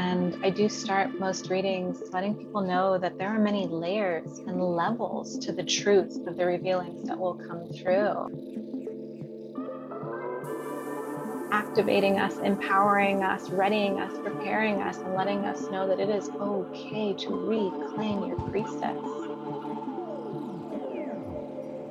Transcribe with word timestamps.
And 0.00 0.42
I 0.42 0.48
do 0.48 0.66
start 0.70 1.20
most 1.20 1.50
readings 1.50 2.00
letting 2.10 2.34
people 2.34 2.62
know 2.62 2.96
that 2.96 3.18
there 3.18 3.28
are 3.28 3.38
many 3.38 3.66
layers 3.66 4.38
and 4.38 4.58
levels 4.58 5.36
to 5.40 5.52
the 5.52 5.62
truth 5.62 6.26
of 6.26 6.38
the 6.38 6.46
revealings 6.46 7.06
that 7.06 7.18
will 7.18 7.34
come 7.34 7.66
through. 7.66 8.16
Activating 11.52 12.18
us, 12.18 12.38
empowering 12.38 13.22
us, 13.22 13.50
readying 13.50 14.00
us, 14.00 14.10
preparing 14.24 14.80
us, 14.80 14.96
and 14.96 15.12
letting 15.12 15.44
us 15.44 15.70
know 15.70 15.86
that 15.86 16.00
it 16.00 16.08
is 16.08 16.30
okay 16.30 17.12
to 17.12 17.36
reclaim 17.36 18.24
your 18.24 18.38
priestess. 18.48 18.96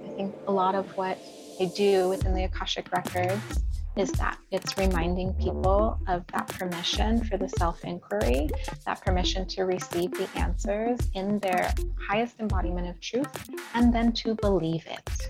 I 0.04 0.12
think 0.16 0.34
a 0.48 0.52
lot 0.52 0.74
of 0.74 0.98
what 0.98 1.20
I 1.62 1.66
do 1.76 2.10
within 2.10 2.34
the 2.34 2.46
Akashic 2.46 2.92
Records 2.92 3.69
is 3.96 4.12
that 4.14 4.38
it's 4.52 4.78
reminding 4.78 5.34
people 5.34 6.00
of 6.08 6.26
that 6.28 6.48
permission 6.48 7.24
for 7.26 7.38
the 7.38 7.50
self 7.50 7.84
inquiry, 7.84 8.50
that 8.86 9.02
permission 9.02 9.46
to 9.48 9.64
receive 9.64 10.12
the 10.12 10.30
answers 10.36 11.00
in 11.14 11.40
their 11.40 11.74
highest 12.08 12.40
embodiment 12.40 12.88
of 12.88 13.00
truth, 13.02 13.50
and 13.74 13.94
then 13.94 14.12
to 14.14 14.36
believe 14.36 14.86
it. 14.88 15.30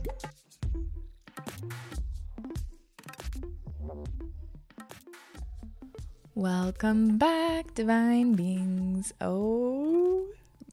Welcome 6.36 7.18
back, 7.18 7.74
divine 7.74 8.34
beings. 8.34 9.14
Oh, 9.20 10.28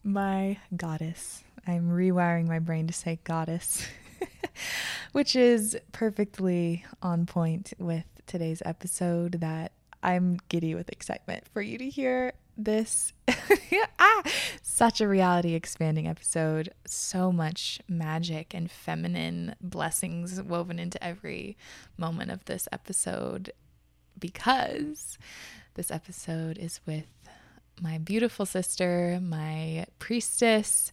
my 0.04 0.58
goddess. 0.76 1.42
I'm 1.66 1.90
rewiring 1.90 2.46
my 2.46 2.60
brain 2.60 2.86
to 2.86 2.92
say 2.92 3.18
goddess. 3.24 3.84
which 5.16 5.34
is 5.34 5.74
perfectly 5.92 6.84
on 7.00 7.24
point 7.24 7.72
with 7.78 8.04
today's 8.26 8.62
episode 8.66 9.40
that 9.40 9.72
I'm 10.02 10.36
giddy 10.50 10.74
with 10.74 10.90
excitement 10.90 11.48
for 11.48 11.62
you 11.62 11.78
to 11.78 11.88
hear 11.88 12.34
this. 12.54 13.14
ah, 13.98 14.22
such 14.60 15.00
a 15.00 15.08
reality 15.08 15.54
expanding 15.54 16.06
episode. 16.06 16.68
So 16.86 17.32
much 17.32 17.80
magic 17.88 18.52
and 18.52 18.70
feminine 18.70 19.54
blessings 19.58 20.42
woven 20.42 20.78
into 20.78 21.02
every 21.02 21.56
moment 21.96 22.30
of 22.30 22.44
this 22.44 22.68
episode 22.70 23.52
because 24.20 25.16
this 25.76 25.90
episode 25.90 26.58
is 26.58 26.80
with 26.84 27.06
my 27.80 27.96
beautiful 27.96 28.44
sister, 28.44 29.18
my 29.22 29.86
priestess 29.98 30.92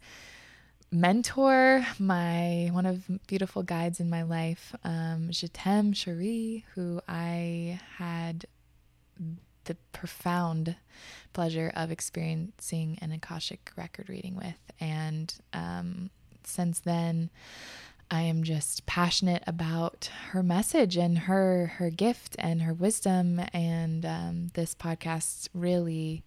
mentor, 0.93 1.85
my 1.99 2.69
one 2.71 2.85
of 2.85 3.03
beautiful 3.27 3.63
guides 3.63 3.99
in 3.99 4.09
my 4.09 4.23
life, 4.23 4.75
um, 4.83 5.29
Jetaime 5.31 5.93
Cheree, 5.93 6.63
who 6.75 7.01
I 7.07 7.79
had 7.97 8.45
the 9.65 9.75
profound 9.91 10.75
pleasure 11.33 11.71
of 11.75 11.91
experiencing 11.91 12.99
an 13.01 13.11
Akashic 13.11 13.71
record 13.75 14.09
reading 14.09 14.35
with. 14.35 14.59
And 14.79 15.33
um, 15.53 16.09
since 16.43 16.79
then, 16.79 17.29
I 18.11 18.21
am 18.21 18.43
just 18.43 18.85
passionate 18.85 19.43
about 19.47 20.11
her 20.29 20.43
message 20.43 20.97
and 20.97 21.17
her 21.19 21.73
her 21.77 21.89
gift 21.89 22.35
and 22.37 22.61
her 22.61 22.73
wisdom. 22.73 23.41
And 23.53 24.05
um, 24.05 24.51
this 24.53 24.75
podcast 24.75 25.49
really 25.53 26.23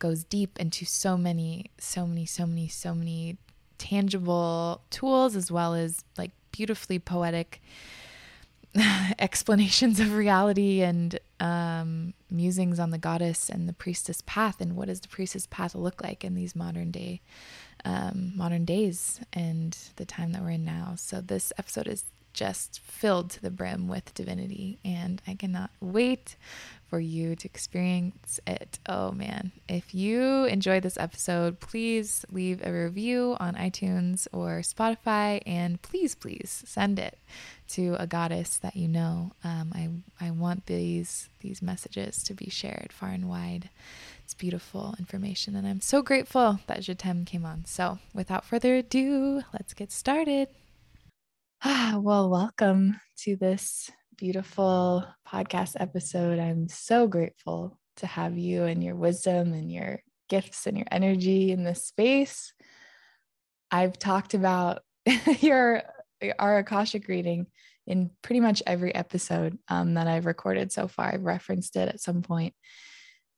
goes 0.00 0.24
deep 0.24 0.58
into 0.58 0.84
so 0.84 1.16
many, 1.16 1.70
so 1.78 2.06
many, 2.06 2.26
so 2.26 2.46
many, 2.46 2.68
so 2.68 2.94
many 2.94 3.36
tangible 3.84 4.80
tools 4.88 5.36
as 5.36 5.52
well 5.52 5.74
as 5.74 6.04
like 6.16 6.30
beautifully 6.52 6.98
poetic 6.98 7.60
explanations 9.18 10.00
of 10.00 10.14
reality 10.14 10.80
and 10.80 11.18
um, 11.38 12.14
musings 12.30 12.80
on 12.80 12.88
the 12.88 12.96
goddess 12.96 13.50
and 13.50 13.68
the 13.68 13.74
priestess 13.74 14.22
path 14.24 14.58
and 14.58 14.74
what 14.74 14.88
does 14.88 15.00
the 15.00 15.08
priestess 15.08 15.46
path 15.46 15.74
look 15.74 16.02
like 16.02 16.24
in 16.24 16.34
these 16.34 16.56
modern 16.56 16.90
day 16.90 17.20
um, 17.84 18.32
modern 18.34 18.64
days 18.64 19.20
and 19.34 19.76
the 19.96 20.06
time 20.06 20.32
that 20.32 20.40
we're 20.40 20.52
in 20.52 20.64
now. 20.64 20.94
So 20.96 21.20
this 21.20 21.52
episode 21.58 21.86
is 21.86 22.04
just 22.32 22.80
filled 22.80 23.28
to 23.28 23.42
the 23.42 23.50
brim 23.50 23.86
with 23.86 24.12
divinity 24.12 24.76
and 24.84 25.22
i 25.24 25.34
cannot 25.34 25.70
wait 25.80 26.34
for 26.94 27.00
you 27.00 27.34
to 27.34 27.48
experience 27.48 28.38
it. 28.46 28.78
Oh 28.86 29.10
man. 29.10 29.50
If 29.68 29.96
you 29.96 30.44
enjoyed 30.44 30.84
this 30.84 30.96
episode, 30.96 31.58
please 31.58 32.24
leave 32.30 32.64
a 32.64 32.70
review 32.70 33.36
on 33.40 33.56
iTunes 33.56 34.28
or 34.32 34.60
Spotify 34.60 35.42
and 35.44 35.82
please, 35.82 36.14
please 36.14 36.62
send 36.64 37.00
it 37.00 37.18
to 37.70 37.96
a 37.98 38.06
goddess 38.06 38.58
that 38.58 38.76
you 38.76 38.86
know. 38.86 39.32
Um, 39.42 39.72
I, 40.20 40.26
I 40.28 40.30
want 40.30 40.66
these, 40.66 41.28
these 41.40 41.60
messages 41.60 42.22
to 42.22 42.32
be 42.32 42.48
shared 42.48 42.92
far 42.92 43.08
and 43.08 43.28
wide. 43.28 43.70
It's 44.22 44.34
beautiful 44.34 44.94
information, 44.96 45.56
and 45.56 45.66
I'm 45.66 45.80
so 45.80 46.00
grateful 46.00 46.60
that 46.68 46.82
Jetaime 46.82 47.26
came 47.26 47.44
on. 47.44 47.64
So, 47.64 47.98
without 48.14 48.44
further 48.44 48.76
ado, 48.76 49.42
let's 49.52 49.74
get 49.74 49.90
started. 49.90 50.46
Ah, 51.64 51.98
well, 52.00 52.30
welcome 52.30 53.00
to 53.24 53.34
this 53.34 53.90
beautiful 54.16 55.06
podcast 55.26 55.74
episode. 55.78 56.38
I'm 56.38 56.68
so 56.68 57.06
grateful 57.06 57.78
to 57.96 58.06
have 58.06 58.38
you 58.38 58.64
and 58.64 58.82
your 58.82 58.94
wisdom 58.94 59.52
and 59.52 59.70
your 59.70 60.00
gifts 60.28 60.66
and 60.66 60.76
your 60.76 60.86
energy 60.90 61.50
in 61.52 61.64
this 61.64 61.84
space. 61.84 62.52
I've 63.70 63.98
talked 63.98 64.34
about 64.34 64.82
your 65.40 65.82
our 66.38 66.58
Akashic 66.58 67.08
reading 67.08 67.46
in 67.86 68.10
pretty 68.22 68.40
much 68.40 68.62
every 68.66 68.94
episode 68.94 69.58
um, 69.68 69.94
that 69.94 70.06
I've 70.06 70.26
recorded 70.26 70.72
so 70.72 70.88
far. 70.88 71.12
I've 71.12 71.24
referenced 71.24 71.76
it 71.76 71.88
at 71.88 72.00
some 72.00 72.22
point. 72.22 72.54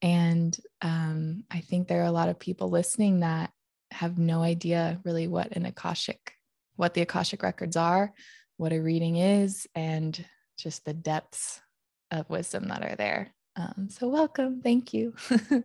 And 0.02 0.56
um, 0.82 1.44
I 1.50 1.60
think 1.60 1.88
there 1.88 2.02
are 2.02 2.06
a 2.06 2.12
lot 2.12 2.28
of 2.28 2.38
people 2.38 2.68
listening 2.68 3.20
that 3.20 3.50
have 3.90 4.18
no 4.18 4.42
idea 4.42 5.00
really 5.04 5.26
what 5.26 5.56
an 5.56 5.64
Akashic, 5.64 6.32
what 6.76 6.94
the 6.94 7.02
Akashic 7.02 7.42
records 7.42 7.76
are, 7.76 8.12
what 8.56 8.72
a 8.72 8.80
reading 8.80 9.16
is, 9.16 9.66
and 9.74 10.24
just 10.56 10.84
the 10.84 10.94
depths 10.94 11.60
of 12.10 12.28
wisdom 12.30 12.68
that 12.68 12.82
are 12.82 12.96
there. 12.96 13.34
Um, 13.56 13.88
so, 13.90 14.08
welcome. 14.08 14.60
Thank 14.62 14.92
you. 14.92 15.14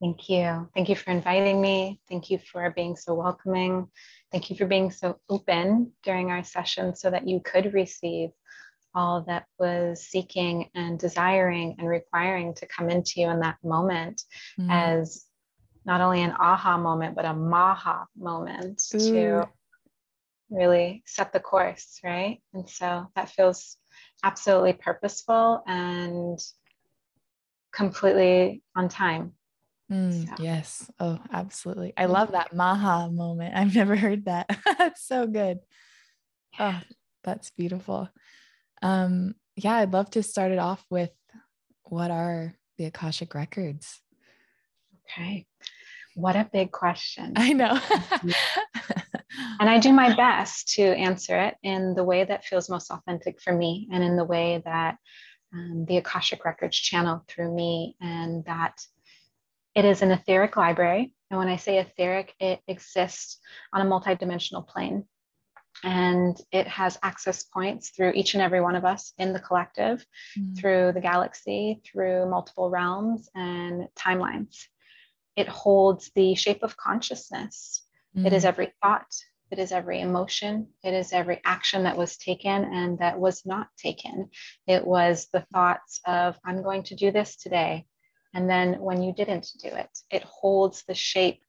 Thank 0.00 0.28
you. 0.28 0.68
Thank 0.74 0.90
you 0.90 0.96
for 0.96 1.10
inviting 1.10 1.60
me. 1.60 2.00
Thank 2.08 2.30
you 2.30 2.38
for 2.38 2.70
being 2.70 2.96
so 2.96 3.14
welcoming. 3.14 3.88
Thank 4.30 4.50
you 4.50 4.56
for 4.56 4.66
being 4.66 4.90
so 4.90 5.18
open 5.30 5.92
during 6.02 6.30
our 6.30 6.44
session 6.44 6.94
so 6.94 7.10
that 7.10 7.26
you 7.26 7.40
could 7.40 7.72
receive 7.72 8.30
all 8.94 9.22
that 9.22 9.44
was 9.58 10.06
seeking 10.06 10.68
and 10.74 10.98
desiring 10.98 11.76
and 11.78 11.88
requiring 11.88 12.54
to 12.54 12.66
come 12.66 12.90
into 12.90 13.20
you 13.20 13.30
in 13.30 13.40
that 13.40 13.56
moment 13.62 14.22
mm. 14.58 14.68
as 14.70 15.24
not 15.84 16.00
only 16.00 16.22
an 16.22 16.32
aha 16.32 16.76
moment, 16.76 17.14
but 17.14 17.24
a 17.24 17.32
maha 17.32 18.06
moment 18.18 18.82
Ooh. 18.94 18.98
to 18.98 19.48
really 20.50 21.02
set 21.06 21.32
the 21.32 21.40
course, 21.40 22.00
right? 22.04 22.40
And 22.52 22.68
so 22.68 23.06
that 23.14 23.30
feels 23.30 23.76
absolutely 24.22 24.72
purposeful 24.74 25.62
and 25.66 26.38
completely 27.72 28.62
on 28.74 28.88
time. 28.88 29.32
Mm, 29.90 30.26
so. 30.26 30.42
Yes. 30.42 30.90
Oh, 30.98 31.18
absolutely. 31.32 31.92
I 31.96 32.06
love 32.06 32.32
that 32.32 32.54
maha 32.54 33.10
moment. 33.10 33.54
I've 33.54 33.74
never 33.74 33.94
heard 33.94 34.24
that. 34.24 34.48
that's 34.78 35.06
so 35.06 35.26
good. 35.26 35.58
Oh, 36.58 36.80
that's 37.22 37.50
beautiful. 37.50 38.08
Um, 38.82 39.34
yeah, 39.54 39.74
I'd 39.74 39.92
love 39.92 40.10
to 40.10 40.22
start 40.22 40.52
it 40.52 40.58
off 40.58 40.84
with 40.90 41.10
what 41.84 42.10
are 42.10 42.54
the 42.78 42.86
Akashic 42.86 43.34
records? 43.34 44.00
Okay. 45.10 45.46
What 46.14 46.34
a 46.34 46.48
big 46.52 46.72
question. 46.72 47.34
I 47.36 47.52
know. 47.52 47.78
and 49.60 49.68
I 49.68 49.78
do 49.78 49.92
my 49.92 50.14
best 50.14 50.74
to 50.74 50.82
answer 50.82 51.38
it 51.38 51.56
in 51.62 51.94
the 51.94 52.04
way 52.04 52.24
that 52.24 52.44
feels 52.44 52.68
most 52.68 52.90
authentic 52.90 53.40
for 53.40 53.52
me 53.52 53.88
and 53.92 54.02
in 54.04 54.16
the 54.16 54.24
way 54.24 54.62
that 54.64 54.98
um, 55.52 55.84
the 55.86 55.98
Akashic 55.98 56.44
Records 56.44 56.76
channel 56.76 57.24
through 57.28 57.54
me, 57.54 57.96
and 58.00 58.44
that 58.44 58.84
it 59.74 59.84
is 59.84 60.02
an 60.02 60.10
etheric 60.10 60.56
library. 60.56 61.12
And 61.30 61.38
when 61.38 61.48
I 61.48 61.56
say 61.56 61.78
etheric, 61.78 62.34
it 62.40 62.60
exists 62.66 63.38
on 63.72 63.80
a 63.80 63.90
multidimensional 63.90 64.66
plane. 64.66 65.04
And 65.84 66.36
it 66.52 66.66
has 66.66 66.98
access 67.02 67.42
points 67.42 67.90
through 67.90 68.12
each 68.12 68.32
and 68.34 68.42
every 68.42 68.62
one 68.62 68.76
of 68.76 68.86
us 68.86 69.12
in 69.18 69.34
the 69.34 69.40
collective, 69.40 70.04
mm. 70.38 70.58
through 70.58 70.92
the 70.92 71.02
galaxy, 71.02 71.82
through 71.84 72.30
multiple 72.30 72.70
realms 72.70 73.28
and 73.34 73.86
timelines. 73.94 74.56
It 75.36 75.48
holds 75.48 76.10
the 76.14 76.34
shape 76.34 76.62
of 76.62 76.78
consciousness 76.78 77.85
Mm. 78.16 78.26
It 78.26 78.32
is 78.32 78.44
mm. 78.44 78.48
every 78.48 78.72
thought, 78.82 79.06
it 79.50 79.58
is 79.58 79.72
every 79.72 80.00
emotion, 80.00 80.68
it 80.82 80.94
is 80.94 81.12
every 81.12 81.40
action 81.44 81.84
that 81.84 81.96
was 81.96 82.16
taken 82.16 82.64
and 82.64 82.98
that 82.98 83.18
was 83.18 83.46
not 83.46 83.68
taken. 83.78 84.30
It 84.66 84.86
was 84.86 85.28
the 85.32 85.46
thoughts 85.52 86.00
of, 86.06 86.36
I'm 86.44 86.62
going 86.62 86.84
to 86.84 86.96
do 86.96 87.10
this 87.10 87.36
today. 87.36 87.86
And 88.34 88.50
then 88.50 88.80
when 88.80 89.02
you 89.02 89.14
didn't 89.14 89.48
do 89.62 89.68
it, 89.68 89.88
it 90.10 90.22
holds 90.24 90.84
the 90.86 90.94
shape 90.94 91.40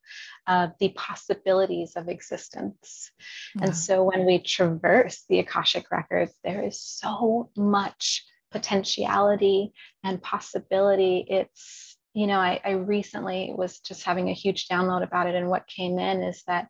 of 0.47 0.71
the 0.79 0.89
possibilities 0.89 1.93
of 1.97 2.07
existence. 2.07 3.11
Wow. 3.55 3.65
And 3.65 3.75
so 3.75 4.03
when 4.03 4.25
we 4.25 4.39
traverse 4.39 5.25
the 5.27 5.39
Akashic 5.39 5.91
records, 5.91 6.31
there 6.45 6.63
is 6.63 6.79
so 6.81 7.49
much 7.57 8.23
potentiality 8.51 9.73
and 10.03 10.21
possibility. 10.21 11.25
It's 11.29 11.96
you 12.17 12.25
know, 12.25 12.39
I, 12.39 12.59
I 12.65 12.71
recently 12.71 13.53
was 13.55 13.77
just 13.77 14.03
having 14.03 14.29
a 14.29 14.33
huge 14.33 14.67
download 14.67 15.03
about 15.03 15.27
it. 15.27 15.35
And 15.35 15.49
what 15.49 15.67
came 15.67 15.99
in 15.99 16.23
is 16.23 16.41
that 16.47 16.67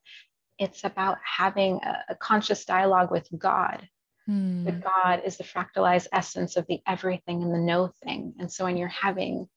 it's 0.60 0.84
about 0.84 1.20
having 1.24 1.80
a, 1.84 2.04
a 2.10 2.16
conscious 2.16 2.66
dialogue 2.66 3.12
with 3.12 3.30
God. 3.38 3.88
Mm. 4.30 4.66
That 4.66 4.84
God 4.84 5.22
is 5.26 5.38
the 5.38 5.46
fractalized 5.46 6.08
essence 6.12 6.58
of 6.58 6.68
the 6.68 6.82
everything 6.86 7.44
and 7.44 7.54
the 7.54 7.60
no 7.60 7.94
thing. 8.04 8.34
And 8.40 8.52
so 8.52 8.66
when 8.66 8.76
you're 8.76 8.90
having 8.90 9.48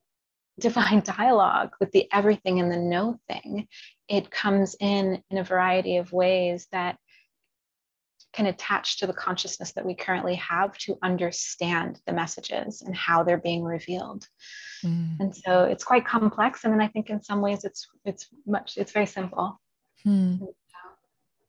divine 0.60 1.00
dialogue 1.00 1.70
with 1.80 1.90
the 1.90 2.06
everything 2.12 2.60
and 2.60 2.70
the 2.70 2.78
no 2.78 3.18
thing, 3.28 3.66
it 4.06 4.30
comes 4.30 4.76
in 4.78 5.24
in 5.28 5.38
a 5.38 5.44
variety 5.44 5.96
of 5.96 6.12
ways 6.12 6.68
that 6.70 6.98
can 8.32 8.46
attach 8.46 8.98
to 8.98 9.06
the 9.06 9.12
consciousness 9.12 9.72
that 9.72 9.84
we 9.84 9.94
currently 9.94 10.34
have 10.36 10.76
to 10.78 10.96
understand 11.02 12.00
the 12.06 12.12
messages 12.12 12.82
and 12.82 12.96
how 12.96 13.22
they're 13.22 13.36
being 13.36 13.62
revealed. 13.62 14.26
Mm. 14.84 15.20
And 15.20 15.36
so 15.36 15.64
it's 15.64 15.84
quite 15.84 16.06
complex. 16.06 16.64
And 16.64 16.72
then 16.72 16.80
I 16.80 16.88
think 16.88 17.10
in 17.10 17.22
some 17.22 17.40
ways 17.40 17.64
it's 17.64 17.86
it's 18.04 18.28
much 18.46 18.76
it's 18.76 18.92
very 18.92 19.06
simple. 19.06 19.60
Hmm. 20.02 20.36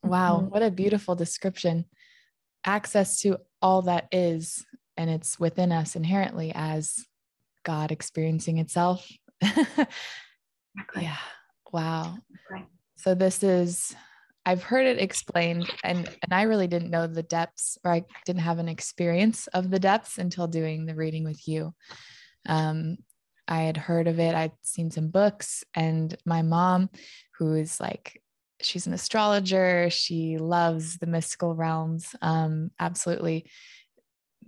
Wow, 0.02 0.40
mm-hmm. 0.40 0.50
what 0.50 0.62
a 0.62 0.70
beautiful 0.70 1.14
description. 1.14 1.86
Access 2.64 3.20
to 3.20 3.38
all 3.62 3.82
that 3.82 4.08
is, 4.12 4.64
and 4.96 5.08
it's 5.08 5.40
within 5.40 5.72
us 5.72 5.96
inherently 5.96 6.52
as 6.54 7.06
God 7.64 7.90
experiencing 7.90 8.58
itself. 8.58 9.10
exactly. 9.42 9.88
Yeah. 10.98 11.16
Wow. 11.72 12.18
So 12.96 13.14
this 13.14 13.42
is 13.42 13.94
I've 14.46 14.62
heard 14.62 14.86
it 14.86 14.98
explained 14.98 15.70
and 15.82 16.08
and 16.22 16.32
I 16.32 16.42
really 16.42 16.66
didn't 16.66 16.90
know 16.90 17.06
the 17.06 17.22
depths 17.22 17.78
or 17.84 17.92
I 17.92 18.04
didn't 18.26 18.42
have 18.42 18.58
an 18.58 18.68
experience 18.68 19.46
of 19.48 19.70
the 19.70 19.78
depths 19.78 20.18
until 20.18 20.46
doing 20.46 20.84
the 20.86 20.94
reading 20.94 21.24
with 21.24 21.46
you. 21.48 21.74
Um, 22.46 22.98
I 23.48 23.62
had 23.62 23.76
heard 23.76 24.08
of 24.08 24.18
it, 24.18 24.34
I'd 24.34 24.52
seen 24.62 24.90
some 24.90 25.08
books 25.08 25.64
and 25.74 26.14
my 26.24 26.42
mom 26.42 26.90
who 27.38 27.54
is 27.54 27.80
like 27.80 28.20
she's 28.60 28.86
an 28.86 28.94
astrologer, 28.94 29.88
she 29.90 30.38
loves 30.38 30.98
the 30.98 31.06
mystical 31.06 31.54
realms 31.54 32.14
um 32.20 32.70
absolutely. 32.78 33.46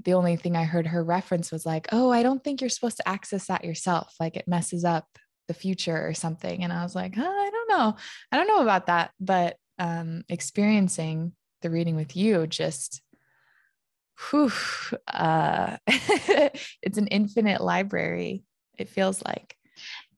The 0.05 0.13
only 0.15 0.37
thing 0.37 0.57
I 0.57 0.65
heard 0.65 0.87
her 0.89 1.03
reference 1.03 1.51
was 1.51 1.65
like, 1.65 1.89
"Oh, 1.91 2.11
I 2.11 2.23
don't 2.23 2.45
think 2.45 2.61
you're 2.61 2.71
supposed 2.71 2.99
to 2.99 3.09
access 3.09 3.47
that 3.47 3.65
yourself. 3.65 4.15
Like 4.21 4.37
it 4.37 4.47
messes 4.47 4.85
up 4.85 5.07
the 5.49 5.55
future 5.55 6.07
or 6.07 6.13
something." 6.13 6.63
And 6.63 6.73
I 6.73 6.83
was 6.83 6.95
like, 6.95 7.15
oh, 7.17 7.23
"I 7.23 7.51
don't 7.51 7.69
know. 7.71 7.97
I 8.31 8.37
don't 8.37 8.47
know 8.47 8.63
about 8.63 8.87
that." 8.87 9.11
But 9.19 9.57
um, 9.79 10.25
experiencing 10.29 11.33
the 11.63 11.71
reading 11.71 11.97
with 11.97 12.17
you 12.17 12.47
just 12.47 13.03
whew, 14.31 14.53
uh, 15.09 15.77
it's 15.87 16.99
an 16.99 17.07
infinite 17.09 17.61
library 17.61 18.43
it 18.79 18.89
feels 18.89 19.23
like. 19.25 19.57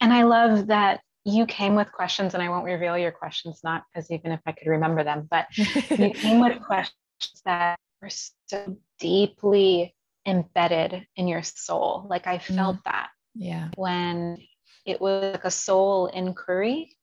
And 0.00 0.12
i 0.12 0.22
love 0.22 0.68
that 0.68 1.00
you 1.24 1.46
came 1.46 1.74
with 1.74 1.92
questions 1.92 2.34
and 2.34 2.42
i 2.42 2.48
won't 2.48 2.64
reveal 2.64 2.96
your 2.96 3.10
questions 3.10 3.60
not 3.64 3.82
because 3.92 4.10
even 4.10 4.32
if 4.32 4.40
i 4.46 4.52
could 4.52 4.68
remember 4.68 5.02
them 5.04 5.26
but 5.30 5.46
you 5.56 6.10
came 6.10 6.40
with 6.40 6.62
questions 6.62 7.42
that 7.44 7.78
were 8.00 8.08
so 8.08 8.76
deeply 9.00 9.94
embedded 10.26 11.06
in 11.16 11.26
your 11.26 11.42
soul. 11.42 12.06
Like 12.08 12.26
i 12.26 12.38
felt 12.38 12.76
mm. 12.76 12.84
that 12.84 13.10
yeah. 13.34 13.68
when 13.76 14.38
it 14.84 15.00
was 15.00 15.32
like 15.32 15.44
a 15.44 15.50
soul 15.50 16.06
inquiry 16.06 16.96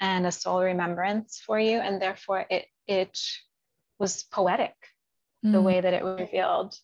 and 0.00 0.26
a 0.26 0.32
soul 0.32 0.62
remembrance 0.62 1.40
for 1.44 1.58
you 1.58 1.78
and 1.78 2.00
therefore 2.00 2.44
it 2.50 2.66
it 2.86 3.18
was 3.98 4.22
poetic 4.24 4.74
mm. 5.44 5.52
the 5.52 5.60
way 5.60 5.80
that 5.80 5.94
it 5.94 6.04
revealed 6.04 6.74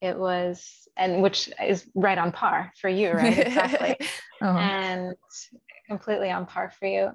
it 0.00 0.18
was 0.18 0.88
and 0.96 1.22
which 1.22 1.50
is 1.62 1.88
right 1.94 2.18
on 2.18 2.32
par 2.32 2.72
for 2.80 2.88
you 2.88 3.10
right 3.12 3.38
exactly 3.38 3.96
uh-huh. 4.42 4.58
and 4.58 5.14
completely 5.86 6.30
on 6.30 6.46
par 6.46 6.72
for 6.78 6.86
you 6.86 7.10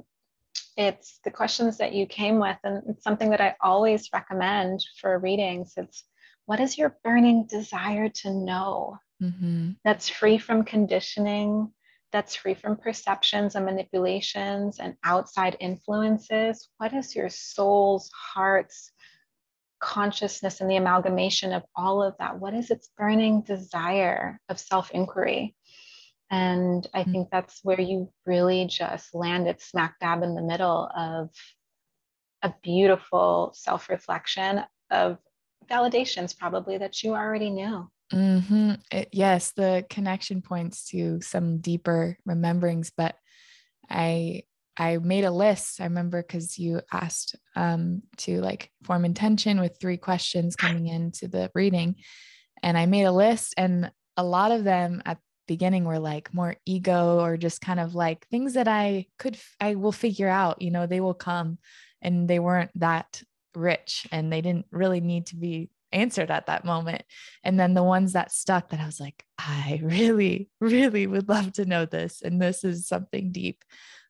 it's 0.78 1.20
the 1.26 1.32
questions 1.32 1.78
that 1.78 1.94
you 1.94 2.06
came 2.06 2.40
with 2.40 2.58
and 2.64 2.84
it's 2.88 3.04
something 3.04 3.30
that 3.30 3.42
i 3.42 3.56
always 3.62 4.10
recommend 4.14 4.84
for 5.00 5.20
readings 5.20 5.74
it's 5.78 6.04
what 6.46 6.60
is 6.60 6.78
your 6.78 6.98
burning 7.04 7.46
desire 7.46 8.10
to 8.10 8.34
know 8.34 8.98
mm-hmm. 9.22 9.72
that's 9.84 10.10
free 10.10 10.38
from 10.38 10.64
conditioning 10.64 11.72
that's 12.12 12.36
free 12.36 12.54
from 12.54 12.78
perceptions 12.78 13.56
and 13.56 13.66
manipulations 13.66 14.80
and 14.80 14.96
outside 15.04 15.58
influences? 15.60 16.70
What 16.78 16.94
is 16.94 17.16
your 17.16 17.30
soul's, 17.30 18.10
heart's 18.12 18.92
consciousness 19.80 20.62
and 20.62 20.70
the 20.70 20.76
amalgamation 20.76 21.54
of 21.54 21.64
all 21.76 22.04
of 22.04 22.16
that? 22.20 22.40
What 22.40 22.54
is 22.54 22.72
its 22.72 22.90
burning 22.98 23.42
desire 23.42 24.40
of 24.50 24.60
self 24.60 24.92
inquiry? 24.92 25.56
And 26.32 26.88
I 26.94 27.04
mm. 27.04 27.12
think 27.12 27.30
that's 27.32 27.60
where 27.64 27.82
you 27.82 28.12
really 28.26 28.66
just 28.66 29.16
landed 29.16 29.62
smack 29.62 30.00
dab 30.00 30.22
in 30.22 30.36
the 30.36 30.42
middle 30.42 30.90
of 30.96 31.30
a 32.42 32.54
beautiful 32.62 33.52
self 33.56 33.90
reflection 33.90 34.64
of 34.92 35.18
validations, 35.70 36.38
probably 36.38 36.78
that 36.78 37.04
you 37.04 37.16
already 37.16 37.50
knew. 37.50 37.90
Mm-hmm. 38.14 38.74
It, 38.92 39.10
yes, 39.12 39.52
the 39.52 39.86
connection 39.90 40.42
points 40.42 40.90
to 40.90 41.22
some 41.22 41.60
deeper 41.60 42.18
rememberings, 42.28 42.92
but 42.96 43.16
I 43.90 44.44
I 44.78 44.98
made 44.98 45.26
a 45.26 45.32
list. 45.32 45.82
I 45.82 45.86
remember 45.86 46.22
because 46.24 46.58
you 46.58 46.82
asked 46.92 47.36
um, 47.56 48.02
to 48.18 48.40
like 48.42 48.72
form 48.84 49.04
intention 49.04 49.60
with 49.60 49.78
three 49.80 49.98
questions 49.98 50.56
coming 50.56 50.88
into 50.88 51.28
the 51.28 51.52
reading, 51.54 51.96
and 52.64 52.78
I 52.78 52.86
made 52.86 53.04
a 53.04 53.12
list, 53.12 53.54
and 53.58 53.92
a 54.18 54.24
lot 54.24 54.52
of 54.52 54.64
them 54.64 55.02
at 55.06 55.20
beginning 55.48 55.84
were 55.84 56.00
like 56.00 56.34
more 56.34 56.56
ego 56.66 57.20
or 57.20 57.36
just 57.36 57.62
kind 57.62 57.80
of 57.80 57.96
like 57.96 58.28
things 58.28 58.54
that 58.54 58.68
I 58.68 59.08
could 59.18 59.38
I 59.60 59.76
will 59.76 59.92
figure 59.92 60.30
out. 60.30 60.62
You 60.62 60.72
know, 60.72 60.88
they 60.88 61.02
will 61.02 61.14
come, 61.14 61.60
and 62.02 62.28
they 62.28 62.40
weren't 62.40 62.72
that 62.80 63.22
rich, 63.54 64.08
and 64.12 64.32
they 64.32 64.42
didn't 64.42 64.66
really 64.72 65.02
need 65.02 65.28
to 65.28 65.36
be 65.36 65.70
answered 65.92 66.32
at 66.32 66.48
that 66.48 66.66
moment. 66.66 67.04
And 67.44 67.60
then 67.60 67.74
the 67.74 67.84
ones 67.84 68.14
that 68.14 68.32
stuck 68.32 68.70
that 68.70 68.80
I 68.80 68.86
was 68.86 69.00
like, 69.00 69.24
I 69.38 69.80
really, 69.84 70.50
really 70.60 71.08
would 71.08 71.30
love 71.30 71.54
to 71.54 71.66
know 71.66 71.86
this. 71.86 72.22
And 72.22 72.42
this 72.42 72.64
is 72.64 72.88
something 72.88 73.32
deep. 73.32 73.64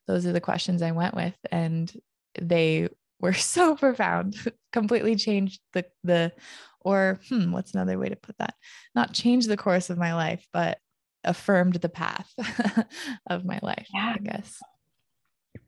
Those 0.06 0.26
are 0.26 0.32
the 0.32 0.40
questions 0.40 0.82
I 0.82 0.92
went 0.92 1.14
with. 1.14 1.36
And 1.50 1.92
they 2.40 2.88
were 3.20 3.32
so 3.34 3.76
profound, 3.76 4.36
completely 4.72 5.16
changed 5.16 5.60
the, 5.72 5.84
the, 6.04 6.32
or 6.80 7.20
hmm, 7.28 7.52
what's 7.52 7.74
another 7.74 7.98
way 7.98 8.08
to 8.08 8.16
put 8.16 8.38
that? 8.38 8.54
Not 8.94 9.12
change 9.12 9.46
the 9.46 9.56
course 9.56 9.90
of 9.90 9.98
my 9.98 10.14
life, 10.14 10.46
but 10.52 10.78
affirmed 11.24 11.74
the 11.74 11.88
path 11.88 12.32
of 13.30 13.44
my 13.44 13.58
life, 13.62 13.86
yeah. 13.92 14.14
I 14.16 14.18
guess. 14.18 14.58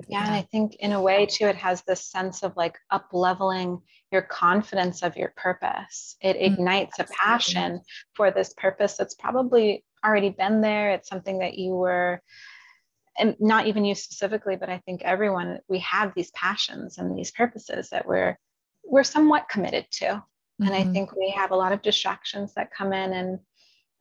Yeah, 0.09 0.25
and 0.25 0.35
I 0.35 0.43
think 0.43 0.77
in 0.77 0.93
a 0.93 1.03
way 1.03 1.27
too, 1.27 1.47
it 1.47 1.57
has 1.57 1.83
this 1.83 2.05
sense 2.05 2.43
of 2.43 2.57
like 2.57 2.79
up 2.91 3.09
leveling 3.13 3.81
your 4.11 4.23
confidence 4.23 5.03
of 5.03 5.17
your 5.17 5.33
purpose. 5.37 6.17
It 6.21 6.37
mm, 6.37 6.53
ignites 6.53 6.99
a 6.99 7.05
passion 7.05 7.81
for 8.15 8.31
this 8.31 8.53
purpose 8.55 8.97
that's 8.97 9.15
probably 9.15 9.85
already 10.05 10.31
been 10.31 10.61
there. 10.61 10.91
It's 10.91 11.09
something 11.09 11.39
that 11.39 11.55
you 11.59 11.75
were, 11.75 12.21
and 13.19 13.37
not 13.41 13.67
even 13.67 13.85
you 13.85 13.95
specifically, 13.95 14.57
but 14.57 14.69
I 14.69 14.79
think 14.79 15.03
everyone 15.03 15.61
we 15.69 15.79
have 15.81 16.13
these 16.15 16.31
passions 16.33 16.99
and 16.99 17.17
these 17.17 17.31
purposes 17.31 17.89
that 17.91 18.07
we're 18.07 18.37
we're 18.85 19.05
somewhat 19.05 19.49
committed 19.49 19.87
to. 19.93 20.05
Mm-hmm. 20.05 20.67
And 20.67 20.75
I 20.75 20.83
mm-hmm. 20.83 20.93
think 20.93 21.17
we 21.17 21.31
have 21.31 21.51
a 21.51 21.57
lot 21.57 21.73
of 21.73 21.83
distractions 21.83 22.53
that 22.55 22.75
come 22.77 22.93
in, 22.93 23.13
and 23.13 23.39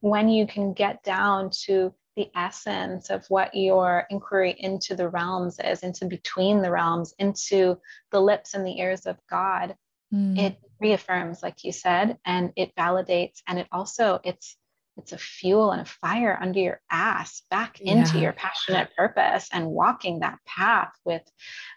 when 0.01 0.29
you 0.29 0.45
can 0.47 0.73
get 0.73 1.03
down 1.03 1.51
to 1.65 1.93
the 2.15 2.30
essence 2.36 3.10
of 3.10 3.25
what 3.30 3.56
your 3.56 4.06
inquiry 4.10 4.56
into 4.58 4.96
the 4.96 5.10
realms 5.10 5.60
is, 5.63 5.84
into 5.84 6.06
between 6.06 6.62
the 6.62 6.72
realms, 6.72 7.13
into 7.20 7.77
the 8.12 8.20
lips 8.20 8.53
and 8.53 8.65
the 8.65 8.80
ears 8.80 9.06
of 9.06 9.18
God, 9.30 9.75
mm. 10.13 10.38
it 10.38 10.58
reaffirms, 10.80 11.41
like 11.41 11.63
you 11.63 11.72
said, 11.72 12.18
and 12.25 12.51
it 12.56 12.75
validates, 12.75 13.41
and 13.48 13.60
it 13.60 13.68
also 13.72 14.20
it's 14.24 14.58
it's 14.98 15.13
a 15.13 15.18
fuel 15.18 15.72
and 15.72 15.82
a 15.82 15.86
fire 15.86 16.38
under 16.41 16.60
your 16.60 16.82
ass 16.91 17.44
back 17.50 17.80
into 17.80 18.18
yeah. 18.18 18.24
your 18.24 18.34
passionate 18.34 18.89
purpose 18.96 19.48
and 19.53 19.65
walking 19.65 20.20
that 20.20 20.38
path 20.46 20.91
with 21.06 21.22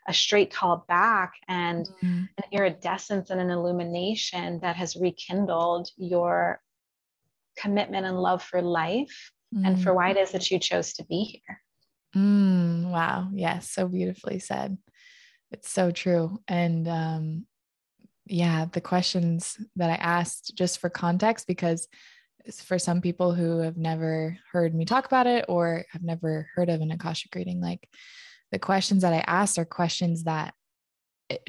a 0.09 0.13
straight 0.13 0.51
tall 0.51 0.85
back 0.89 1.35
and 1.47 1.89
mm. 2.03 2.29
an 2.37 2.45
iridescence 2.51 3.31
and 3.31 3.41
an 3.41 3.51
illumination 3.51 4.59
that 4.61 4.75
has 4.75 4.97
rekindled 4.97 5.89
your 5.97 6.61
commitment 7.57 8.05
and 8.05 8.19
love 8.19 8.43
for 8.43 8.61
life 8.61 9.31
mm. 9.55 9.67
and 9.67 9.83
for 9.83 9.93
mm. 9.93 9.97
why 9.97 10.11
it 10.11 10.17
is 10.17 10.33
that 10.33 10.51
you 10.51 10.59
chose 10.59 10.93
to 10.95 11.05
be 11.05 11.43
here. 11.47 11.61
Mm, 12.17 12.91
wow. 12.91 13.29
Yes. 13.33 13.71
So 13.71 13.89
beautifully 13.89 14.39
said. 14.39 14.79
It's 15.51 15.71
so 15.71 15.91
true. 15.91 16.41
And 16.49 16.89
um, 16.89 17.47
yeah, 18.27 18.67
the 18.71 18.81
questions 18.81 19.59
that 19.77 19.91
I 19.91 19.95
asked, 19.95 20.53
just 20.57 20.79
for 20.79 20.91
context, 20.91 21.47
because 21.47 21.89
for 22.63 22.79
some 22.79 23.01
people 23.01 23.33
who 23.33 23.59
have 23.61 23.77
never 23.77 24.39
heard 24.53 24.75
me 24.75 24.85
talk 24.85 25.07
about 25.07 25.27
it 25.27 25.47
or 25.49 25.85
have 25.91 26.03
never 26.03 26.49
heard 26.55 26.69
of 26.69 26.81
an 26.81 26.91
Akashic 26.91 27.35
reading, 27.35 27.61
like 27.61 27.89
the 28.53 28.59
questions 28.59 29.03
that 29.03 29.13
I 29.13 29.25
asked 29.27 29.59
are 29.59 29.65
questions 29.65 30.25
that 30.25 30.55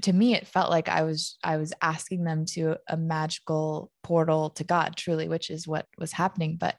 to 0.02 0.14
me 0.14 0.34
it 0.34 0.48
felt 0.48 0.70
like 0.70 0.88
i 0.88 1.04
was 1.04 1.38
i 1.44 1.58
was 1.58 1.74
asking 1.82 2.24
them 2.24 2.46
to 2.46 2.78
a 2.88 2.96
magical 2.96 3.92
portal 4.04 4.50
to 4.50 4.64
god 4.64 4.96
truly 4.96 5.28
which 5.28 5.50
is 5.50 5.68
what 5.68 5.86
was 5.98 6.14
happening 6.14 6.56
but 6.58 6.76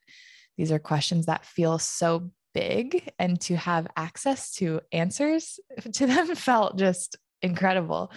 these 0.56 0.72
are 0.72 0.78
questions 0.78 1.26
that 1.26 1.44
feel 1.44 1.78
so 1.78 2.30
big 2.54 3.10
and 3.18 3.40
to 3.42 3.56
have 3.56 3.86
access 3.96 4.52
to 4.54 4.80
answers 4.92 5.60
to 5.92 6.06
them 6.06 6.34
felt 6.34 6.78
just 6.78 7.16
incredible. 7.42 8.10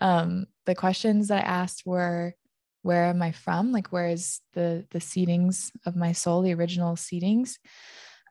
Um, 0.00 0.46
the 0.66 0.74
questions 0.74 1.28
that 1.28 1.44
I 1.44 1.48
asked 1.48 1.84
were 1.86 2.34
where 2.82 3.06
am 3.06 3.20
I 3.20 3.32
from? 3.32 3.72
Like 3.72 3.88
where 3.88 4.08
is 4.08 4.40
the 4.52 4.86
the 4.90 5.00
seedings 5.00 5.70
of 5.84 5.96
my 5.96 6.12
soul, 6.12 6.42
the 6.42 6.54
original 6.54 6.94
seedings? 6.94 7.56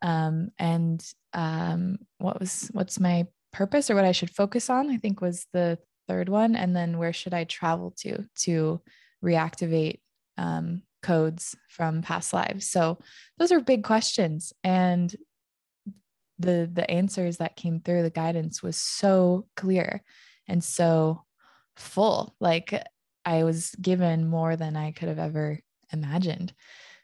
Um, 0.01 0.49
and 0.59 1.03
um, 1.33 1.97
what 2.19 2.39
was 2.39 2.69
what's 2.71 2.99
my 2.99 3.27
purpose 3.51 3.89
or 3.89 3.95
what 3.95 4.05
I 4.05 4.11
should 4.11 4.29
focus 4.29 4.69
on, 4.69 4.91
I 4.91 4.97
think 4.97 5.21
was 5.21 5.47
the 5.53 5.79
third 6.07 6.29
one. 6.29 6.55
And 6.55 6.75
then 6.75 6.97
where 6.97 7.13
should 7.13 7.33
I 7.33 7.45
travel 7.45 7.93
to 7.99 8.23
to 8.43 8.81
reactivate 9.23 9.99
um, 10.37 10.83
codes 11.05 11.55
from 11.69 12.01
past 12.01 12.33
lives? 12.33 12.67
So 12.67 12.97
those 13.37 13.51
are 13.51 13.61
big 13.61 13.83
questions. 13.83 14.51
And 14.63 15.15
the 16.39 16.69
the 16.71 16.89
answers 16.89 17.37
that 17.37 17.55
came 17.55 17.79
through, 17.79 18.01
the 18.03 18.09
guidance 18.09 18.63
was 18.63 18.75
so 18.75 19.47
clear 19.55 20.01
and 20.47 20.63
so 20.63 21.23
full. 21.77 22.35
Like 22.39 22.83
I 23.23 23.43
was 23.43 23.75
given 23.81 24.27
more 24.27 24.55
than 24.55 24.75
I 24.75 24.91
could 24.91 25.07
have 25.07 25.19
ever 25.19 25.59
imagined. 25.93 26.53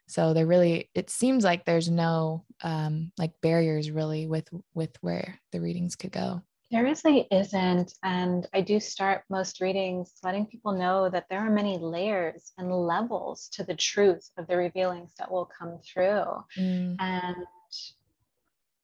So 0.07 0.33
there 0.33 0.45
really, 0.45 0.89
it 0.93 1.09
seems 1.09 1.43
like 1.43 1.63
there's 1.63 1.89
no 1.89 2.43
um, 2.63 3.11
like 3.17 3.31
barriers 3.41 3.91
really 3.91 4.27
with 4.27 4.49
with 4.73 4.91
where 5.01 5.39
the 5.51 5.61
readings 5.61 5.95
could 5.95 6.11
go. 6.11 6.41
There 6.71 6.83
really 6.83 7.27
isn't. 7.29 7.93
And 8.01 8.47
I 8.53 8.61
do 8.61 8.79
start 8.79 9.23
most 9.29 9.59
readings 9.59 10.13
letting 10.23 10.45
people 10.45 10.71
know 10.71 11.09
that 11.09 11.25
there 11.29 11.39
are 11.39 11.49
many 11.49 11.77
layers 11.77 12.53
and 12.57 12.71
levels 12.71 13.49
to 13.53 13.63
the 13.63 13.75
truth 13.75 14.29
of 14.37 14.47
the 14.47 14.55
revealings 14.55 15.11
that 15.19 15.29
will 15.29 15.45
come 15.45 15.79
through. 15.79 16.25
Mm. 16.57 16.95
And, 16.99 17.45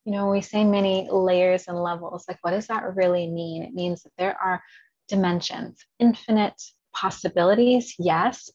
you 0.03 0.11
know, 0.11 0.29
we 0.29 0.41
say 0.41 0.65
many 0.65 1.07
layers 1.09 1.67
and 1.67 1.81
levels, 1.81 2.25
like, 2.27 2.39
what 2.41 2.51
does 2.51 2.67
that 2.67 2.95
really 2.95 3.27
mean? 3.27 3.63
It 3.63 3.73
means 3.73 4.03
that 4.03 4.13
there 4.17 4.37
are 4.37 4.61
dimensions, 5.07 5.79
infinite 5.99 6.61
possibilities, 6.93 7.95
yes, 7.97 8.49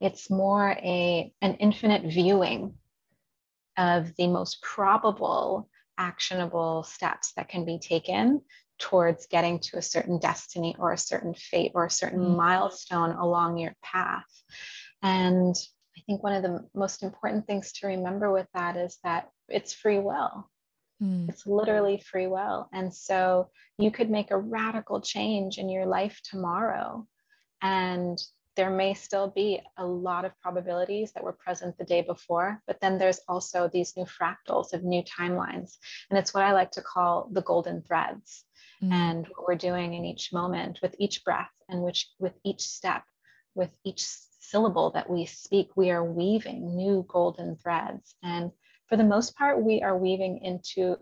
it's 0.00 0.30
more 0.30 0.70
a, 0.70 1.32
an 1.42 1.54
infinite 1.56 2.02
viewing 2.10 2.74
of 3.76 4.14
the 4.16 4.26
most 4.26 4.60
probable 4.62 5.69
actionable 6.00 6.82
steps 6.82 7.32
that 7.36 7.48
can 7.48 7.64
be 7.64 7.78
taken 7.78 8.40
towards 8.78 9.26
getting 9.26 9.60
to 9.60 9.76
a 9.76 9.82
certain 9.82 10.18
destiny 10.18 10.74
or 10.78 10.92
a 10.92 10.98
certain 10.98 11.34
fate 11.34 11.72
or 11.74 11.84
a 11.84 11.90
certain 11.90 12.20
mm. 12.20 12.36
milestone 12.36 13.12
along 13.12 13.58
your 13.58 13.74
path. 13.82 14.24
And 15.02 15.54
I 15.96 16.00
think 16.06 16.22
one 16.22 16.32
of 16.32 16.42
the 16.42 16.66
most 16.74 17.02
important 17.02 17.46
things 17.46 17.72
to 17.74 17.88
remember 17.88 18.32
with 18.32 18.46
that 18.54 18.76
is 18.76 18.98
that 19.04 19.28
it's 19.48 19.74
free 19.74 19.98
will. 19.98 20.50
Mm. 21.02 21.28
It's 21.28 21.46
literally 21.46 22.02
free 22.10 22.26
will. 22.26 22.68
And 22.72 22.92
so 22.92 23.50
you 23.78 23.90
could 23.90 24.10
make 24.10 24.30
a 24.30 24.38
radical 24.38 25.00
change 25.02 25.58
in 25.58 25.68
your 25.68 25.86
life 25.86 26.18
tomorrow. 26.24 27.06
And 27.60 28.18
there 28.60 28.68
may 28.68 28.92
still 28.92 29.28
be 29.28 29.58
a 29.78 29.86
lot 29.86 30.26
of 30.26 30.38
probabilities 30.42 31.12
that 31.12 31.24
were 31.24 31.32
present 31.32 31.78
the 31.78 31.84
day 31.84 32.02
before, 32.02 32.60
but 32.66 32.78
then 32.78 32.98
there's 32.98 33.20
also 33.26 33.70
these 33.72 33.96
new 33.96 34.04
fractals 34.04 34.74
of 34.74 34.84
new 34.84 35.02
timelines. 35.02 35.78
And 36.10 36.18
it's 36.18 36.34
what 36.34 36.42
I 36.42 36.52
like 36.52 36.70
to 36.72 36.82
call 36.82 37.30
the 37.32 37.40
golden 37.40 37.80
threads. 37.80 38.44
Mm. 38.82 38.92
And 38.92 39.26
what 39.28 39.48
we're 39.48 39.54
doing 39.70 39.94
in 39.94 40.04
each 40.04 40.30
moment 40.30 40.80
with 40.82 40.94
each 40.98 41.24
breath 41.24 41.54
and 41.70 41.80
which 41.80 42.10
with 42.18 42.34
each 42.44 42.60
step, 42.60 43.02
with 43.54 43.70
each 43.82 44.04
syllable 44.40 44.90
that 44.90 45.08
we 45.08 45.24
speak, 45.24 45.70
we 45.74 45.90
are 45.90 46.04
weaving 46.04 46.76
new 46.76 47.06
golden 47.08 47.56
threads. 47.56 48.14
And 48.22 48.50
for 48.90 48.98
the 48.98 49.04
most 49.04 49.36
part, 49.36 49.64
we 49.64 49.80
are 49.80 49.96
weaving 49.96 50.44
into 50.44 50.98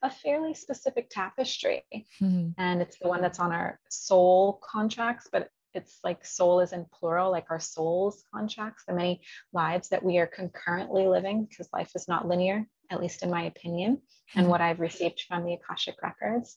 a 0.00 0.08
fairly 0.08 0.54
specific 0.54 1.10
tapestry. 1.10 1.84
Mm-hmm. 2.22 2.52
And 2.56 2.80
it's 2.80 2.98
the 2.98 3.08
one 3.08 3.20
that's 3.20 3.38
on 3.38 3.52
our 3.52 3.78
soul 3.90 4.62
contracts, 4.64 5.28
but 5.30 5.50
it's 5.76 5.98
like 6.02 6.24
soul 6.24 6.60
is 6.60 6.72
in 6.72 6.86
plural, 6.92 7.30
like 7.30 7.46
our 7.50 7.60
souls 7.60 8.24
contracts, 8.34 8.84
the 8.86 8.94
many 8.94 9.20
lives 9.52 9.90
that 9.90 10.02
we 10.02 10.18
are 10.18 10.26
concurrently 10.26 11.06
living, 11.06 11.44
because 11.44 11.68
life 11.72 11.92
is 11.94 12.08
not 12.08 12.26
linear, 12.26 12.66
at 12.90 13.00
least 13.00 13.22
in 13.22 13.30
my 13.30 13.42
opinion, 13.42 14.00
and 14.34 14.44
mm-hmm. 14.44 14.50
what 14.50 14.60
I've 14.60 14.80
received 14.80 15.22
from 15.28 15.44
the 15.44 15.54
Akashic 15.54 15.96
records. 16.02 16.56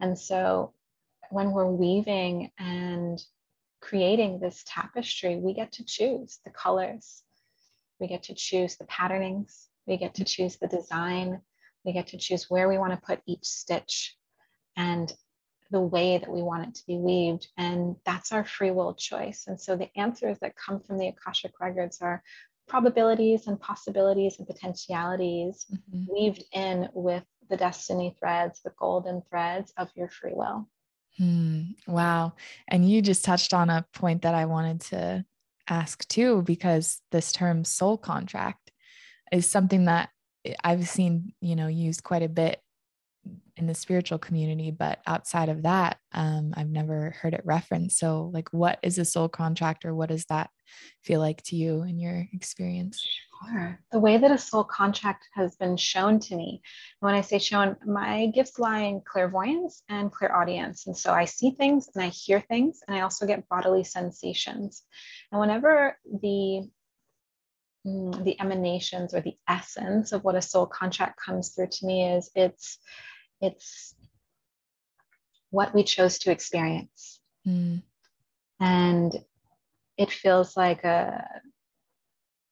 And 0.00 0.18
so 0.18 0.72
when 1.30 1.52
we're 1.52 1.70
weaving 1.70 2.50
and 2.58 3.20
creating 3.80 4.40
this 4.40 4.62
tapestry, 4.66 5.36
we 5.36 5.54
get 5.54 5.72
to 5.72 5.84
choose 5.84 6.38
the 6.44 6.50
colors, 6.50 7.22
we 7.98 8.06
get 8.06 8.24
to 8.24 8.34
choose 8.34 8.76
the 8.76 8.84
patternings, 8.86 9.68
we 9.86 9.96
get 9.96 10.14
to 10.14 10.24
choose 10.24 10.56
the 10.56 10.68
design, 10.68 11.40
we 11.84 11.92
get 11.92 12.08
to 12.08 12.18
choose 12.18 12.48
where 12.48 12.68
we 12.68 12.78
want 12.78 12.92
to 12.92 13.06
put 13.06 13.20
each 13.26 13.44
stitch. 13.44 14.16
And 14.76 15.12
the 15.70 15.80
way 15.80 16.18
that 16.18 16.30
we 16.30 16.42
want 16.42 16.68
it 16.68 16.74
to 16.74 16.86
be 16.86 16.96
weaved. 16.96 17.48
And 17.56 17.96
that's 18.04 18.32
our 18.32 18.44
free 18.44 18.70
will 18.70 18.94
choice. 18.94 19.44
And 19.46 19.60
so 19.60 19.76
the 19.76 19.88
answers 19.96 20.38
that 20.40 20.56
come 20.56 20.80
from 20.80 20.98
the 20.98 21.08
Akashic 21.08 21.52
records 21.60 21.98
are 22.00 22.22
probabilities 22.68 23.46
and 23.46 23.60
possibilities 23.60 24.36
and 24.38 24.46
potentialities 24.46 25.66
mm-hmm. 25.72 26.12
weaved 26.12 26.44
in 26.52 26.88
with 26.92 27.24
the 27.48 27.56
destiny 27.56 28.16
threads, 28.18 28.60
the 28.62 28.72
golden 28.78 29.22
threads 29.28 29.72
of 29.76 29.88
your 29.94 30.08
free 30.08 30.32
will. 30.34 30.68
Hmm. 31.18 31.62
Wow. 31.86 32.34
And 32.68 32.88
you 32.88 33.02
just 33.02 33.24
touched 33.24 33.52
on 33.52 33.70
a 33.70 33.84
point 33.92 34.22
that 34.22 34.34
I 34.34 34.46
wanted 34.46 34.80
to 34.82 35.24
ask 35.68 36.06
too, 36.08 36.42
because 36.42 37.00
this 37.10 37.32
term 37.32 37.64
soul 37.64 37.98
contract 37.98 38.70
is 39.32 39.50
something 39.50 39.86
that 39.86 40.10
I've 40.64 40.88
seen, 40.88 41.34
you 41.40 41.56
know, 41.56 41.66
used 41.66 42.02
quite 42.02 42.22
a 42.22 42.28
bit 42.28 42.60
in 43.60 43.66
the 43.66 43.74
spiritual 43.74 44.18
community, 44.18 44.70
but 44.70 45.00
outside 45.06 45.48
of 45.48 45.62
that, 45.62 45.98
um, 46.12 46.54
I've 46.56 46.70
never 46.70 47.14
heard 47.20 47.34
it 47.34 47.42
referenced. 47.44 47.98
So, 47.98 48.30
like, 48.32 48.48
what 48.52 48.78
is 48.82 48.98
a 48.98 49.04
soul 49.04 49.28
contract, 49.28 49.84
or 49.84 49.94
what 49.94 50.08
does 50.08 50.24
that 50.26 50.50
feel 51.02 51.20
like 51.20 51.42
to 51.44 51.56
you 51.56 51.82
in 51.82 51.98
your 51.98 52.26
experience? 52.32 53.04
Sure. 53.46 53.78
The 53.92 53.98
way 53.98 54.18
that 54.18 54.30
a 54.30 54.38
soul 54.38 54.64
contract 54.64 55.26
has 55.34 55.56
been 55.56 55.76
shown 55.76 56.18
to 56.20 56.36
me, 56.36 56.62
when 57.00 57.14
I 57.14 57.20
say 57.20 57.38
shown, 57.38 57.76
my 57.86 58.26
gifts 58.34 58.58
lie 58.58 58.80
in 58.80 59.02
clairvoyance 59.02 59.82
and 59.88 60.12
clairaudience. 60.12 60.86
And 60.86 60.96
so 60.96 61.12
I 61.12 61.24
see 61.24 61.50
things 61.52 61.88
and 61.94 62.02
I 62.02 62.08
hear 62.08 62.40
things, 62.40 62.80
and 62.86 62.96
I 62.96 63.00
also 63.00 63.26
get 63.26 63.48
bodily 63.48 63.84
sensations. 63.84 64.82
And 65.32 65.40
whenever 65.40 65.98
the 66.22 66.68
mm, 67.86 68.24
the 68.24 68.40
emanations 68.40 69.14
or 69.14 69.20
the 69.20 69.36
essence 69.48 70.12
of 70.12 70.24
what 70.24 70.36
a 70.36 70.42
soul 70.42 70.66
contract 70.66 71.20
comes 71.24 71.50
through 71.50 71.68
to 71.68 71.86
me 71.86 72.10
is 72.12 72.30
it's 72.34 72.78
it's 73.40 73.94
what 75.50 75.74
we 75.74 75.82
chose 75.82 76.18
to 76.20 76.30
experience. 76.30 77.20
Mm. 77.46 77.82
And 78.60 79.12
it 79.96 80.10
feels 80.10 80.56
like 80.56 80.84
a 80.84 81.26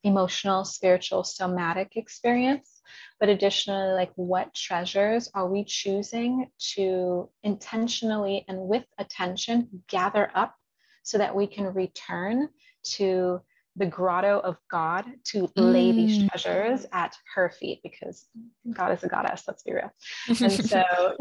emotional, 0.04 0.64
spiritual, 0.64 1.24
somatic 1.24 1.96
experience. 1.96 2.80
But 3.20 3.28
additionally, 3.28 3.92
like 3.92 4.12
what 4.14 4.54
treasures 4.54 5.30
are 5.34 5.48
we 5.48 5.64
choosing 5.64 6.50
to 6.74 7.28
intentionally 7.42 8.44
and 8.48 8.58
with 8.60 8.84
attention 8.98 9.82
gather 9.88 10.30
up 10.34 10.54
so 11.02 11.18
that 11.18 11.34
we 11.34 11.46
can 11.46 11.66
return 11.74 12.48
to 12.84 13.40
the 13.78 13.86
grotto 13.86 14.40
of 14.40 14.56
God 14.70 15.04
to 15.26 15.42
mm. 15.42 15.50
lay 15.54 15.92
these 15.92 16.18
mm. 16.18 16.28
treasures 16.28 16.84
at 16.92 17.14
her 17.34 17.50
feet 17.50 17.80
because 17.82 18.26
God 18.70 18.92
is 18.92 19.04
a 19.04 19.08
goddess, 19.08 19.44
let's 19.46 19.62
be 19.62 19.72
real. 19.72 19.92
And 20.28 20.52
so 20.52 20.84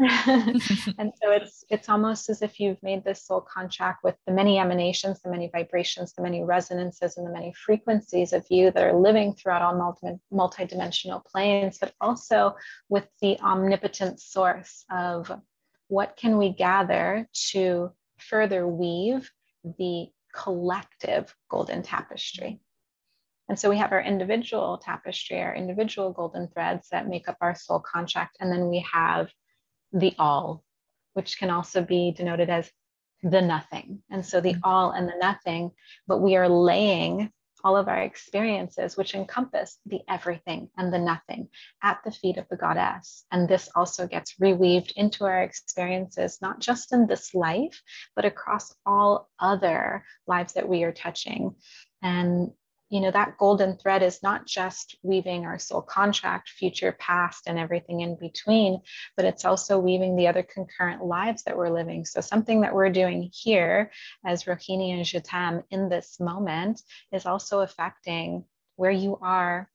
and 0.98 1.12
so 1.22 1.30
it's 1.30 1.64
it's 1.70 1.88
almost 1.88 2.28
as 2.28 2.42
if 2.42 2.58
you've 2.58 2.82
made 2.82 3.04
this 3.04 3.24
soul 3.24 3.40
contract 3.40 4.02
with 4.02 4.16
the 4.26 4.32
many 4.32 4.58
emanations, 4.58 5.20
the 5.20 5.30
many 5.30 5.48
vibrations, 5.52 6.12
the 6.12 6.22
many 6.22 6.42
resonances, 6.42 7.16
and 7.16 7.26
the 7.26 7.32
many 7.32 7.54
frequencies 7.54 8.32
of 8.32 8.44
you 8.50 8.70
that 8.72 8.84
are 8.84 8.98
living 8.98 9.34
throughout 9.34 9.62
all 9.62 10.18
multi-dimensional 10.30 11.20
planes, 11.20 11.78
but 11.78 11.92
also 12.00 12.56
with 12.88 13.06
the 13.22 13.38
omnipotent 13.40 14.20
source 14.20 14.84
of 14.90 15.30
what 15.86 16.16
can 16.16 16.36
we 16.36 16.50
gather 16.50 17.28
to 17.50 17.90
further 18.18 18.66
weave 18.66 19.30
the 19.78 20.08
collective 20.38 21.34
golden 21.50 21.82
tapestry. 21.82 22.60
And 23.48 23.58
so 23.58 23.70
we 23.70 23.78
have 23.78 23.92
our 23.92 24.00
individual 24.00 24.78
tapestry, 24.78 25.40
our 25.40 25.54
individual 25.54 26.12
golden 26.12 26.48
threads 26.48 26.88
that 26.90 27.08
make 27.08 27.28
up 27.28 27.38
our 27.40 27.54
soul 27.54 27.80
contract. 27.80 28.36
And 28.40 28.52
then 28.52 28.68
we 28.68 28.86
have 28.92 29.30
the 29.92 30.14
all, 30.18 30.62
which 31.14 31.38
can 31.38 31.50
also 31.50 31.82
be 31.82 32.12
denoted 32.14 32.50
as 32.50 32.70
the 33.22 33.40
nothing. 33.40 34.02
And 34.10 34.24
so 34.24 34.40
the 34.40 34.52
mm-hmm. 34.52 34.60
all 34.64 34.90
and 34.90 35.08
the 35.08 35.16
nothing, 35.20 35.72
but 36.06 36.18
we 36.18 36.36
are 36.36 36.48
laying 36.48 37.32
all 37.64 37.76
of 37.76 37.88
our 37.88 38.02
experiences, 38.02 38.96
which 38.96 39.14
encompass 39.14 39.78
the 39.86 40.00
everything 40.08 40.70
and 40.76 40.92
the 40.92 40.98
nothing 40.98 41.48
at 41.82 41.98
the 42.04 42.10
feet 42.10 42.36
of 42.36 42.46
the 42.50 42.56
goddess. 42.56 43.24
And 43.30 43.48
this 43.48 43.68
also 43.74 44.06
gets 44.06 44.34
reweaved 44.34 44.92
into 44.96 45.24
our 45.24 45.42
experiences, 45.42 46.38
not 46.40 46.60
just 46.60 46.92
in 46.92 47.06
this 47.06 47.34
life, 47.34 47.82
but 48.14 48.24
across 48.24 48.74
all 48.86 49.28
other 49.38 50.04
lives 50.26 50.54
that 50.54 50.68
we 50.68 50.84
are 50.84 50.92
touching. 50.92 51.54
And 52.02 52.50
you 52.88 53.00
know 53.00 53.10
that 53.10 53.36
golden 53.38 53.76
thread 53.76 54.02
is 54.02 54.22
not 54.22 54.46
just 54.46 54.96
weaving 55.02 55.44
our 55.44 55.58
soul 55.58 55.82
contract 55.82 56.48
future 56.48 56.92
past 56.92 57.44
and 57.46 57.58
everything 57.58 58.00
in 58.00 58.16
between 58.16 58.80
but 59.16 59.24
it's 59.24 59.44
also 59.44 59.78
weaving 59.78 60.16
the 60.16 60.28
other 60.28 60.42
concurrent 60.42 61.04
lives 61.04 61.42
that 61.44 61.56
we're 61.56 61.70
living. 61.70 62.04
So 62.04 62.20
something 62.20 62.62
that 62.62 62.74
we're 62.74 62.90
doing 62.90 63.30
here 63.32 63.90
as 64.24 64.44
rohini 64.44 64.92
and 64.92 65.04
Jetaime 65.04 65.64
in 65.70 65.88
this 65.88 66.18
moment 66.20 66.80
is 67.12 67.26
also 67.26 67.60
affecting 67.60 68.44
where 68.76 68.90
you 68.90 69.18
are 69.20 69.68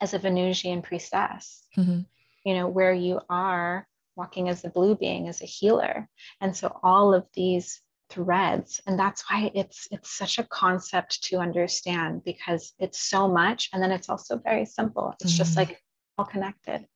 as 0.00 0.14
a 0.14 0.18
venusian 0.18 0.82
priestess. 0.82 1.62
Mm-hmm. 1.76 2.00
you 2.44 2.54
know 2.54 2.68
where 2.68 2.92
you 2.92 3.20
are 3.28 3.86
walking 4.16 4.48
as 4.48 4.64
a 4.64 4.70
blue 4.70 4.94
being 4.94 5.28
as 5.28 5.42
a 5.42 5.46
healer. 5.46 6.08
And 6.40 6.56
so 6.56 6.78
all 6.82 7.14
of 7.14 7.26
these 7.34 7.80
threads. 8.14 8.80
And 8.86 8.98
that's 8.98 9.24
why 9.28 9.50
it's 9.54 9.88
it's 9.90 10.16
such 10.16 10.38
a 10.38 10.44
concept 10.44 11.22
to 11.24 11.38
understand 11.38 12.22
because 12.24 12.72
it's 12.78 13.00
so 13.00 13.28
much 13.28 13.68
and 13.72 13.82
then 13.82 13.90
it's 13.90 14.08
also 14.08 14.38
very 14.38 14.64
simple. 14.64 15.14
It's 15.20 15.34
mm. 15.34 15.36
just 15.36 15.56
like 15.56 15.82
all 16.16 16.24
connected. 16.24 16.86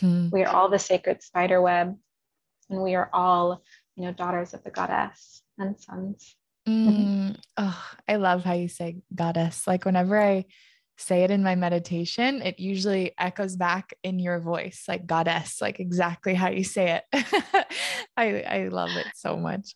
Mm 0.00 0.30
we 0.30 0.44
are 0.44 0.54
all 0.54 0.68
the 0.68 0.78
sacred 0.78 1.22
spider 1.22 1.60
web 1.60 1.96
and 2.68 2.82
we 2.82 2.94
are 2.94 3.10
all 3.12 3.62
you 3.96 4.04
know 4.04 4.12
daughters 4.12 4.54
of 4.54 4.62
the 4.62 4.70
goddess 4.70 5.42
and 5.58 5.78
sons. 5.80 6.36
Mm. 6.68 7.36
Oh 7.56 7.84
i 8.06 8.16
love 8.16 8.44
how 8.44 8.52
you 8.54 8.68
say 8.68 8.98
goddess. 9.14 9.66
Like 9.66 9.84
whenever 9.84 10.20
i 10.20 10.44
say 10.96 11.24
it 11.24 11.30
in 11.30 11.42
my 11.42 11.54
meditation 11.54 12.42
it 12.42 12.60
usually 12.60 13.12
echoes 13.16 13.56
back 13.56 13.94
in 14.02 14.18
your 14.18 14.38
voice 14.38 14.84
like 14.86 15.06
goddess 15.06 15.58
like 15.58 15.80
exactly 15.80 16.34
how 16.34 16.50
you 16.50 16.62
say 16.62 17.00
it. 17.00 17.04
I 18.16 18.42
i 18.42 18.68
love 18.68 18.90
it 18.90 19.06
so 19.14 19.36
much 19.36 19.74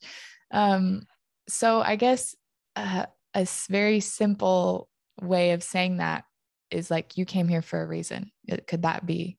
um, 0.54 1.06
so 1.48 1.80
I 1.80 1.96
guess 1.96 2.34
uh, 2.76 3.06
a 3.34 3.46
very 3.68 4.00
simple 4.00 4.88
way 5.20 5.50
of 5.50 5.62
saying 5.62 5.98
that 5.98 6.24
is 6.70 6.90
like 6.90 7.18
you 7.18 7.24
came 7.24 7.48
here 7.48 7.62
for 7.62 7.82
a 7.82 7.86
reason. 7.86 8.30
Could 8.66 8.82
that 8.82 9.04
be? 9.04 9.38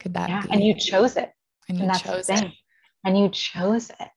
Could 0.00 0.14
that 0.14 0.28
yeah, 0.28 0.42
be? 0.42 0.48
And 0.50 0.64
you 0.64 0.74
chose 0.74 1.16
it. 1.16 1.30
And, 1.68 1.80
and 1.80 1.92
you 1.92 1.98
chose 1.98 2.28
it. 2.28 2.52
And 3.04 3.18
you 3.18 3.28
chose 3.28 3.90
it. 3.90 4.08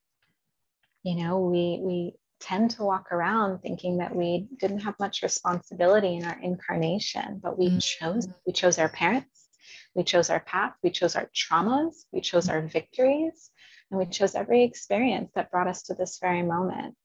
You 1.04 1.16
know, 1.16 1.40
we 1.40 1.80
we 1.82 2.14
tend 2.40 2.72
to 2.72 2.84
walk 2.84 3.12
around 3.12 3.60
thinking 3.60 3.98
that 3.98 4.16
we 4.16 4.48
didn't 4.60 4.80
have 4.80 4.96
much 5.00 5.22
responsibility 5.22 6.16
in 6.16 6.26
our 6.26 6.40
incarnation, 6.42 7.40
but 7.44 7.58
we 7.58 7.68
mm-hmm. 7.68 7.80
chose 7.80 8.28
we 8.46 8.54
chose 8.54 8.80
our 8.80 8.90
parents, 8.90 9.48
we 9.94 10.04
chose 10.04 10.30
our 10.30 10.40
path, 10.40 10.74
we 10.84 10.90
chose 10.90 11.16
our 11.16 11.30
traumas, 11.36 12.06
we 12.12 12.22
chose 12.22 12.50
our 12.50 12.62
victories, 12.62 13.52
and 13.90 14.00
we 14.00 14.06
chose 14.06 14.36
every 14.36 14.64
experience 14.64 15.32
that 15.36 15.52
brought 15.52 15.68
us 15.68 15.84
to 15.84 15.94
this 15.94 16.20
very 16.22 16.42
moment. 16.42 16.96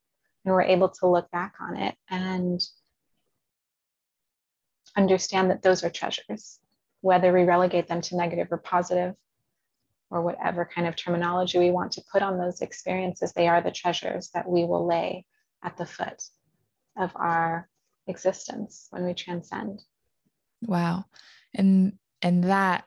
And 0.44 0.54
we're 0.54 0.62
able 0.62 0.90
to 0.90 1.08
look 1.08 1.30
back 1.30 1.54
on 1.60 1.76
it 1.76 1.94
and 2.10 2.60
understand 4.96 5.50
that 5.50 5.62
those 5.62 5.84
are 5.84 5.90
treasures, 5.90 6.58
whether 7.00 7.32
we 7.32 7.44
relegate 7.44 7.88
them 7.88 8.00
to 8.02 8.16
negative 8.16 8.48
or 8.50 8.58
positive, 8.58 9.14
or 10.10 10.22
whatever 10.22 10.64
kind 10.64 10.86
of 10.86 10.94
terminology 10.94 11.58
we 11.58 11.70
want 11.70 11.92
to 11.92 12.04
put 12.12 12.22
on 12.22 12.38
those 12.38 12.60
experiences, 12.60 13.32
they 13.32 13.48
are 13.48 13.60
the 13.60 13.70
treasures 13.70 14.30
that 14.34 14.48
we 14.48 14.64
will 14.64 14.86
lay 14.86 15.24
at 15.62 15.76
the 15.76 15.86
foot 15.86 16.22
of 16.96 17.10
our 17.16 17.68
existence 18.06 18.86
when 18.90 19.04
we 19.04 19.14
transcend. 19.14 19.82
Wow. 20.62 21.06
And 21.54 21.94
and 22.22 22.44
that 22.44 22.84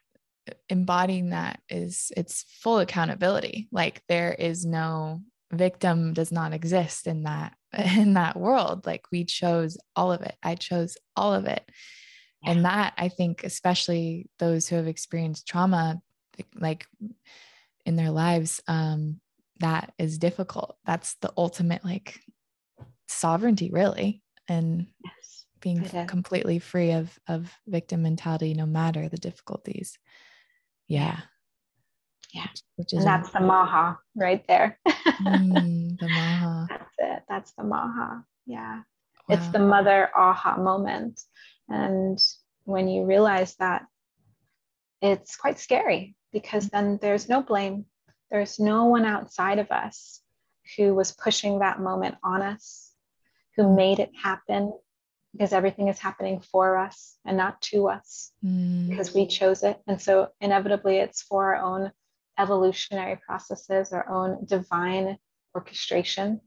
embodying 0.69 1.29
that 1.29 1.59
is 1.69 2.11
it's 2.15 2.45
full 2.61 2.79
accountability. 2.79 3.67
Like 3.71 4.01
there 4.07 4.33
is 4.33 4.65
no 4.65 5.21
victim 5.51 6.13
does 6.13 6.31
not 6.31 6.53
exist 6.53 7.07
in 7.07 7.23
that 7.23 7.53
in 7.77 8.13
that 8.13 8.37
world. 8.37 8.85
Like 8.85 9.05
we 9.11 9.25
chose 9.25 9.77
all 9.95 10.11
of 10.11 10.21
it. 10.21 10.35
I 10.43 10.55
chose 10.55 10.97
all 11.15 11.33
of 11.33 11.45
it. 11.45 11.63
Yeah. 12.43 12.51
and 12.51 12.65
that 12.65 12.93
i 12.97 13.09
think 13.09 13.43
especially 13.43 14.29
those 14.37 14.67
who 14.69 14.75
have 14.75 14.85
experienced 14.85 15.47
trauma 15.47 15.99
like 16.53 16.85
in 17.83 17.95
their 17.95 18.11
lives 18.11 18.61
um 18.67 19.19
that 19.59 19.93
is 19.97 20.17
difficult. 20.17 20.77
That's 20.85 21.15
the 21.21 21.31
ultimate 21.37 21.83
like 21.83 22.19
sovereignty 23.07 23.69
really 23.71 24.21
and 24.47 24.87
yes, 25.03 25.45
being 25.61 25.83
completely 26.07 26.59
free 26.59 26.91
of 26.91 27.17
of 27.27 27.53
victim 27.65 28.01
mentality 28.01 28.53
no 28.53 28.65
matter 28.65 29.07
the 29.07 29.17
difficulties 29.17 29.97
yeah. 30.87 31.19
Yeah. 32.33 32.47
Which 32.75 32.93
is 32.93 32.99
and 32.99 33.07
that's 33.07 33.31
the 33.31 33.39
maha 33.39 33.97
right 34.15 34.45
there. 34.47 34.79
mm, 34.87 35.97
the 35.99 36.07
maha. 36.07 36.67
That's 36.69 36.95
it. 36.97 37.23
That's 37.29 37.51
the 37.53 37.63
maha. 37.63 38.23
Yeah. 38.45 38.81
Wow. 39.27 39.35
It's 39.35 39.47
the 39.49 39.59
mother 39.59 40.09
aha 40.15 40.57
moment. 40.57 41.21
And 41.69 42.19
when 42.65 42.87
you 42.87 43.05
realize 43.05 43.55
that, 43.55 43.85
it's 45.01 45.35
quite 45.35 45.59
scary 45.59 46.15
because 46.33 46.69
then 46.69 46.99
there's 47.01 47.29
no 47.29 47.41
blame. 47.41 47.85
There's 48.31 48.59
no 48.59 48.85
one 48.85 49.05
outside 49.05 49.59
of 49.59 49.71
us 49.71 50.21
who 50.75 50.93
was 50.93 51.11
pushing 51.11 51.59
that 51.59 51.79
moment 51.79 52.15
on 52.23 52.41
us, 52.41 52.91
who 53.55 53.63
mm. 53.63 53.75
made 53.75 53.99
it 53.99 54.11
happen, 54.21 54.73
because 55.33 55.53
everything 55.53 55.87
is 55.87 55.99
happening 55.99 56.41
for 56.41 56.77
us 56.77 57.17
and 57.25 57.37
not 57.37 57.61
to 57.61 57.89
us 57.89 58.31
mm. 58.43 58.89
because 58.89 59.13
we 59.13 59.27
chose 59.27 59.63
it. 59.63 59.79
And 59.87 60.01
so, 60.01 60.29
inevitably, 60.41 60.97
it's 60.97 61.21
for 61.21 61.55
our 61.55 61.61
own 61.61 61.91
evolutionary 62.39 63.19
processes, 63.25 63.91
our 63.91 64.09
own 64.09 64.45
divine 64.45 65.17
orchestration. 65.55 66.41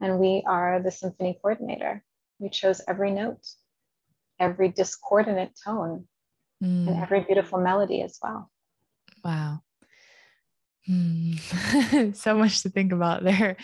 And 0.00 0.18
we 0.18 0.42
are 0.46 0.80
the 0.82 0.90
symphony 0.90 1.38
coordinator. 1.40 2.02
We 2.38 2.50
chose 2.50 2.80
every 2.88 3.12
note, 3.12 3.46
every 4.38 4.68
discordant 4.68 5.52
tone, 5.64 6.06
mm. 6.62 6.88
and 6.88 7.02
every 7.02 7.20
beautiful 7.20 7.60
melody 7.60 8.02
as 8.02 8.18
well. 8.22 8.50
Wow. 9.24 9.60
Mm. 10.88 12.16
so 12.16 12.36
much 12.36 12.62
to 12.62 12.70
think 12.70 12.92
about 12.92 13.22
there. 13.22 13.56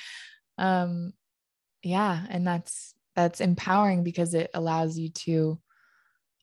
Um, 0.56 1.12
yeah. 1.82 2.24
And 2.28 2.46
that's 2.46 2.94
that's 3.18 3.40
empowering 3.40 4.04
because 4.04 4.32
it 4.32 4.48
allows 4.54 4.96
you 4.96 5.08
to 5.08 5.58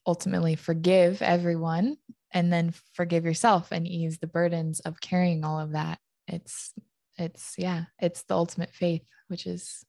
ultimately 0.06 0.56
forgive 0.56 1.22
everyone 1.22 1.96
and 2.32 2.52
then 2.52 2.74
forgive 2.92 3.24
yourself 3.24 3.72
and 3.72 3.88
ease 3.88 4.18
the 4.18 4.26
burdens 4.26 4.80
of 4.80 5.00
carrying 5.00 5.42
all 5.42 5.58
of 5.58 5.72
that. 5.72 5.98
It's 6.28 6.74
it's 7.16 7.54
yeah 7.56 7.84
it's 7.98 8.24
the 8.24 8.34
ultimate 8.34 8.74
faith 8.74 9.00
which 9.28 9.46
is 9.46 9.86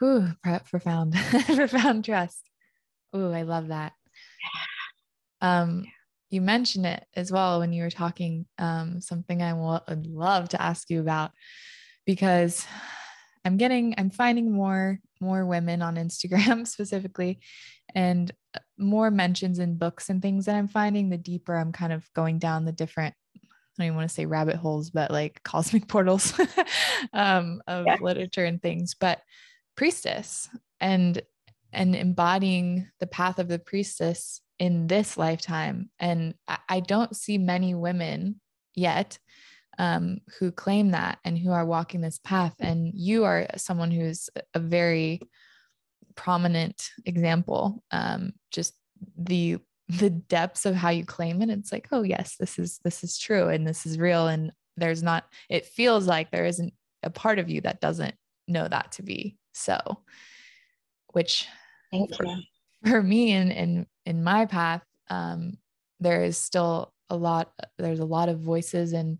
whew, 0.00 0.26
profound 0.42 1.14
profound 1.46 2.04
trust. 2.04 2.50
Oh 3.12 3.30
i 3.30 3.42
love 3.42 3.68
that. 3.68 3.92
Um 5.40 5.84
you 6.30 6.40
mentioned 6.40 6.86
it 6.86 7.06
as 7.14 7.30
well 7.30 7.60
when 7.60 7.72
you 7.72 7.84
were 7.84 7.90
talking 7.90 8.44
um 8.58 9.00
something 9.00 9.40
i 9.40 9.52
would 9.52 10.04
love 10.08 10.48
to 10.48 10.60
ask 10.60 10.90
you 10.90 10.98
about 10.98 11.30
because 12.06 12.66
i'm 13.44 13.56
getting 13.56 13.94
i'm 13.98 14.10
finding 14.10 14.52
more 14.52 14.98
more 15.24 15.44
women 15.44 15.82
on 15.82 15.96
Instagram 15.96 16.66
specifically 16.66 17.40
and 17.94 18.30
more 18.78 19.10
mentions 19.10 19.58
in 19.58 19.76
books 19.76 20.10
and 20.10 20.20
things 20.22 20.46
that 20.46 20.56
I'm 20.56 20.68
finding, 20.68 21.08
the 21.08 21.18
deeper 21.18 21.56
I'm 21.56 21.72
kind 21.72 21.92
of 21.92 22.08
going 22.14 22.38
down 22.38 22.64
the 22.64 22.72
different, 22.72 23.14
I 23.36 23.48
don't 23.78 23.86
even 23.86 23.96
want 23.96 24.08
to 24.08 24.14
say 24.14 24.26
rabbit 24.26 24.56
holes, 24.56 24.90
but 24.90 25.10
like 25.10 25.42
cosmic 25.42 25.88
portals 25.88 26.38
um, 27.12 27.62
of 27.66 27.86
yeah. 27.86 27.96
literature 28.00 28.44
and 28.44 28.62
things. 28.62 28.94
But 28.94 29.20
priestess 29.76 30.48
and 30.80 31.20
and 31.72 31.96
embodying 31.96 32.88
the 33.00 33.06
path 33.06 33.40
of 33.40 33.48
the 33.48 33.58
priestess 33.58 34.40
in 34.60 34.86
this 34.86 35.16
lifetime. 35.16 35.90
And 35.98 36.34
I 36.68 36.78
don't 36.78 37.16
see 37.16 37.36
many 37.36 37.74
women 37.74 38.40
yet 38.76 39.18
um, 39.78 40.18
who 40.38 40.50
claim 40.50 40.90
that 40.92 41.18
and 41.24 41.38
who 41.38 41.50
are 41.50 41.64
walking 41.64 42.00
this 42.00 42.18
path. 42.18 42.54
And 42.60 42.90
you 42.94 43.24
are 43.24 43.46
someone 43.56 43.90
who's 43.90 44.30
a 44.54 44.58
very 44.58 45.20
prominent 46.16 46.90
example. 47.06 47.82
Um, 47.90 48.32
just 48.50 48.74
the 49.16 49.58
the 49.88 50.10
depths 50.10 50.64
of 50.64 50.74
how 50.74 50.90
you 50.90 51.04
claim 51.04 51.42
it. 51.42 51.50
It's 51.50 51.72
like, 51.72 51.88
oh 51.92 52.02
yes, 52.02 52.36
this 52.38 52.58
is 52.58 52.80
this 52.84 53.04
is 53.04 53.18
true 53.18 53.48
and 53.48 53.66
this 53.66 53.84
is 53.86 53.98
real. 53.98 54.28
And 54.28 54.52
there's 54.76 55.02
not. 55.02 55.24
It 55.50 55.66
feels 55.66 56.06
like 56.06 56.30
there 56.30 56.46
isn't 56.46 56.72
a 57.02 57.10
part 57.10 57.38
of 57.38 57.50
you 57.50 57.60
that 57.62 57.80
doesn't 57.80 58.14
know 58.48 58.66
that 58.66 58.92
to 58.92 59.02
be 59.02 59.36
so. 59.52 59.78
Which 61.12 61.46
for, 62.16 62.26
for, 62.86 63.02
me 63.02 63.32
and 63.32 63.52
in 63.52 63.86
in 64.04 64.24
my 64.24 64.46
path, 64.46 64.82
um, 65.10 65.58
there 66.00 66.24
is 66.24 66.36
still 66.38 66.92
a 67.10 67.16
lot. 67.16 67.52
There's 67.78 68.00
a 68.00 68.04
lot 68.04 68.28
of 68.28 68.40
voices 68.40 68.94
and 68.94 69.18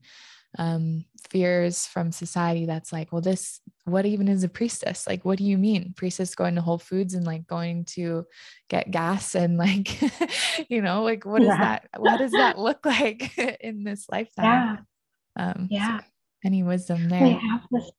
um, 0.58 1.04
fears 1.28 1.86
from 1.86 2.12
society 2.12 2.66
that's 2.66 2.92
like, 2.92 3.12
well, 3.12 3.20
this, 3.20 3.60
what 3.84 4.06
even 4.06 4.28
is 4.28 4.44
a 4.44 4.48
priestess? 4.48 5.06
Like, 5.06 5.24
what 5.24 5.38
do 5.38 5.44
you 5.44 5.58
mean? 5.58 5.94
Priestess 5.96 6.34
going 6.34 6.54
to 6.54 6.60
Whole 6.60 6.78
Foods 6.78 7.14
and 7.14 7.26
like 7.26 7.46
going 7.46 7.84
to 7.86 8.24
get 8.68 8.90
gas 8.90 9.34
and 9.34 9.56
like, 9.58 10.00
you 10.68 10.82
know, 10.82 11.02
like 11.02 11.24
what 11.24 11.42
yeah. 11.42 11.52
is 11.52 11.58
that? 11.58 11.88
What 11.96 12.18
does 12.18 12.32
that 12.32 12.58
look 12.66 12.84
like 12.84 13.36
in 13.60 13.84
this 13.84 14.06
lifetime? 14.10 14.86
Yeah. 15.36 15.44
Um, 15.44 15.68
yeah. 15.70 15.98
So 16.00 16.06
any 16.44 16.62
wisdom 16.62 17.08
there? 17.08 17.22
We 17.22 17.32
have 17.32 17.62
this, 17.70 17.90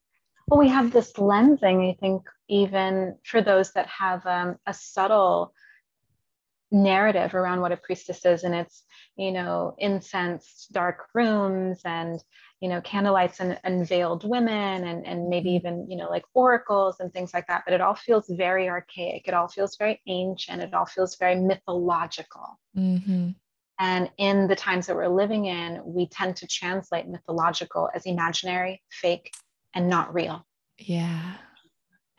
well, 0.47 0.59
we 0.59 0.69
have 0.69 0.91
this 0.91 1.13
lensing, 1.13 1.91
I 1.91 1.97
think, 1.99 2.23
even 2.47 3.17
for 3.23 3.41
those 3.41 3.73
that 3.73 3.87
have 3.87 4.25
um, 4.25 4.57
a 4.67 4.73
subtle 4.73 5.53
narrative 6.75 7.33
around 7.33 7.61
what 7.61 7.71
a 7.71 7.77
priestess 7.77 8.25
is 8.25 8.43
and 8.43 8.53
it's 8.53 8.83
you 9.15 9.31
know 9.31 9.73
incense 9.77 10.67
dark 10.73 11.07
rooms 11.13 11.79
and 11.85 12.21
you 12.59 12.67
know 12.67 12.81
candlelights 12.81 13.39
and, 13.39 13.57
and 13.63 13.87
veiled 13.87 14.27
women 14.27 14.83
and, 14.83 15.05
and 15.05 15.29
maybe 15.29 15.49
mm-hmm. 15.49 15.67
even 15.67 15.89
you 15.89 15.95
know 15.95 16.09
like 16.09 16.25
oracles 16.33 16.97
and 16.99 17.13
things 17.13 17.33
like 17.33 17.47
that. 17.47 17.63
But 17.65 17.73
it 17.73 17.81
all 17.81 17.95
feels 17.95 18.29
very 18.29 18.67
archaic. 18.67 19.27
It 19.27 19.33
all 19.33 19.47
feels 19.47 19.77
very 19.77 20.01
ancient. 20.07 20.61
It 20.61 20.73
all 20.73 20.85
feels 20.85 21.15
very 21.15 21.35
mythological. 21.35 22.59
Mm-hmm. 22.77 23.29
and 23.79 24.11
in 24.17 24.47
the 24.47 24.55
times 24.55 24.87
that 24.87 24.97
we're 24.97 25.07
living 25.07 25.45
in 25.45 25.81
we 25.85 26.07
tend 26.09 26.35
to 26.37 26.47
translate 26.47 27.07
mythological 27.07 27.89
as 27.95 28.05
imaginary 28.05 28.81
fake 28.89 29.31
and 29.73 29.89
not 29.89 30.13
real. 30.13 30.45
Yeah. 30.77 31.35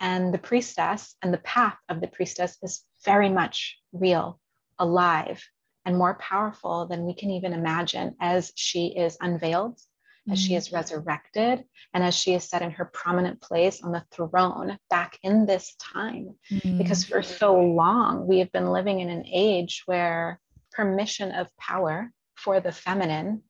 And 0.01 0.33
the 0.33 0.39
priestess 0.39 1.15
and 1.23 1.33
the 1.33 1.39
path 1.39 1.77
of 1.91 2.01
the 2.01 2.07
priestess 2.07 2.57
is 2.63 2.85
very 3.05 3.29
much 3.29 3.79
real 3.93 4.41
alive 4.79 5.43
and 5.85 5.97
more 5.97 6.15
powerful 6.15 6.87
than 6.87 7.05
we 7.05 7.15
can 7.15 7.31
even 7.31 7.53
imagine 7.53 8.17
as 8.21 8.53
she 8.57 8.89
is 8.89 9.17
unveiled, 9.21 9.77
mm-hmm. 9.77 10.33
as 10.33 10.41
she 10.41 10.55
mm. 10.55 10.59
is 10.59 10.73
resurrected, 10.73 11.65
and 11.95 12.03
as 12.03 12.15
she 12.15 12.35
is 12.35 12.45
set 12.45 12.63
in 12.63 12.73
her 12.73 12.85
prominent 12.85 13.41
place 13.41 13.83
on 13.83 13.93
the 13.93 14.05
throne 14.11 14.79
back 14.91 15.19
in 15.23 15.47
this 15.47 15.77
time. 15.77 16.35
Mm-hmm. 16.51 16.79
Because 16.79 17.05
for 17.05 17.23
so 17.23 17.61
long, 17.61 18.27
we 18.27 18.41
have 18.41 18.51
been 18.53 18.73
living 18.73 19.01
in 19.01 19.09
an 19.09 19.25
age 19.27 19.83
where 19.87 20.41
permission 20.73 21.31
of 21.33 21.57
power 21.57 22.11
for 22.35 22.61
the 22.61 22.73
feminine 22.73 23.43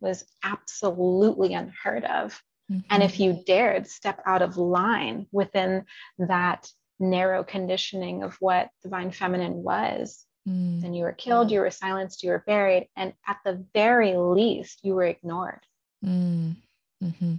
was 0.00 0.24
absolutely 0.42 1.54
unheard 1.54 2.04
of. 2.04 2.40
Mm-hmm. 2.70 2.80
And 2.90 3.02
if 3.02 3.18
you 3.18 3.42
dared 3.46 3.86
step 3.88 4.22
out 4.26 4.42
of 4.42 4.56
line 4.56 5.26
within 5.32 5.84
that 6.18 6.70
narrow 6.98 7.42
conditioning 7.42 8.22
of 8.22 8.36
what 8.40 8.68
divine 8.82 9.10
feminine 9.10 9.62
was, 9.62 10.24
Mm. 10.50 10.82
Then 10.82 10.94
you 10.94 11.04
were 11.04 11.12
killed, 11.12 11.50
you 11.50 11.60
were 11.60 11.70
silenced, 11.70 12.22
you 12.22 12.30
were 12.30 12.44
buried, 12.46 12.88
and 12.96 13.12
at 13.26 13.38
the 13.44 13.64
very 13.72 14.16
least, 14.16 14.80
you 14.82 14.94
were 14.94 15.04
ignored. 15.04 15.60
Mm. 16.04 16.56
Mm-hmm. 17.02 17.34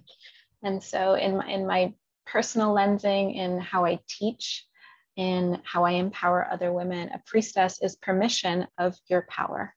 And 0.63 0.83
so, 0.83 1.15
in 1.15 1.37
my, 1.37 1.47
in 1.47 1.67
my 1.67 1.93
personal 2.25 2.73
lensing, 2.73 3.35
in 3.35 3.59
how 3.59 3.85
I 3.85 3.99
teach, 4.07 4.65
in 5.17 5.61
how 5.65 5.83
I 5.83 5.91
empower 5.91 6.47
other 6.49 6.71
women, 6.71 7.09
a 7.09 7.21
priestess 7.25 7.81
is 7.81 7.95
permission 7.97 8.67
of 8.77 8.95
your 9.07 9.25
power, 9.29 9.73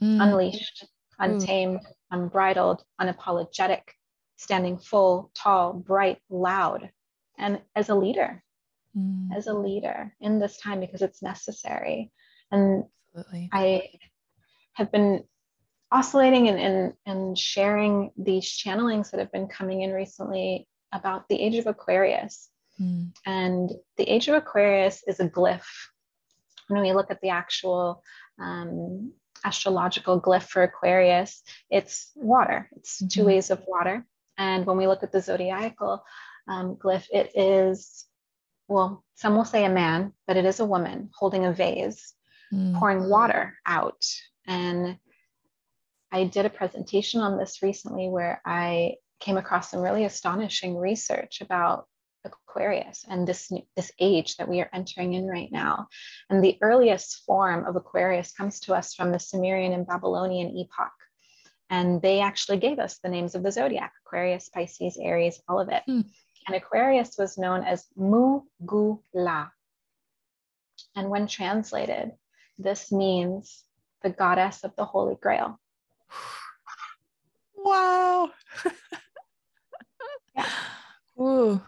mm. 0.00 0.22
unleashed, 0.22 0.86
untamed, 1.18 1.80
Ooh. 1.82 1.94
unbridled, 2.10 2.84
unapologetic, 3.00 3.82
standing 4.36 4.78
full, 4.78 5.30
tall, 5.34 5.72
bright, 5.72 6.18
loud, 6.30 6.90
and 7.38 7.60
as 7.74 7.88
a 7.88 7.94
leader, 7.94 8.42
mm. 8.96 9.28
as 9.34 9.46
a 9.46 9.54
leader 9.54 10.14
in 10.20 10.38
this 10.38 10.58
time 10.58 10.80
because 10.80 11.02
it's 11.02 11.22
necessary. 11.22 12.12
And 12.50 12.84
Absolutely. 13.16 13.50
I 13.52 13.90
have 14.74 14.92
been 14.92 15.24
oscillating 15.90 16.48
and, 16.48 16.58
and, 16.58 16.92
and 17.06 17.38
sharing 17.38 18.10
these 18.16 18.44
channelings 18.44 19.10
that 19.10 19.20
have 19.20 19.32
been 19.32 19.48
coming 19.48 19.82
in 19.82 19.92
recently 19.92 20.68
about 20.92 21.28
the 21.28 21.40
age 21.40 21.56
of 21.56 21.66
Aquarius. 21.66 22.48
Mm. 22.80 23.12
And 23.24 23.70
the 23.96 24.04
age 24.04 24.28
of 24.28 24.34
Aquarius 24.34 25.02
is 25.06 25.20
a 25.20 25.28
glyph. 25.28 25.66
When 26.68 26.82
we 26.82 26.92
look 26.92 27.10
at 27.10 27.20
the 27.20 27.30
actual 27.30 28.02
um, 28.40 29.12
astrological 29.44 30.20
glyph 30.20 30.48
for 30.48 30.62
Aquarius, 30.62 31.42
it's 31.70 32.10
water, 32.16 32.68
it's 32.76 32.96
mm-hmm. 32.96 33.08
two 33.08 33.24
ways 33.24 33.50
of 33.50 33.62
water. 33.66 34.04
And 34.36 34.66
when 34.66 34.76
we 34.76 34.86
look 34.86 35.02
at 35.02 35.12
the 35.12 35.20
zodiacal 35.22 36.04
um, 36.48 36.76
glyph, 36.76 37.06
it 37.12 37.30
is, 37.34 38.04
well, 38.68 39.04
some 39.14 39.36
will 39.36 39.44
say 39.44 39.64
a 39.64 39.70
man, 39.70 40.12
but 40.26 40.36
it 40.36 40.44
is 40.44 40.60
a 40.60 40.66
woman 40.66 41.10
holding 41.14 41.46
a 41.46 41.52
vase 41.52 42.12
mm. 42.52 42.78
pouring 42.78 43.08
water 43.08 43.54
out. 43.66 44.04
And 44.46 44.98
I 46.12 46.24
did 46.24 46.46
a 46.46 46.50
presentation 46.50 47.20
on 47.20 47.36
this 47.36 47.62
recently 47.62 48.08
where 48.08 48.40
I 48.44 48.96
came 49.20 49.36
across 49.36 49.70
some 49.70 49.80
really 49.80 50.04
astonishing 50.04 50.76
research 50.76 51.40
about 51.40 51.86
Aquarius 52.24 53.04
and 53.08 53.26
this 53.26 53.52
this 53.76 53.92
age 54.00 54.36
that 54.36 54.48
we 54.48 54.60
are 54.60 54.70
entering 54.72 55.14
in 55.14 55.26
right 55.26 55.50
now. 55.50 55.88
And 56.28 56.42
the 56.42 56.58
earliest 56.60 57.22
form 57.24 57.64
of 57.66 57.76
Aquarius 57.76 58.32
comes 58.32 58.60
to 58.60 58.74
us 58.74 58.94
from 58.94 59.12
the 59.12 59.18
Sumerian 59.18 59.72
and 59.72 59.86
Babylonian 59.86 60.56
epoch. 60.56 60.92
And 61.70 62.00
they 62.00 62.20
actually 62.20 62.58
gave 62.58 62.78
us 62.78 62.98
the 62.98 63.08
names 63.08 63.34
of 63.34 63.42
the 63.42 63.52
zodiac 63.52 63.92
Aquarius, 64.04 64.48
Pisces, 64.48 64.98
Aries, 65.00 65.40
all 65.48 65.60
of 65.60 65.68
it. 65.68 65.82
Mm. 65.88 66.04
And 66.46 66.56
Aquarius 66.56 67.16
was 67.18 67.38
known 67.38 67.64
as 67.64 67.86
Mugula. 67.98 69.50
And 70.94 71.10
when 71.10 71.26
translated, 71.26 72.12
this 72.58 72.90
means 72.90 73.64
the 74.02 74.10
goddess 74.10 74.64
of 74.64 74.74
the 74.76 74.84
Holy 74.84 75.16
Grail. 75.20 75.60
Wow. 77.56 78.30
yeah. 80.36 80.48
Ooh. 81.20 81.60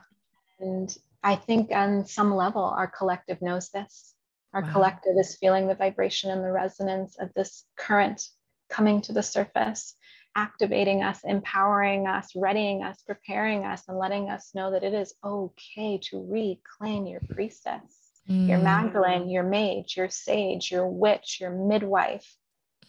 And 0.61 0.97
I 1.23 1.37
think 1.37 1.73
on 1.73 2.07
some 2.07 2.35
level, 2.35 2.63
our 2.63 2.87
collective 2.87 3.43
knows 3.43 3.71
this. 3.71 4.15
Our 4.55 4.63
wow. 4.63 4.73
collective 4.73 5.17
is 5.19 5.37
feeling 5.37 5.67
the 5.67 5.75
vibration 5.75 6.31
and 6.31 6.43
the 6.45 6.53
resonance 6.53 7.17
of 7.19 7.33
this 7.35 7.65
current 7.77 8.23
coming 8.69 9.01
to 9.03 9.13
the 9.13 9.23
surface, 9.23 9.95
activating 10.37 11.03
us, 11.03 11.21
empowering 11.25 12.07
us, 12.07 12.35
readying 12.35 12.83
us, 12.83 13.03
preparing 13.03 13.65
us, 13.65 13.83
and 13.89 13.99
letting 13.99 14.31
us 14.31 14.55
know 14.55 14.71
that 14.71 14.85
it 14.85 14.95
is 14.95 15.15
okay 15.25 15.99
to 16.05 16.27
reclaim 16.31 17.07
your 17.07 17.21
priestess 17.31 17.98
mm. 18.29 18.49
your 18.49 18.59
Magdalene, 18.59 19.31
your 19.31 19.43
mage, 19.43 19.97
your 19.97 20.09
sage, 20.09 20.71
your 20.71 20.87
witch, 20.87 21.39
your 21.41 21.51
midwife, 21.51 22.37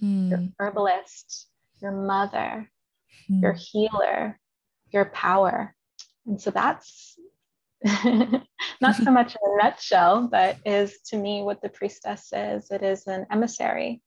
mm. 0.02 0.30
your 0.30 0.47
herbalist, 0.60 1.47
your 1.82 1.91
mother, 1.91 2.69
mm. 3.30 3.41
your 3.41 3.54
healer, 3.54 4.39
your 4.91 5.06
power. 5.06 5.75
And 6.25 6.41
so 6.41 6.52
that's 6.52 7.17
not 8.82 8.95
so 8.95 9.12
much 9.12 9.36
in 9.36 9.52
a 9.52 9.63
nutshell, 9.63 10.28
but 10.30 10.58
is 10.65 10.99
to 11.08 11.17
me 11.17 11.41
what 11.41 11.62
the 11.62 11.69
priestess 11.69 12.32
is. 12.34 12.71
It 12.71 12.84
is 12.84 13.08
an 13.08 13.25
emissary 13.32 14.02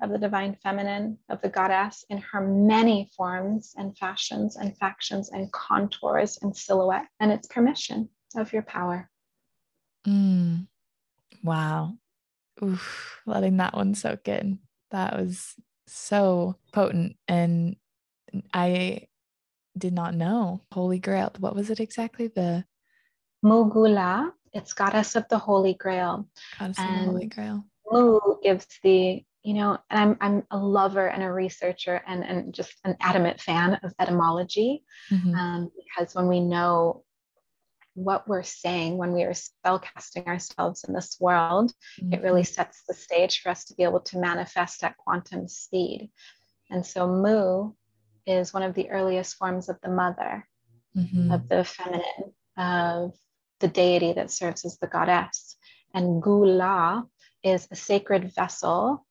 of 0.00 0.10
the 0.10 0.18
divine 0.18 0.56
feminine, 0.62 1.18
of 1.28 1.40
the 1.42 1.48
goddess 1.48 2.04
in 2.08 2.18
her 2.18 2.40
many 2.40 3.10
forms 3.16 3.74
and 3.76 3.96
fashions 3.98 4.56
and 4.56 4.76
factions 4.78 5.30
and 5.30 5.50
contours 5.52 6.38
and 6.40 6.56
silhouette. 6.56 7.08
And 7.20 7.32
it's 7.32 7.48
permission 7.48 8.08
of 8.36 8.52
your 8.52 8.62
power. 8.62 9.10
Mm. 10.06 10.68
Wow. 11.42 11.94
Oof, 12.62 13.20
letting 13.26 13.58
that 13.58 13.74
one 13.74 13.94
soak 13.94 14.28
in. 14.28 14.58
That 14.90 15.16
was 15.16 15.54
so 15.86 16.56
potent. 16.72 17.16
And 17.26 17.76
I 18.52 19.06
did 19.76 19.92
not 19.92 20.14
know. 20.14 20.62
Holy 20.72 20.98
Grail. 20.98 21.32
What 21.38 21.54
was 21.54 21.70
it 21.70 21.80
exactly? 21.80 22.28
The 22.28 22.64
Mugula. 23.44 24.32
It's 24.52 24.72
goddess 24.72 25.14
of 25.14 25.28
the 25.28 25.38
Holy 25.38 25.74
Grail. 25.74 26.28
Goddess 26.58 26.78
and 26.78 26.88
of 26.88 27.00
the 27.00 27.10
Holy 27.10 27.26
Grail. 27.26 27.64
Mu 27.90 28.18
gives 28.42 28.66
the, 28.82 29.24
you 29.42 29.54
know, 29.54 29.78
and 29.90 30.00
I'm 30.00 30.16
I'm 30.20 30.42
a 30.50 30.58
lover 30.58 31.06
and 31.06 31.22
a 31.22 31.32
researcher 31.32 32.02
and, 32.06 32.24
and 32.24 32.52
just 32.52 32.74
an 32.84 32.96
adamant 33.00 33.40
fan 33.40 33.78
of 33.82 33.94
etymology. 33.98 34.82
Mm-hmm. 35.10 35.34
Um, 35.34 35.70
because 35.76 36.14
when 36.14 36.28
we 36.28 36.40
know 36.40 37.04
what 37.98 38.28
we're 38.28 38.42
saying 38.44 38.96
when 38.96 39.12
we 39.12 39.24
are 39.24 39.34
spellcasting 39.34 40.26
ourselves 40.26 40.84
in 40.84 40.94
this 40.94 41.16
world, 41.20 41.72
mm-hmm. 42.00 42.14
it 42.14 42.22
really 42.22 42.42
mm-hmm. 42.42 42.54
sets 42.54 42.82
the 42.86 42.94
stage 42.94 43.40
for 43.40 43.50
us 43.50 43.64
to 43.66 43.74
be 43.74 43.82
able 43.82 44.00
to 44.00 44.18
manifest 44.18 44.84
at 44.84 44.96
quantum 44.96 45.48
speed. 45.48 46.10
And 46.70 46.84
so, 46.84 47.08
Mu 47.08 47.72
is 48.26 48.54
one 48.54 48.62
of 48.62 48.74
the 48.74 48.90
earliest 48.90 49.36
forms 49.36 49.68
of 49.68 49.78
the 49.82 49.90
mother, 49.90 50.46
mm-hmm. 50.96 51.32
of 51.32 51.48
the 51.48 51.64
feminine, 51.64 52.34
of 52.56 53.14
the 53.60 53.68
deity 53.68 54.12
that 54.12 54.30
serves 54.30 54.64
as 54.64 54.78
the 54.78 54.86
goddess. 54.86 55.56
And 55.94 56.22
Gula 56.22 57.04
is 57.42 57.66
a 57.70 57.76
sacred 57.76 58.32
vessel, 58.34 59.06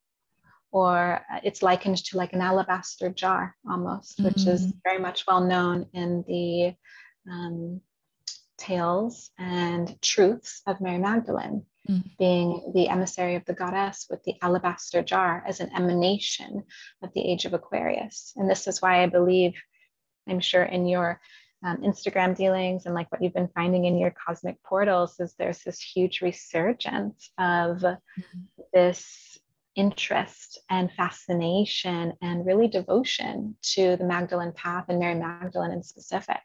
or 0.72 1.22
it's 1.44 1.64
likened 1.64 1.98
to 1.98 2.18
like 2.18 2.34
an 2.34 2.42
alabaster 2.42 3.10
jar 3.10 3.56
almost, 3.70 4.18
mm-hmm. 4.18 4.26
which 4.26 4.48
is 4.48 4.68
mm-hmm. 4.68 4.78
very 4.84 5.00
much 5.00 5.26
well 5.28 5.42
known 5.42 5.88
in 5.94 6.24
the 6.28 6.76
um, 7.30 7.82
tales 8.58 9.32
and 9.38 10.02
truths 10.02 10.62
of 10.66 10.82
Mary 10.82 10.98
Magdalene, 10.98 11.64
mm. 11.90 12.04
being 12.18 12.72
the 12.74 12.90
emissary 12.90 13.36
of 13.36 13.46
the 13.46 13.54
goddess 13.54 14.08
with 14.10 14.24
the 14.24 14.36
alabaster 14.42 15.02
jar 15.04 15.44
as 15.48 15.60
an 15.60 15.72
emanation 15.76 16.64
of 17.02 17.14
the 17.14 17.22
age 17.22 17.46
of 17.46 17.54
Aquarius. 17.54 18.34
And 18.36 18.50
this 18.50 18.68
is 18.68 18.82
why 18.82 19.04
I 19.04 19.08
believe, 19.08 19.54
I'm 20.28 20.40
sure, 20.40 20.64
in 20.64 20.88
your 20.88 21.20
um, 21.64 21.78
Instagram 21.78 22.36
dealings 22.36 22.86
and 22.86 22.94
like 22.94 23.12
what 23.12 23.22
you've 23.22 23.34
been 23.34 23.50
finding 23.56 23.86
in 23.86 23.98
your 23.98 24.12
cosmic 24.12 24.62
portals, 24.64 25.20
is 25.20 25.34
there's 25.38 25.64
this 25.64 25.82
huge 25.82 26.22
resurgence 26.22 27.32
of 27.38 27.78
mm-hmm. 27.78 28.62
this 28.74 29.40
interest 29.76 30.60
and 30.70 30.92
fascination 30.92 32.14
and 32.22 32.46
really 32.46 32.68
devotion 32.68 33.56
to 33.62 33.96
the 33.98 34.04
Magdalene 34.04 34.52
path 34.52 34.86
and 34.90 35.00
Mary 35.00 35.16
Magdalene 35.16 35.72
in 35.72 35.84
specific. 35.84 36.42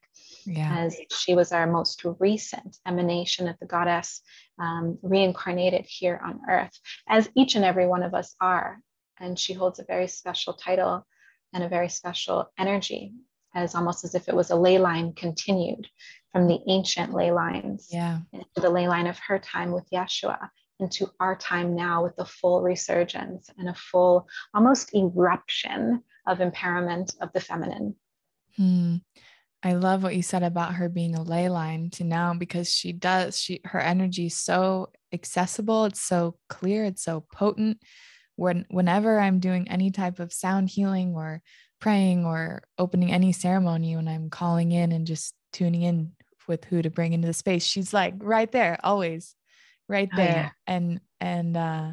Yeah. 0.46 0.76
as 0.78 0.96
she 1.10 1.34
was 1.34 1.52
our 1.52 1.66
most 1.66 2.04
recent 2.18 2.76
emanation 2.86 3.48
of 3.48 3.56
the 3.60 3.66
goddess 3.66 4.22
um, 4.58 4.98
reincarnated 5.02 5.86
here 5.86 6.20
on 6.24 6.40
earth, 6.48 6.76
as 7.08 7.28
each 7.36 7.54
and 7.54 7.64
every 7.64 7.86
one 7.86 8.02
of 8.02 8.14
us 8.14 8.34
are. 8.40 8.80
And 9.18 9.38
she 9.38 9.52
holds 9.52 9.78
a 9.78 9.84
very 9.84 10.08
special 10.08 10.54
title 10.54 11.06
and 11.52 11.62
a 11.62 11.68
very 11.68 11.88
special 11.88 12.50
energy, 12.58 13.12
as 13.54 13.74
almost 13.74 14.04
as 14.04 14.14
if 14.14 14.28
it 14.28 14.34
was 14.34 14.50
a 14.50 14.56
ley 14.56 14.78
line 14.78 15.12
continued 15.14 15.86
from 16.32 16.48
the 16.48 16.60
ancient 16.66 17.12
ley 17.12 17.30
lines 17.30 17.88
yeah. 17.90 18.20
into 18.32 18.46
the 18.56 18.70
ley 18.70 18.88
line 18.88 19.06
of 19.06 19.18
her 19.18 19.38
time 19.38 19.70
with 19.72 19.88
Yeshua 19.92 20.48
into 20.82 21.08
our 21.20 21.36
time 21.36 21.74
now 21.74 22.02
with 22.02 22.16
the 22.16 22.24
full 22.24 22.60
resurgence 22.60 23.48
and 23.56 23.68
a 23.68 23.74
full 23.74 24.28
almost 24.52 24.94
eruption 24.94 26.02
of 26.26 26.38
empowerment 26.38 27.14
of 27.20 27.32
the 27.32 27.40
feminine. 27.40 27.94
Hmm. 28.56 28.96
I 29.62 29.74
love 29.74 30.02
what 30.02 30.16
you 30.16 30.22
said 30.22 30.42
about 30.42 30.74
her 30.74 30.88
being 30.88 31.14
a 31.14 31.22
ley 31.22 31.48
line 31.48 31.90
to 31.90 32.04
now 32.04 32.34
because 32.34 32.68
she 32.68 32.92
does 32.92 33.38
she 33.38 33.60
her 33.64 33.80
energy 33.80 34.26
is 34.26 34.36
so 34.36 34.90
accessible, 35.12 35.84
it's 35.84 36.00
so 36.00 36.36
clear, 36.48 36.84
it's 36.84 37.04
so 37.04 37.24
potent. 37.32 37.80
When 38.36 38.66
whenever 38.70 39.20
I'm 39.20 39.38
doing 39.38 39.68
any 39.68 39.90
type 39.90 40.18
of 40.18 40.32
sound 40.32 40.70
healing 40.70 41.14
or 41.14 41.42
praying 41.80 42.24
or 42.24 42.62
opening 42.76 43.12
any 43.12 43.32
ceremony, 43.32 43.94
when 43.94 44.08
I'm 44.08 44.30
calling 44.30 44.72
in 44.72 44.90
and 44.90 45.06
just 45.06 45.34
tuning 45.52 45.82
in 45.82 46.12
with 46.48 46.64
who 46.64 46.82
to 46.82 46.90
bring 46.90 47.12
into 47.12 47.28
the 47.28 47.34
space, 47.34 47.64
she's 47.64 47.94
like 47.94 48.14
right 48.18 48.50
there, 48.50 48.78
always 48.82 49.36
right 49.88 50.10
there. 50.16 50.28
Oh, 50.28 50.36
yeah. 50.36 50.50
And 50.66 51.00
and 51.20 51.56
uh 51.56 51.92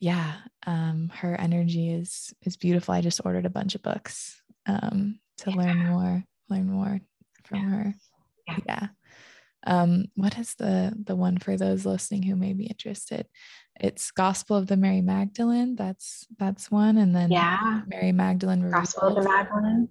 yeah, 0.00 0.36
um 0.66 1.10
her 1.16 1.34
energy 1.38 1.90
is 1.90 2.32
is 2.42 2.56
beautiful. 2.56 2.94
I 2.94 3.02
just 3.02 3.20
ordered 3.24 3.46
a 3.46 3.50
bunch 3.50 3.74
of 3.74 3.82
books 3.82 4.40
um 4.64 5.18
to 5.38 5.50
yeah. 5.50 5.56
learn 5.56 5.76
more 5.76 6.24
learn 6.50 6.70
more 6.70 7.00
from 7.44 7.58
yeah. 7.58 7.68
her. 7.68 7.94
Yeah. 8.46 8.58
yeah. 8.66 8.88
Um, 9.66 10.06
what 10.14 10.38
is 10.38 10.54
the 10.54 10.94
the 11.04 11.16
one 11.16 11.38
for 11.38 11.56
those 11.56 11.84
listening 11.84 12.22
who 12.22 12.36
may 12.36 12.52
be 12.52 12.66
interested? 12.66 13.26
It's 13.78 14.10
Gospel 14.10 14.56
of 14.56 14.66
the 14.66 14.76
Mary 14.76 15.00
Magdalene. 15.00 15.76
That's 15.76 16.26
that's 16.38 16.70
one, 16.70 16.96
and 16.96 17.14
then 17.14 17.30
yeah, 17.30 17.82
Mary 17.86 18.12
Magdalene. 18.12 18.70
Gospel 18.70 19.08
of 19.08 19.14
the 19.16 19.28
Magdalene. 19.28 19.88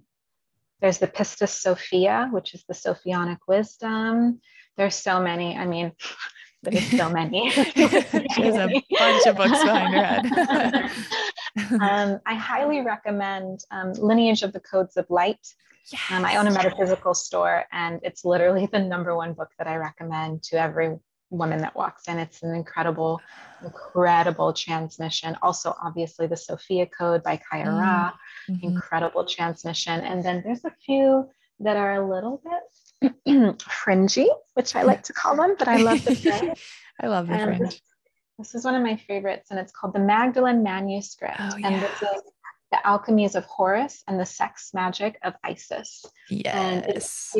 There's 0.80 0.98
the 0.98 1.08
Pistis 1.08 1.50
Sophia, 1.50 2.28
which 2.30 2.54
is 2.54 2.64
the 2.68 2.74
Sophionic 2.74 3.38
wisdom. 3.48 4.40
There's 4.76 4.94
so 4.94 5.20
many. 5.20 5.56
I 5.56 5.66
mean, 5.66 5.92
there's 6.62 6.90
so 6.90 7.10
many. 7.10 7.50
she 7.50 7.82
has 7.82 8.56
a 8.56 8.68
bunch 8.98 9.26
of 9.26 9.36
books 9.36 9.62
behind 9.62 9.94
her 9.94 10.04
head. 10.04 10.90
um, 11.80 12.20
I 12.26 12.34
highly 12.34 12.80
recommend 12.80 13.60
um, 13.70 13.92
Lineage 13.92 14.42
of 14.42 14.52
the 14.52 14.60
Codes 14.60 14.96
of 14.96 15.06
Light 15.10 15.46
Yes. 15.92 16.02
Um, 16.10 16.24
I 16.24 16.36
own 16.36 16.46
a 16.46 16.50
metaphysical 16.50 17.14
store, 17.14 17.64
and 17.72 18.00
it's 18.02 18.24
literally 18.24 18.68
the 18.70 18.78
number 18.78 19.16
one 19.16 19.32
book 19.32 19.48
that 19.58 19.66
I 19.66 19.76
recommend 19.76 20.42
to 20.44 20.60
every 20.60 20.98
woman 21.30 21.60
that 21.60 21.74
walks 21.74 22.08
in. 22.08 22.18
It's 22.18 22.42
an 22.42 22.54
incredible, 22.54 23.20
incredible 23.64 24.52
transmission. 24.52 25.36
Also, 25.42 25.74
obviously, 25.82 26.26
the 26.26 26.36
Sophia 26.36 26.86
Code 26.86 27.22
by 27.22 27.36
Kaia 27.36 27.66
mm, 27.66 27.80
Ra, 27.80 28.12
mm-hmm. 28.50 28.66
incredible 28.66 29.24
transmission. 29.24 30.00
And 30.00 30.22
then 30.22 30.42
there's 30.44 30.64
a 30.64 30.72
few 30.84 31.28
that 31.60 31.76
are 31.76 32.02
a 32.02 32.08
little 32.08 32.42
bit 33.00 33.62
fringy, 33.62 34.28
which 34.54 34.76
I 34.76 34.82
like 34.82 35.04
to 35.04 35.12
call 35.12 35.36
them, 35.36 35.56
but 35.58 35.68
I 35.68 35.76
love 35.76 36.04
the 36.04 36.14
fringe. 36.16 36.58
I 37.00 37.06
love 37.06 37.28
the 37.28 37.34
and 37.34 37.56
fringe. 37.56 37.82
This, 38.38 38.54
is 38.54 38.64
one 38.64 38.74
of 38.74 38.82
my 38.82 38.96
favorites, 38.96 39.50
and 39.50 39.58
it's 39.58 39.72
called 39.72 39.94
the 39.94 40.00
Magdalene 40.00 40.62
Manuscript. 40.62 41.36
Oh, 41.38 41.56
yeah. 41.56 41.68
And 41.68 41.82
this 41.82 42.02
is 42.02 42.22
the 42.70 42.78
alchemies 42.84 43.34
of 43.34 43.44
Horus 43.46 44.02
and 44.06 44.20
the 44.20 44.26
sex 44.26 44.70
magic 44.74 45.18
of 45.22 45.34
Isis. 45.42 46.04
Yes. 46.30 46.54
And 46.54 46.84
it's 46.86 47.34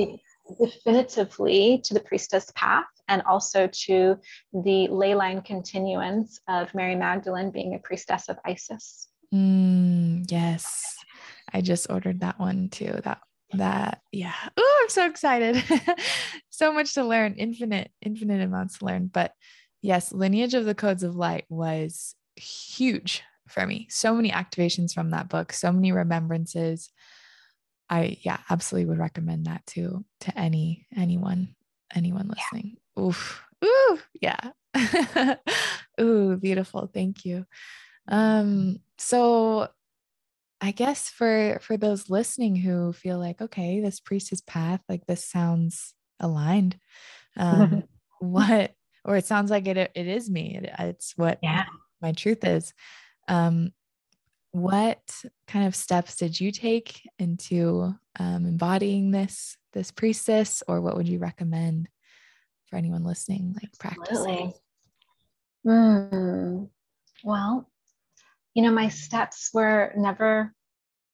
definitively 0.59 1.81
to 1.85 1.95
the 1.95 2.01
priestess 2.01 2.51
path 2.55 2.87
and 3.09 3.23
also 3.23 3.69
to 3.71 4.17
the 4.53 4.89
ley 4.89 5.15
line 5.15 5.43
continuance 5.43 6.41
of 6.49 6.75
Mary 6.75 6.95
Magdalene 6.95 7.51
being 7.51 7.75
a 7.75 7.79
priestess 7.79 8.29
of 8.29 8.39
Isis. 8.45 9.09
Mm, 9.35 10.31
yes. 10.31 10.97
I 11.53 11.61
just 11.61 11.91
ordered 11.91 12.21
that 12.21 12.39
one 12.39 12.69
too. 12.71 12.99
That 13.05 13.21
that 13.53 14.03
yeah. 14.13 14.35
Oh, 14.57 14.81
I'm 14.83 14.89
so 14.89 15.07
excited. 15.07 15.63
so 16.51 16.73
much 16.73 16.95
to 16.95 17.05
learn, 17.05 17.35
infinite, 17.35 17.91
infinite 18.03 18.43
amounts 18.43 18.79
to 18.79 18.85
learn. 18.85 19.07
But 19.07 19.33
yes, 19.83 20.13
lineage 20.13 20.55
of 20.55 20.65
the 20.65 20.75
codes 20.75 21.03
of 21.03 21.17
light 21.17 21.45
was 21.49 22.15
huge 22.37 23.23
for 23.49 23.67
me. 23.67 23.87
So 23.91 24.15
many 24.15 24.31
activations 24.31 24.93
from 24.93 25.11
that 25.11 25.29
book, 25.29 25.53
so 25.53 25.73
many 25.73 25.93
remembrances. 25.93 26.91
I 27.91 28.19
yeah, 28.23 28.39
absolutely 28.51 28.91
would 28.91 28.99
recommend 28.99 29.47
that 29.47 29.65
to 29.69 30.05
to 30.21 30.39
any 30.39 30.87
anyone 30.97 31.55
anyone 31.95 32.29
listening. 32.29 32.77
Yeah. 32.97 33.03
Oof. 33.03 33.43
Ooh, 33.65 33.99
yeah. 34.21 34.51
Ooh, 36.01 36.37
beautiful. 36.37 36.91
Thank 36.93 37.25
you. 37.25 37.47
Um 38.09 38.79
so 38.99 39.69
I 40.61 40.73
guess 40.73 41.09
for 41.09 41.59
for 41.63 41.77
those 41.77 42.11
listening 42.11 42.57
who 42.57 42.93
feel 42.93 43.19
like 43.19 43.41
okay, 43.41 43.81
this 43.81 44.01
priestess 44.01 44.43
path 44.43 44.81
like 44.89 45.07
this 45.07 45.25
sounds 45.25 45.95
aligned. 46.21 46.79
Um 47.37 47.85
what 48.21 48.75
or 49.09 49.17
it 49.17 49.25
sounds 49.25 49.51
like 49.51 49.67
it 49.67 49.79
it 49.79 50.07
is 50.07 50.29
me. 50.29 50.59
It, 50.63 50.71
it's 50.79 51.15
what 51.17 51.39
yeah. 51.43 51.65
my 52.03 52.13
truth 52.13 52.45
is. 52.45 52.75
Um, 53.27 53.73
what 54.53 55.01
kind 55.47 55.67
of 55.67 55.75
steps 55.75 56.17
did 56.17 56.39
you 56.39 56.53
take 56.53 57.01
into 57.19 57.95
um, 58.19 58.45
embodying 58.45 59.11
this 59.11 59.57
this 59.73 59.91
priestess, 59.91 60.63
or 60.69 60.83
what 60.83 60.95
would 60.95 61.09
you 61.09 61.19
recommend 61.19 61.89
for 62.67 62.77
anyone 62.77 63.03
listening, 63.03 63.55
like 63.55 63.73
practicing? 63.79 64.53
Hmm. 65.65 66.65
Well, 67.25 67.69
you 68.55 68.63
know, 68.63 68.73
my 68.73 68.91
steps 68.91 69.51
were 69.55 69.93
never 69.97 70.55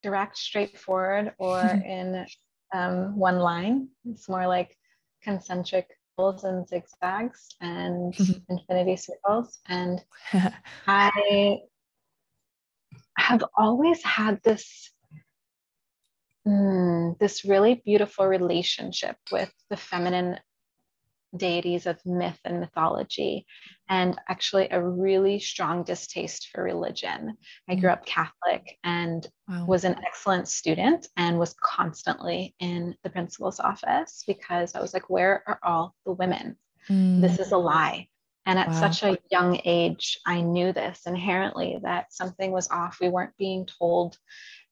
direct, 0.02 0.36
straightforward, 0.36 1.32
or 1.38 1.60
in 1.86 2.26
um, 2.74 3.16
one 3.16 3.38
line. 3.38 3.88
It's 4.04 4.28
more 4.28 4.48
like 4.48 4.76
concentric 5.22 5.86
circles 5.86 6.03
and 6.18 6.68
zigzags 6.68 7.48
and 7.60 8.14
infinity 8.48 8.96
circles. 8.96 9.58
And 9.68 10.00
I 10.86 11.58
have 13.18 13.44
always 13.56 14.02
had 14.04 14.40
this 14.42 14.90
mm, 16.46 17.18
this 17.18 17.44
really 17.44 17.82
beautiful 17.84 18.26
relationship 18.26 19.16
with 19.32 19.52
the 19.70 19.76
feminine 19.76 20.38
deities 21.36 21.86
of 21.86 21.98
myth 22.04 22.38
and 22.44 22.60
mythology 22.60 23.46
and 23.88 24.18
actually 24.28 24.68
a 24.70 24.82
really 24.82 25.38
strong 25.38 25.82
distaste 25.82 26.48
for 26.52 26.62
religion 26.62 27.36
i 27.68 27.74
grew 27.74 27.90
mm. 27.90 27.92
up 27.92 28.06
catholic 28.06 28.78
and 28.84 29.26
wow. 29.48 29.64
was 29.66 29.84
an 29.84 29.96
excellent 30.06 30.48
student 30.48 31.06
and 31.16 31.38
was 31.38 31.54
constantly 31.62 32.54
in 32.60 32.94
the 33.02 33.10
principal's 33.10 33.60
office 33.60 34.22
because 34.26 34.74
i 34.74 34.80
was 34.80 34.94
like 34.94 35.10
where 35.10 35.42
are 35.46 35.58
all 35.62 35.94
the 36.06 36.12
women 36.12 36.56
mm. 36.88 37.20
this 37.20 37.38
is 37.38 37.52
a 37.52 37.58
lie 37.58 38.06
and 38.46 38.58
at 38.58 38.68
wow. 38.68 38.80
such 38.80 39.02
a 39.02 39.18
young 39.30 39.58
age, 39.64 40.18
I 40.26 40.42
knew 40.42 40.72
this 40.72 41.00
inherently 41.06 41.78
that 41.82 42.12
something 42.12 42.52
was 42.52 42.68
off. 42.68 42.98
We 43.00 43.08
weren't 43.08 43.36
being 43.38 43.66
told. 43.78 44.18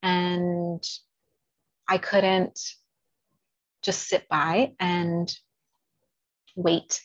And 0.03 0.83
I 1.89 1.99
couldn't 1.99 2.59
just 3.83 4.09
sit 4.09 4.29
by 4.29 4.73
and 4.79 5.33
wait 6.57 7.01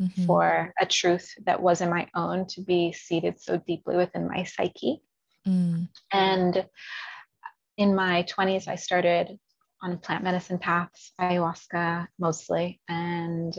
mm-hmm. 0.00 0.26
for 0.26 0.72
a 0.80 0.86
truth 0.86 1.32
that 1.44 1.62
wasn't 1.62 1.90
my 1.90 2.08
own 2.14 2.46
to 2.48 2.60
be 2.60 2.92
seated 2.92 3.40
so 3.40 3.56
deeply 3.58 3.96
within 3.96 4.28
my 4.28 4.44
psyche. 4.44 5.00
Mm. 5.46 5.88
And 6.12 6.66
in 7.76 7.94
my 7.94 8.24
20s, 8.24 8.68
I 8.68 8.76
started 8.76 9.38
on 9.82 9.98
plant 9.98 10.24
medicine 10.24 10.58
paths, 10.58 11.12
ayahuasca 11.20 12.08
mostly, 12.18 12.80
and 12.88 13.54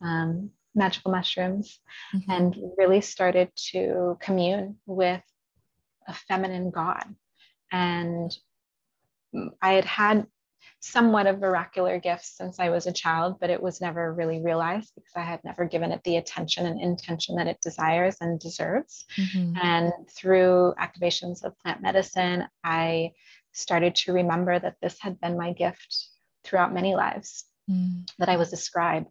um, 0.00 0.50
magical 0.74 1.12
mushrooms 1.12 1.78
mm-hmm. 2.14 2.30
and 2.30 2.56
really 2.76 3.00
started 3.00 3.50
to 3.70 4.16
commune 4.20 4.76
with 4.86 5.22
a 6.08 6.14
feminine 6.14 6.70
god. 6.70 7.04
And 7.70 8.34
I 9.62 9.72
had 9.74 9.84
had 9.84 10.26
somewhat 10.82 11.28
of 11.28 11.40
oracular 11.42 12.00
gifts 12.00 12.36
since 12.36 12.58
I 12.58 12.68
was 12.68 12.86
a 12.86 12.92
child, 12.92 13.36
but 13.40 13.50
it 13.50 13.62
was 13.62 13.80
never 13.80 14.12
really 14.12 14.42
realized 14.42 14.92
because 14.96 15.12
I 15.14 15.20
had 15.20 15.42
never 15.44 15.64
given 15.64 15.92
it 15.92 16.02
the 16.02 16.16
attention 16.16 16.66
and 16.66 16.80
intention 16.80 17.36
that 17.36 17.46
it 17.46 17.60
desires 17.60 18.16
and 18.20 18.40
deserves. 18.40 19.04
Mm-hmm. 19.16 19.56
And 19.62 19.92
through 20.10 20.74
activations 20.80 21.44
of 21.44 21.58
plant 21.60 21.82
medicine, 21.82 22.48
I 22.64 23.12
started 23.52 23.94
to 23.94 24.12
remember 24.12 24.58
that 24.58 24.74
this 24.82 24.98
had 25.00 25.20
been 25.20 25.38
my 25.38 25.52
gift 25.52 26.08
throughout 26.42 26.74
many 26.74 26.96
lives, 26.96 27.44
mm. 27.70 28.04
that 28.18 28.28
I 28.28 28.36
was 28.36 28.52
a 28.52 28.56
scribe 28.56 29.06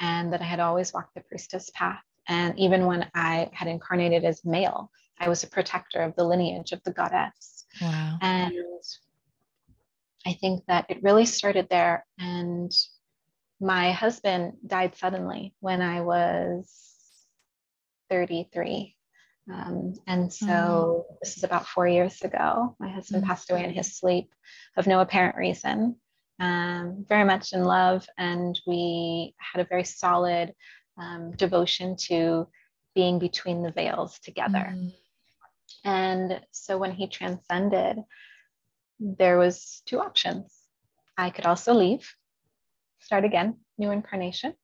and 0.00 0.32
that 0.32 0.40
I 0.40 0.44
had 0.44 0.58
always 0.58 0.92
walked 0.92 1.14
the 1.14 1.20
priestess 1.20 1.70
path. 1.72 2.02
And 2.28 2.58
even 2.58 2.86
when 2.86 3.08
I 3.14 3.48
had 3.52 3.68
incarnated 3.68 4.24
as 4.24 4.44
male, 4.44 4.90
I 5.20 5.28
was 5.28 5.44
a 5.44 5.48
protector 5.48 6.02
of 6.02 6.16
the 6.16 6.24
lineage 6.24 6.72
of 6.72 6.82
the 6.82 6.90
goddess. 6.90 7.64
Wow. 7.80 8.18
And 8.20 8.52
I 10.26 10.32
think 10.32 10.64
that 10.66 10.86
it 10.88 11.02
really 11.04 11.24
started 11.24 11.68
there. 11.70 12.04
And 12.18 12.72
my 13.60 13.92
husband 13.92 14.54
died 14.66 14.96
suddenly 14.96 15.54
when 15.60 15.80
I 15.80 16.00
was 16.00 16.68
33. 18.10 18.96
Um, 19.52 19.94
and 20.08 20.32
so 20.32 20.46
mm-hmm. 20.46 21.14
this 21.22 21.36
is 21.36 21.44
about 21.44 21.68
four 21.68 21.86
years 21.86 22.20
ago. 22.22 22.74
My 22.80 22.88
husband 22.88 23.22
mm-hmm. 23.22 23.30
passed 23.30 23.50
away 23.50 23.64
in 23.64 23.70
his 23.72 23.96
sleep 23.96 24.34
of 24.76 24.88
no 24.88 25.00
apparent 25.00 25.36
reason. 25.36 25.96
Um, 26.40 27.06
very 27.08 27.24
much 27.24 27.54
in 27.54 27.64
love, 27.64 28.06
and 28.18 28.60
we 28.66 29.34
had 29.38 29.64
a 29.64 29.68
very 29.68 29.84
solid 29.84 30.52
um, 30.98 31.30
devotion 31.30 31.96
to 32.08 32.46
being 32.94 33.18
between 33.18 33.62
the 33.62 33.70
veils 33.70 34.18
together. 34.18 34.74
Mm-hmm. 34.74 34.88
And 35.88 36.40
so 36.50 36.76
when 36.76 36.92
he 36.92 37.06
transcended, 37.06 37.98
there 38.98 39.38
was 39.38 39.82
two 39.86 40.00
options. 40.00 40.54
I 41.16 41.30
could 41.30 41.46
also 41.46 41.74
leave, 41.74 42.14
start 43.00 43.24
again, 43.24 43.56
new 43.78 43.90
incarnation, 43.90 44.54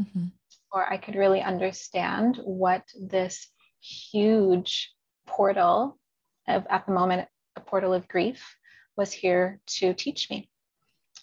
mm-hmm. 0.00 0.26
or 0.72 0.90
I 0.90 0.96
could 0.96 1.14
really 1.14 1.40
understand 1.40 2.38
what 2.42 2.84
this 3.00 3.48
huge 3.80 4.92
portal 5.26 5.98
of 6.48 6.66
at 6.68 6.86
the 6.86 6.92
moment 6.92 7.28
a 7.56 7.60
portal 7.60 7.92
of 7.92 8.08
grief 8.08 8.56
was 8.96 9.12
here 9.12 9.60
to 9.66 9.94
teach 9.94 10.30
me. 10.30 10.50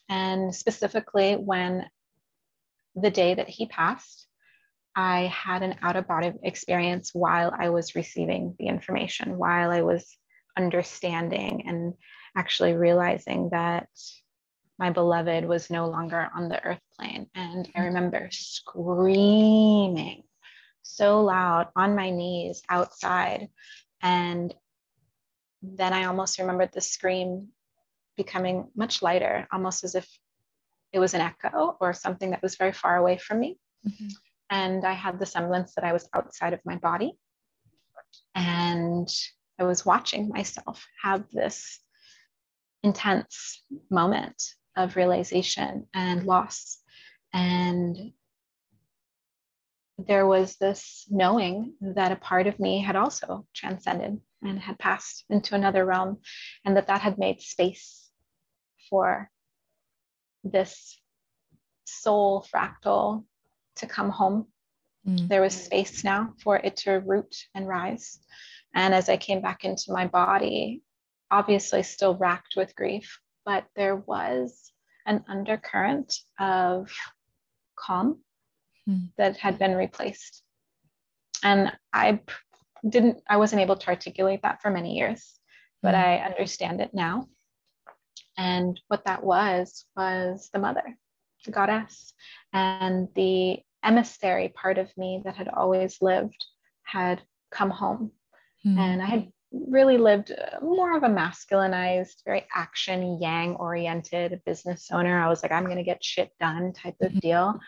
And 0.10 0.56
specifically 0.56 1.34
when 1.36 1.90
the 2.96 3.12
day 3.12 3.34
that 3.36 3.50
he 3.50 3.66
passed, 3.68 4.28
I 4.96 5.26
had 5.26 5.62
an 5.62 5.76
out 5.82 5.96
of 5.96 6.08
body 6.08 6.34
experience 6.42 7.12
while 7.14 7.54
I 7.58 7.70
was 7.70 7.96
receiving 7.96 8.56
the 8.58 8.68
information, 8.68 9.38
while 9.38 9.70
I 9.70 9.82
was 9.82 10.18
understanding 10.58 11.66
and 11.68 11.94
actually 12.38 12.74
realizing 12.74 13.50
that 13.50 13.90
my 14.80 14.92
beloved 14.92 15.46
was 15.46 15.72
no 15.72 15.90
longer 15.90 16.30
on 16.36 16.50
the 16.50 16.64
earth 16.64 16.82
plane. 16.98 17.28
And 17.34 17.68
I 17.76 17.80
mm-hmm. 17.80 17.88
remember 17.88 18.30
screaming 18.32 20.24
so 20.84 21.24
loud 21.24 21.68
on 21.76 21.96
my 21.96 22.12
knees 22.12 22.62
outside. 22.70 23.48
And 24.02 24.54
then 25.64 25.94
I 25.94 26.06
almost 26.06 26.38
remembered 26.38 26.70
the 26.72 26.82
scream 26.82 27.50
becoming 28.16 28.70
much 28.76 29.02
lighter, 29.02 29.48
almost 29.52 29.84
as 29.84 29.96
if 29.96 30.08
it 30.94 31.00
was 31.00 31.16
an 31.16 31.22
echo 31.22 31.76
or 31.82 31.94
something 31.94 32.32
that 32.32 32.44
was 32.44 32.56
very 32.56 32.72
far 32.72 32.98
away 32.98 33.18
from 33.18 33.40
me. 33.40 33.58
Mm-hmm. 33.88 34.08
And 34.50 34.86
I 34.86 34.94
had 34.94 35.20
the 35.20 35.26
semblance 35.26 35.74
that 35.76 35.84
I 35.84 35.94
was 35.94 36.08
outside 36.14 36.54
of 36.54 36.62
my 36.66 36.78
body. 36.78 37.18
And 38.36 39.10
I 39.60 39.64
was 39.64 39.86
watching 39.86 40.30
myself 40.30 40.86
have 41.04 41.26
this 41.32 41.80
intense 42.88 43.64
moment 43.90 44.42
of 44.76 44.96
realization 44.96 45.88
and 45.94 46.24
loss. 46.24 46.80
And 47.34 48.14
there 49.98 50.28
was 50.28 50.56
this 50.58 51.06
knowing 51.10 51.74
that 51.82 52.12
a 52.12 52.16
part 52.16 52.48
of 52.48 52.60
me 52.60 52.82
had 52.82 52.96
also 52.96 53.46
transcended 53.54 54.20
and 54.44 54.60
had 54.60 54.78
passed 54.78 55.26
into 55.30 55.56
another 55.56 55.84
realm, 55.86 56.18
and 56.64 56.78
that 56.78 56.88
that 56.88 57.02
had 57.02 57.18
made 57.18 57.42
space 57.42 58.10
for 58.90 59.30
this 60.44 61.02
soul 61.86 62.46
fractal 62.54 63.26
to 63.78 63.88
come 63.88 64.12
home. 64.12 64.46
Mm. 65.08 65.28
There 65.28 65.42
was 65.42 65.66
space 65.66 66.04
now 66.04 66.34
for 66.44 66.58
it 66.58 66.78
to 66.84 66.92
root 67.00 67.36
and 67.56 67.68
rise. 67.68 68.20
And 68.76 68.94
as 68.94 69.10
I 69.10 69.18
came 69.18 69.42
back 69.42 69.64
into 69.64 69.92
my 69.92 70.06
body, 70.06 70.84
obviously 71.32 71.84
still 71.84 72.16
racked 72.16 72.56
with 72.56 72.76
grief, 72.76 73.20
but 73.46 73.66
there 73.76 73.96
was 73.96 74.72
an 75.06 75.24
undercurrent 75.28 76.14
of 76.40 76.92
calm 77.78 78.20
mm. 78.88 79.10
that 79.18 79.38
had 79.38 79.60
been 79.60 79.76
replaced. 79.76 80.44
And 81.44 81.72
I 81.94 82.20
didn't, 82.88 83.22
I 83.30 83.38
wasn't 83.38 83.62
able 83.62 83.78
to 83.78 83.88
articulate 83.88 84.42
that 84.44 84.62
for 84.62 84.70
many 84.70 84.96
years, 84.96 85.40
but 85.82 85.96
mm. 85.96 86.04
I 86.04 86.18
understand 86.18 86.82
it 86.82 86.94
now. 86.94 87.28
And 88.38 88.80
what 88.88 89.06
that 89.06 89.24
was, 89.24 89.86
was 89.96 90.50
the 90.54 90.60
mother, 90.60 90.98
the 91.46 91.52
goddess, 91.52 92.14
and 92.54 93.08
the 93.16 93.60
emissary 93.84 94.50
part 94.50 94.78
of 94.78 94.96
me 94.98 95.22
that 95.26 95.36
had 95.36 95.48
always 95.48 95.98
lived 96.02 96.46
had 96.84 97.22
come 97.52 97.70
home. 97.70 98.12
Mm. 98.66 98.78
And 98.78 99.02
I 99.02 99.06
had 99.06 99.32
really 99.52 99.98
lived 99.98 100.34
more 100.62 100.96
of 100.96 101.04
a 101.04 101.08
masculinized, 101.08 102.24
very 102.26 102.46
action 102.54 103.20
yang 103.22 103.56
oriented 103.56 104.42
business 104.46 104.90
owner. 104.92 105.22
I 105.22 105.30
was 105.30 105.42
like, 105.42 105.52
I'm 105.52 105.66
going 105.66 105.78
to 105.78 105.84
get 105.84 106.04
shit 106.04 106.32
done 106.40 106.74
type 106.74 106.96
of 107.02 107.10
mm-hmm. 107.10 107.20
deal. 107.20 107.60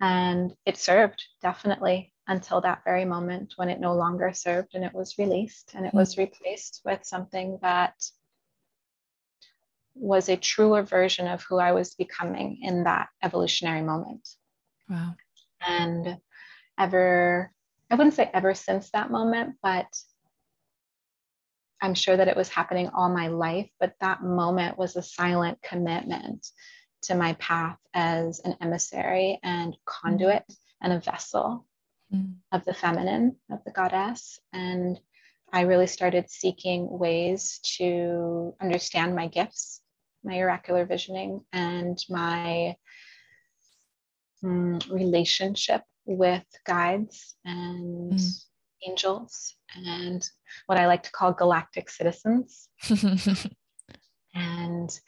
And 0.00 0.52
it 0.64 0.76
served 0.76 1.24
definitely 1.42 2.12
until 2.26 2.60
that 2.62 2.82
very 2.84 3.04
moment 3.04 3.54
when 3.56 3.68
it 3.68 3.80
no 3.80 3.94
longer 3.94 4.32
served 4.32 4.74
and 4.74 4.84
it 4.84 4.94
was 4.94 5.18
released 5.18 5.72
and 5.74 5.84
it 5.84 5.88
mm-hmm. 5.88 5.98
was 5.98 6.18
replaced 6.18 6.80
with 6.84 7.04
something 7.04 7.58
that 7.62 7.94
was 9.94 10.28
a 10.28 10.36
truer 10.36 10.82
version 10.82 11.28
of 11.28 11.42
who 11.44 11.58
I 11.58 11.72
was 11.72 11.94
becoming 11.94 12.58
in 12.62 12.84
that 12.84 13.08
evolutionary 13.22 13.82
moment. 13.82 14.28
Wow. 14.88 15.14
And 15.60 16.18
ever, 16.78 17.52
I 17.90 17.94
wouldn't 17.94 18.14
say 18.14 18.30
ever 18.32 18.54
since 18.54 18.90
that 18.90 19.10
moment, 19.10 19.54
but 19.62 19.86
I'm 21.84 21.94
sure 21.94 22.16
that 22.16 22.28
it 22.28 22.36
was 22.36 22.48
happening 22.48 22.88
all 22.88 23.10
my 23.10 23.28
life, 23.28 23.68
but 23.78 23.92
that 24.00 24.22
moment 24.22 24.78
was 24.78 24.96
a 24.96 25.02
silent 25.02 25.58
commitment 25.62 26.46
to 27.02 27.14
my 27.14 27.34
path 27.34 27.76
as 27.92 28.40
an 28.40 28.56
emissary 28.62 29.38
and 29.42 29.76
conduit 29.84 30.44
mm. 30.50 30.56
and 30.80 30.94
a 30.94 31.00
vessel 31.00 31.66
mm. 32.10 32.36
of 32.52 32.64
the 32.64 32.72
feminine, 32.72 33.36
of 33.52 33.58
the 33.66 33.70
goddess. 33.70 34.40
And 34.54 34.98
I 35.52 35.62
really 35.62 35.86
started 35.86 36.30
seeking 36.30 36.88
ways 36.88 37.60
to 37.76 38.54
understand 38.62 39.14
my 39.14 39.28
gifts, 39.28 39.82
my 40.24 40.38
oracular 40.38 40.86
visioning, 40.86 41.42
and 41.52 41.98
my 42.08 42.76
mm, 44.42 44.90
relationship 44.90 45.82
with 46.06 46.46
guides 46.64 47.34
and 47.44 48.12
mm. 48.12 48.44
Angels 48.88 49.54
and 49.76 50.28
what 50.66 50.78
I 50.78 50.86
like 50.86 51.02
to 51.04 51.12
call 51.12 51.32
galactic 51.32 51.90
citizens. 51.90 52.68
and 54.34 55.00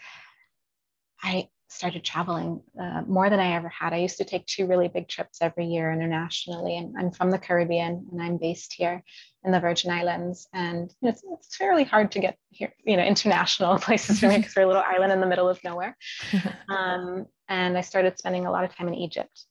I 1.22 1.48
started 1.68 2.04
traveling 2.04 2.62
uh, 2.80 3.02
more 3.06 3.28
than 3.28 3.40
I 3.40 3.54
ever 3.54 3.68
had. 3.68 3.92
I 3.92 3.98
used 3.98 4.18
to 4.18 4.24
take 4.24 4.46
two 4.46 4.66
really 4.66 4.88
big 4.88 5.08
trips 5.08 5.38
every 5.40 5.66
year 5.66 5.92
internationally, 5.92 6.76
and 6.78 6.94
I'm 6.98 7.10
from 7.10 7.30
the 7.30 7.38
Caribbean 7.38 8.06
and 8.10 8.22
I'm 8.22 8.38
based 8.38 8.72
here 8.72 9.02
in 9.44 9.52
the 9.52 9.60
Virgin 9.60 9.90
Islands. 9.90 10.48
And 10.54 10.90
you 11.00 11.06
know, 11.06 11.08
it's, 11.10 11.22
it's 11.32 11.56
fairly 11.56 11.84
hard 11.84 12.12
to 12.12 12.20
get 12.20 12.36
here, 12.50 12.72
you 12.84 12.96
know, 12.96 13.04
international 13.04 13.78
places 13.86 14.20
for 14.20 14.28
me 14.28 14.38
because 14.38 14.54
we're 14.56 14.62
a 14.62 14.66
little 14.66 14.82
island 14.82 15.12
in 15.12 15.20
the 15.20 15.26
middle 15.26 15.48
of 15.48 15.62
nowhere. 15.62 15.96
Um, 16.68 17.26
and 17.48 17.78
I 17.78 17.80
started 17.80 18.18
spending 18.18 18.44
a 18.44 18.50
lot 18.50 18.64
of 18.64 18.74
time 18.74 18.88
in 18.88 18.94
Egypt 18.94 19.46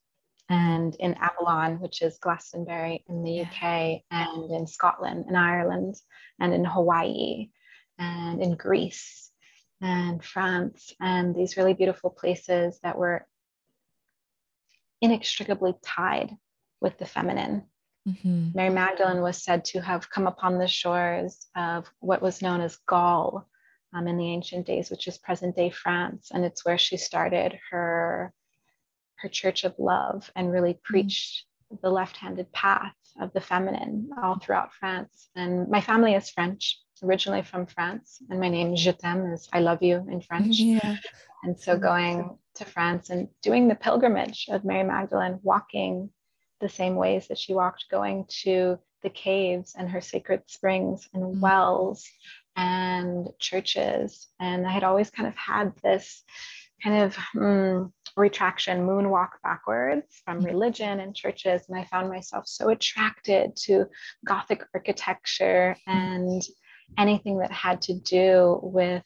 and 0.50 0.96
in 0.96 1.16
Avalon, 1.16 1.80
which 1.80 2.02
is 2.02 2.20
Glastonbury 2.20 3.04
in 3.10 3.24
the 3.24 3.42
UK, 3.42 4.04
and 4.12 4.52
in 4.52 4.68
Scotland 4.68 5.26
and 5.28 5.38
Ireland, 5.38 5.96
and 6.40 6.54
in 6.54 6.66
Hawaii, 6.66 7.50
and 7.98 8.42
in 8.42 8.56
Greece 8.56 9.32
and 9.82 10.24
France, 10.24 10.94
and 11.00 11.36
these 11.36 11.58
really 11.58 11.74
beautiful 11.74 12.10
places 12.10 12.80
that 12.84 12.98
were 12.98 13.26
inextricably 15.02 15.74
tied 15.84 16.36
with 16.82 16.98
the 16.98 17.06
feminine. 17.06 17.64
Mm-hmm. 18.08 18.50
Mary 18.54 18.70
Magdalene 18.70 19.22
was 19.22 19.44
said 19.44 19.66
to 19.66 19.82
have 19.82 20.10
come 20.10 20.28
upon 20.28 20.58
the 20.58 20.68
shores 20.68 21.48
of 21.56 21.90
what 22.00 22.22
was 22.22 22.42
known 22.42 22.62
as 22.62 22.78
Gaul 22.88 23.48
um, 23.94 24.08
in 24.08 24.18
the 24.18 24.30
ancient 24.30 24.68
days, 24.68 24.90
which 24.90 25.08
is 25.08 25.18
present 25.18 25.56
day 25.56 25.72
France. 25.72 26.30
And 26.32 26.46
it's 26.46 26.64
where 26.64 26.78
she 26.78 26.98
started 26.98 27.58
her 27.72 28.32
her 29.18 29.30
church 29.30 29.64
of 29.64 29.74
love 29.78 30.30
and 30.36 30.52
really 30.52 30.74
mm. 30.74 30.84
preached 30.84 31.46
mm. 31.72 31.82
the 31.82 31.90
left-handed 31.90 32.52
path 32.52 32.94
of 33.20 33.32
the 33.34 33.42
feminine 33.42 34.10
all 34.22 34.38
throughout 34.38 34.74
France. 34.74 35.30
And 35.36 35.70
my 35.70 35.82
family 35.82 36.14
is 36.14 36.30
French, 36.30 36.80
originally 37.04 37.42
from 37.42 37.66
France, 37.66 38.22
and 38.30 38.40
my 38.40 38.50
name 38.50 38.76
Je 38.76 38.92
t'aime 38.92 39.34
is 39.34 39.48
I 39.54 39.60
love 39.60 39.82
you 39.82 40.06
in 40.10 40.22
French. 40.22 40.60
Yeah. 40.60 40.98
And 41.44 41.60
so 41.60 41.78
going 41.78 42.38
to 42.56 42.66
France 42.66 43.10
and 43.10 43.28
doing 43.42 43.68
the 43.68 43.76
pilgrimage 43.76 44.48
of 44.50 44.66
Mary 44.66 44.84
Magdalene, 44.84 45.40
walking 45.44 46.10
the 46.62 46.70
same 46.70 46.96
ways 46.96 47.28
that 47.28 47.38
she 47.38 47.54
walked, 47.54 47.86
going 47.92 48.26
to 48.44 48.80
the 49.04 49.10
caves 49.10 49.76
and 49.78 49.90
her 49.90 50.02
sacred 50.02 50.42
springs 50.48 51.08
and 51.14 51.24
mm. 51.24 51.40
wells 51.40 52.06
and 52.56 53.28
churches. 53.40 54.28
And 54.40 54.66
I 54.66 54.72
had 54.72 54.84
always 54.84 55.10
kind 55.10 55.28
of 55.28 55.36
had 55.36 55.74
this 55.84 56.24
kind 56.84 57.04
of 57.04 57.16
mm, 57.36 57.92
retraction, 58.16 58.88
moonwalk 58.88 59.32
backwards 59.44 60.22
from 60.24 60.38
mm-hmm. 60.38 60.48
religion 60.48 61.00
and 61.00 61.16
churches. 61.16 61.64
And 61.68 61.78
I 61.78 61.86
found 61.86 62.10
myself 62.10 62.48
so 62.48 62.70
attracted 62.70 63.56
to 63.64 63.86
Gothic 64.26 64.64
architecture 64.74 65.76
mm-hmm. 65.88 65.98
and 65.98 66.44
anything 66.98 67.40
that 67.40 67.52
had 67.52 67.82
to 67.84 67.94
do 67.94 68.60
with 68.62 69.04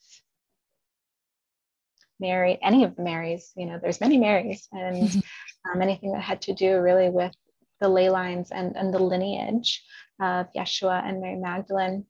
Mary, 2.20 2.60
any 2.62 2.84
of 2.84 2.96
the 2.96 3.04
Marys, 3.04 3.52
you 3.56 3.66
know, 3.66 3.80
there's 3.82 4.02
many 4.02 4.18
Marys, 4.18 4.68
and 4.74 5.24
um, 5.72 5.82
anything 5.82 6.12
that 6.12 6.22
had 6.22 6.42
to 6.44 6.54
do 6.54 6.80
really 6.80 7.10
with 7.10 7.34
the 7.80 7.88
ley 7.88 8.10
lines 8.10 8.52
and, 8.52 8.76
and 8.76 8.94
the 8.94 9.00
lineage 9.00 9.82
of 10.22 10.48
Yeshua 10.54 11.02
and 11.08 11.22
Mary 11.22 11.38
Magdalene. 11.38 12.06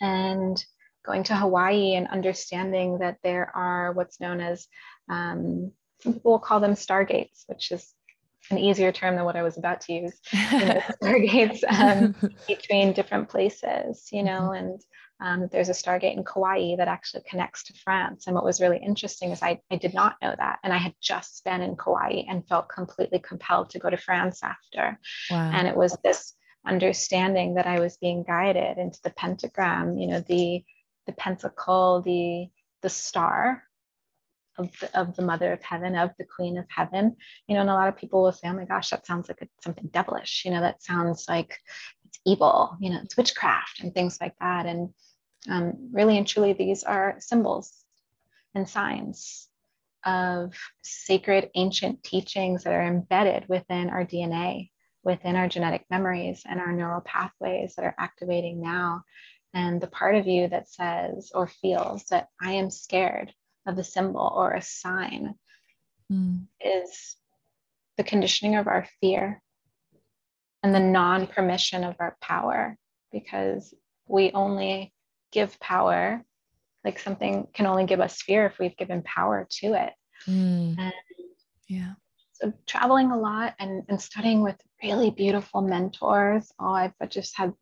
And 0.00 0.64
going 1.04 1.24
to 1.24 1.36
Hawaii 1.36 1.94
and 1.94 2.08
understanding 2.08 2.98
that 2.98 3.18
there 3.22 3.54
are 3.54 3.92
what's 3.92 4.20
known 4.20 4.40
as, 4.40 4.66
um, 5.10 5.72
some 6.02 6.14
people 6.14 6.32
will 6.32 6.38
call 6.38 6.60
them 6.60 6.74
stargates, 6.74 7.44
which 7.46 7.70
is 7.70 7.94
an 8.50 8.58
easier 8.58 8.92
term 8.92 9.16
than 9.16 9.24
what 9.24 9.36
I 9.36 9.42
was 9.42 9.56
about 9.56 9.80
to 9.82 9.92
use, 9.92 10.20
you 10.32 10.58
know, 10.58 10.82
stargates 11.02 11.62
um, 11.68 12.14
between 12.48 12.92
different 12.92 13.28
places, 13.28 14.08
you 14.12 14.22
know, 14.22 14.50
mm-hmm. 14.50 14.64
and 14.64 14.80
um, 15.20 15.48
there's 15.52 15.68
a 15.68 15.72
Stargate 15.72 16.16
in 16.16 16.24
Kauai 16.24 16.74
that 16.76 16.88
actually 16.88 17.22
connects 17.30 17.62
to 17.64 17.74
France. 17.84 18.26
And 18.26 18.34
what 18.34 18.44
was 18.44 18.60
really 18.60 18.78
interesting 18.78 19.30
is 19.30 19.40
I, 19.40 19.60
I 19.70 19.76
did 19.76 19.94
not 19.94 20.16
know 20.20 20.34
that. 20.36 20.58
And 20.64 20.72
I 20.72 20.78
had 20.78 20.94
just 21.00 21.44
been 21.44 21.62
in 21.62 21.76
Kauai 21.76 22.24
and 22.28 22.46
felt 22.48 22.68
completely 22.68 23.20
compelled 23.20 23.70
to 23.70 23.78
go 23.78 23.88
to 23.88 23.96
France 23.96 24.40
after. 24.42 24.98
Wow. 25.30 25.50
And 25.54 25.68
it 25.68 25.76
was 25.76 25.96
this 26.02 26.34
understanding 26.66 27.54
that 27.54 27.68
I 27.68 27.78
was 27.78 27.96
being 27.98 28.24
guided 28.24 28.78
into 28.78 28.98
the 29.04 29.10
pentagram, 29.10 29.96
you 29.96 30.08
know, 30.08 30.20
the 30.20 30.64
the 31.06 31.12
pentacle, 31.12 32.02
the 32.02 32.48
the 32.82 32.88
star 32.88 33.62
of 34.58 34.70
the, 34.80 34.98
of 34.98 35.16
the 35.16 35.22
mother 35.22 35.52
of 35.52 35.62
heaven, 35.62 35.96
of 35.96 36.10
the 36.18 36.24
queen 36.24 36.58
of 36.58 36.66
heaven, 36.68 37.16
you 37.46 37.54
know, 37.54 37.62
and 37.62 37.70
a 37.70 37.74
lot 37.74 37.88
of 37.88 37.96
people 37.96 38.22
will 38.22 38.32
say, 38.32 38.48
oh 38.48 38.52
my 38.52 38.64
gosh, 38.64 38.90
that 38.90 39.06
sounds 39.06 39.28
like 39.28 39.38
it's 39.40 39.64
something 39.64 39.88
devilish, 39.92 40.42
you 40.44 40.50
know, 40.50 40.60
that 40.60 40.82
sounds 40.82 41.26
like 41.28 41.58
it's 42.06 42.18
evil, 42.26 42.76
you 42.80 42.90
know, 42.90 43.00
it's 43.02 43.16
witchcraft 43.16 43.80
and 43.80 43.94
things 43.94 44.18
like 44.20 44.34
that. 44.40 44.66
And 44.66 44.90
um, 45.48 45.90
really 45.92 46.18
and 46.18 46.26
truly, 46.26 46.52
these 46.52 46.84
are 46.84 47.16
symbols 47.18 47.72
and 48.54 48.68
signs 48.68 49.48
of 50.04 50.54
sacred 50.82 51.50
ancient 51.54 52.02
teachings 52.02 52.64
that 52.64 52.72
are 52.72 52.86
embedded 52.86 53.48
within 53.48 53.88
our 53.88 54.04
DNA, 54.04 54.70
within 55.04 55.36
our 55.36 55.48
genetic 55.48 55.84
memories 55.90 56.42
and 56.48 56.60
our 56.60 56.72
neural 56.72 57.00
pathways 57.00 57.74
that 57.76 57.84
are 57.84 57.94
activating 57.98 58.60
now. 58.60 59.02
And 59.54 59.80
the 59.80 59.86
part 59.86 60.14
of 60.14 60.26
you 60.26 60.48
that 60.48 60.68
says 60.68 61.30
or 61.34 61.46
feels 61.46 62.04
that 62.04 62.28
I 62.40 62.52
am 62.52 62.70
scared 62.70 63.32
of 63.66 63.78
a 63.78 63.84
symbol 63.84 64.32
or 64.34 64.52
a 64.52 64.62
sign 64.62 65.34
mm. 66.10 66.46
is 66.60 67.16
the 67.96 68.04
conditioning 68.04 68.56
of 68.56 68.66
our 68.66 68.86
fear 69.00 69.42
and 70.62 70.74
the 70.74 70.80
non 70.80 71.26
permission 71.26 71.84
of 71.84 71.96
our 71.98 72.16
power 72.20 72.76
because 73.10 73.74
we 74.06 74.30
only 74.32 74.92
give 75.32 75.58
power 75.60 76.22
like 76.84 76.98
something 76.98 77.46
can 77.54 77.66
only 77.66 77.86
give 77.86 78.00
us 78.00 78.22
fear 78.22 78.46
if 78.46 78.58
we've 78.58 78.76
given 78.76 79.02
power 79.02 79.46
to 79.50 79.74
it 79.74 79.92
mm. 80.26 80.76
and 80.78 80.92
yeah 81.68 81.92
so 82.32 82.52
traveling 82.66 83.10
a 83.10 83.18
lot 83.18 83.54
and, 83.58 83.82
and 83.88 84.00
studying 84.00 84.42
with 84.42 84.56
really 84.82 85.10
beautiful 85.10 85.62
mentors 85.62 86.50
oh 86.58 86.72
i've 86.72 86.94
just 87.08 87.36
had 87.36 87.52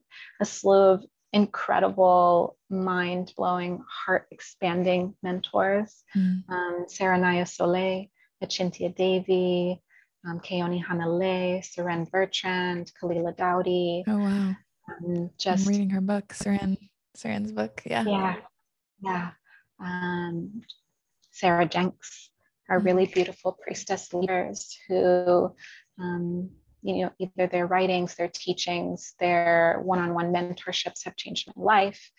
a 0.41 0.45
slew 0.45 0.93
of 0.93 1.05
incredible 1.33 2.57
mind-blowing 2.69 3.83
heart 3.89 4.27
expanding 4.31 5.15
mentors 5.23 6.03
mm. 6.17 6.43
um, 6.49 6.85
sarah 6.89 7.19
naya 7.19 7.47
soleil 7.47 8.07
achintia 8.43 8.95
devi 8.95 9.81
um, 10.27 10.39
Keoni 10.39 10.85
Hanale, 10.85 11.65
Seren 11.65 12.11
Bertrand, 12.11 12.93
Kalila 13.01 13.35
Dowdy. 13.35 14.05
Oh 14.07 14.19
wow! 14.19 14.55
Um, 14.87 15.31
just 15.39 15.67
I'm 15.67 15.73
reading 15.73 15.89
her 15.89 16.03
book, 16.03 16.29
Seren. 16.35 16.77
Seren's 17.17 17.53
book. 17.53 17.83
Yeah. 17.85 18.05
Yeah. 18.07 18.37
Yeah. 19.03 19.31
Um, 19.81 20.63
Sarah 21.33 21.67
Jenks 21.67 22.31
are 22.69 22.79
mm-hmm. 22.79 22.87
really 22.87 23.07
beautiful 23.07 23.53
priestess 23.53 24.13
leaders 24.13 24.77
who, 24.89 25.55
um, 25.99 26.51
you 26.83 27.03
know, 27.05 27.11
either 27.19 27.47
their 27.47 27.67
writings, 27.67 28.15
their 28.15 28.31
teachings, 28.33 29.15
their 29.19 29.81
one 29.83 29.99
on 29.99 30.15
one 30.15 30.33
mentorships 30.33 31.05
have 31.05 31.17
changed 31.17 31.49
my 31.55 31.63
life 31.63 32.11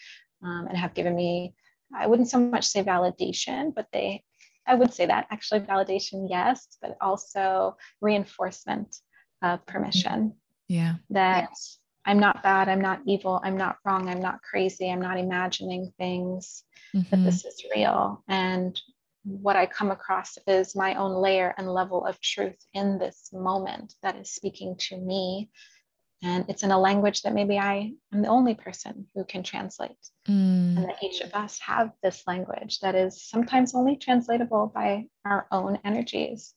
um, 0.43 0.67
and 0.67 0.77
have 0.77 0.93
given 0.93 1.15
me, 1.15 1.53
I 1.95 2.07
wouldn't 2.07 2.29
so 2.29 2.39
much 2.39 2.65
say 2.65 2.83
validation, 2.83 3.73
but 3.75 3.87
they, 3.91 4.23
I 4.67 4.75
would 4.75 4.93
say 4.93 5.05
that 5.05 5.27
actually 5.31 5.61
validation, 5.61 6.27
yes, 6.29 6.67
but 6.81 6.97
also 7.01 7.77
reinforcement 8.01 8.95
of 9.41 9.65
permission. 9.65 10.33
Yeah. 10.67 10.95
That. 11.09 11.49
Yes 11.49 11.79
I'm 12.05 12.19
not 12.19 12.41
bad, 12.41 12.67
I'm 12.67 12.81
not 12.81 13.01
evil, 13.05 13.39
I'm 13.43 13.57
not 13.57 13.77
wrong, 13.85 14.09
I'm 14.09 14.21
not 14.21 14.41
crazy, 14.41 14.89
I'm 14.89 15.01
not 15.01 15.19
imagining 15.19 15.93
things, 15.97 16.63
mm-hmm. 16.95 17.09
that 17.09 17.23
this 17.23 17.45
is 17.45 17.63
real. 17.75 18.23
And 18.27 18.79
what 19.23 19.55
I 19.55 19.65
come 19.65 19.91
across 19.91 20.37
is 20.47 20.75
my 20.75 20.95
own 20.95 21.13
layer 21.13 21.53
and 21.57 21.71
level 21.71 22.05
of 22.05 22.19
truth 22.21 22.57
in 22.73 22.97
this 22.97 23.29
moment 23.31 23.93
that 24.01 24.15
is 24.17 24.31
speaking 24.31 24.75
to 24.89 24.97
me. 24.97 25.49
And 26.23 26.45
it's 26.49 26.63
in 26.63 26.71
a 26.71 26.79
language 26.79 27.23
that 27.23 27.33
maybe 27.33 27.57
I 27.57 27.93
am 28.13 28.21
the 28.21 28.27
only 28.27 28.53
person 28.53 29.07
who 29.15 29.23
can 29.25 29.41
translate. 29.41 29.97
Mm. 30.27 30.77
And 30.77 30.85
that 30.85 31.03
each 31.03 31.21
of 31.21 31.33
us 31.33 31.59
have 31.59 31.91
this 32.03 32.23
language 32.27 32.79
that 32.79 32.93
is 32.93 33.23
sometimes 33.23 33.73
only 33.73 33.95
translatable 33.95 34.71
by 34.73 35.07
our 35.25 35.47
own 35.51 35.79
energies. 35.83 36.53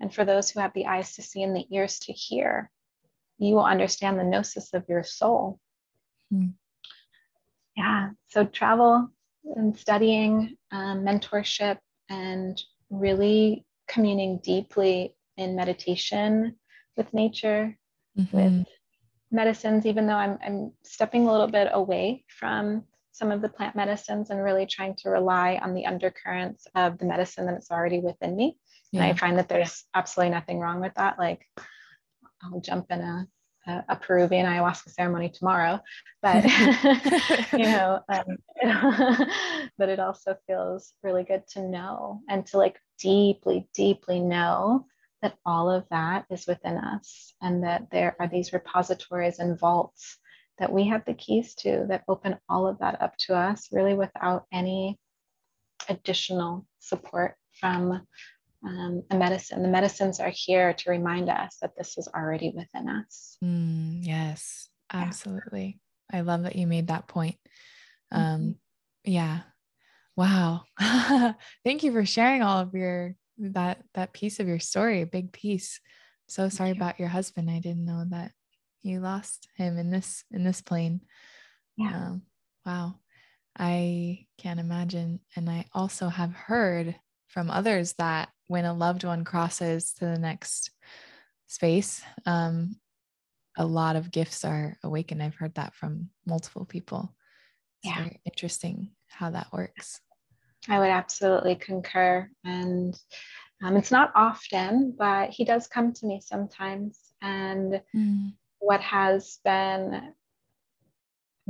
And 0.00 0.14
for 0.14 0.24
those 0.24 0.50
who 0.50 0.60
have 0.60 0.72
the 0.74 0.86
eyes 0.86 1.14
to 1.16 1.22
see 1.22 1.42
and 1.42 1.54
the 1.56 1.66
ears 1.70 1.98
to 2.00 2.12
hear, 2.12 2.70
you 3.38 3.54
will 3.54 3.64
understand 3.64 4.18
the 4.18 4.24
gnosis 4.24 4.74
of 4.74 4.84
your 4.88 5.02
soul. 5.02 5.58
Mm. 6.32 6.54
Yeah, 7.76 8.10
so 8.28 8.44
travel 8.44 9.08
and 9.56 9.76
studying, 9.76 10.56
um, 10.70 11.04
mentorship, 11.04 11.78
and 12.10 12.60
really 12.90 13.64
communing 13.88 14.40
deeply 14.42 15.14
in 15.36 15.56
meditation 15.56 16.56
with 16.96 17.14
nature, 17.14 17.78
mm-hmm. 18.18 18.36
with 18.36 18.66
medicines, 19.30 19.86
even 19.86 20.06
though 20.06 20.16
I'm, 20.16 20.38
I'm 20.44 20.72
stepping 20.84 21.26
a 21.26 21.32
little 21.32 21.48
bit 21.48 21.68
away 21.72 22.24
from 22.28 22.84
some 23.12 23.30
of 23.30 23.42
the 23.42 23.48
plant 23.48 23.76
medicines 23.76 24.30
and 24.30 24.42
really 24.42 24.66
trying 24.66 24.94
to 24.96 25.10
rely 25.10 25.58
on 25.62 25.74
the 25.74 25.86
undercurrents 25.86 26.66
of 26.74 26.98
the 26.98 27.06
medicine 27.06 27.46
that's 27.46 27.70
already 27.70 28.00
within 28.00 28.36
me. 28.36 28.56
Yeah. 28.92 29.02
And 29.02 29.12
I 29.12 29.16
find 29.16 29.38
that 29.38 29.48
there's 29.48 29.84
absolutely 29.94 30.30
nothing 30.30 30.58
wrong 30.58 30.80
with 30.80 30.94
that. 30.94 31.18
Like 31.18 31.46
I'll 32.42 32.60
jump 32.60 32.86
in 32.90 33.00
a, 33.00 33.26
a, 33.66 33.84
a 33.90 33.96
Peruvian 33.96 34.46
ayahuasca 34.46 34.90
ceremony 34.90 35.28
tomorrow, 35.28 35.80
but 36.22 36.44
you 37.52 37.64
know, 37.64 38.00
um, 38.08 38.36
but 39.78 39.88
it 39.88 40.00
also 40.00 40.36
feels 40.46 40.92
really 41.02 41.24
good 41.24 41.46
to 41.48 41.62
know 41.62 42.20
and 42.28 42.46
to 42.46 42.58
like 42.58 42.78
deeply, 42.98 43.68
deeply 43.74 44.20
know 44.20 44.86
that 45.22 45.36
all 45.44 45.70
of 45.70 45.84
that 45.90 46.24
is 46.30 46.46
within 46.46 46.76
us 46.76 47.34
and 47.42 47.62
that 47.62 47.88
there 47.90 48.16
are 48.18 48.28
these 48.28 48.52
repositories 48.52 49.38
and 49.38 49.58
vaults 49.58 50.18
that 50.58 50.72
we 50.72 50.86
have 50.88 51.04
the 51.04 51.14
keys 51.14 51.54
to 51.54 51.86
that 51.88 52.04
open 52.08 52.36
all 52.48 52.66
of 52.66 52.78
that 52.78 53.00
up 53.02 53.16
to 53.18 53.34
us 53.34 53.68
really 53.72 53.94
without 53.94 54.46
any 54.52 54.98
additional 55.88 56.66
support 56.78 57.34
from 57.58 58.06
um, 58.64 59.02
a 59.10 59.16
medicine. 59.16 59.62
The 59.62 59.68
medicines 59.68 60.20
are 60.20 60.32
here 60.34 60.72
to 60.74 60.90
remind 60.90 61.28
us 61.28 61.56
that 61.62 61.76
this 61.76 61.96
is 61.98 62.08
already 62.08 62.52
within 62.54 62.88
us. 62.88 63.36
Mm, 63.42 64.00
yes, 64.02 64.68
absolutely. 64.92 65.78
Yeah. 66.12 66.18
I 66.18 66.22
love 66.22 66.42
that 66.42 66.56
you 66.56 66.66
made 66.66 66.88
that 66.88 67.08
point. 67.08 67.36
Um, 68.12 68.22
mm-hmm. 68.22 68.50
Yeah. 69.04 69.40
Wow. 70.16 70.64
Thank 71.64 71.82
you 71.82 71.92
for 71.92 72.04
sharing 72.04 72.42
all 72.42 72.58
of 72.58 72.74
your 72.74 73.14
that 73.38 73.82
that 73.94 74.12
piece 74.12 74.40
of 74.40 74.48
your 74.48 74.58
story, 74.58 75.00
a 75.00 75.06
big 75.06 75.32
piece. 75.32 75.80
So 76.28 76.48
sorry 76.48 76.70
you. 76.70 76.76
about 76.76 76.98
your 76.98 77.08
husband. 77.08 77.50
I 77.50 77.60
didn't 77.60 77.86
know 77.86 78.04
that 78.10 78.32
you 78.82 79.00
lost 79.00 79.48
him 79.56 79.78
in 79.78 79.90
this 79.90 80.24
in 80.30 80.44
this 80.44 80.60
plane. 80.60 81.00
Yeah. 81.76 81.96
Um, 81.96 82.22
wow. 82.66 82.96
I 83.58 84.26
can't 84.38 84.60
imagine. 84.60 85.20
And 85.36 85.48
I 85.48 85.66
also 85.72 86.08
have 86.08 86.32
heard 86.32 86.96
from 87.28 87.50
others 87.50 87.94
that 87.94 88.28
when 88.50 88.64
a 88.64 88.74
loved 88.74 89.04
one 89.04 89.24
crosses 89.24 89.92
to 89.92 90.04
the 90.04 90.18
next 90.18 90.72
space, 91.46 92.02
um, 92.26 92.74
a 93.56 93.64
lot 93.64 93.94
of 93.94 94.10
gifts 94.10 94.44
are 94.44 94.76
awakened. 94.82 95.22
I've 95.22 95.36
heard 95.36 95.54
that 95.54 95.72
from 95.72 96.10
multiple 96.26 96.64
people. 96.64 97.14
It's 97.84 97.94
yeah. 97.94 98.02
very 98.02 98.20
interesting 98.24 98.90
how 99.06 99.30
that 99.30 99.52
works. 99.52 100.00
I 100.68 100.80
would 100.80 100.88
absolutely 100.88 101.54
concur. 101.54 102.28
And 102.42 102.98
um, 103.62 103.76
it's 103.76 103.92
not 103.92 104.10
often, 104.16 104.96
but 104.98 105.30
he 105.30 105.44
does 105.44 105.68
come 105.68 105.92
to 105.92 106.06
me 106.06 106.20
sometimes. 106.20 106.98
And 107.22 107.80
mm. 107.94 108.32
what 108.58 108.80
has 108.80 109.38
been 109.44 110.12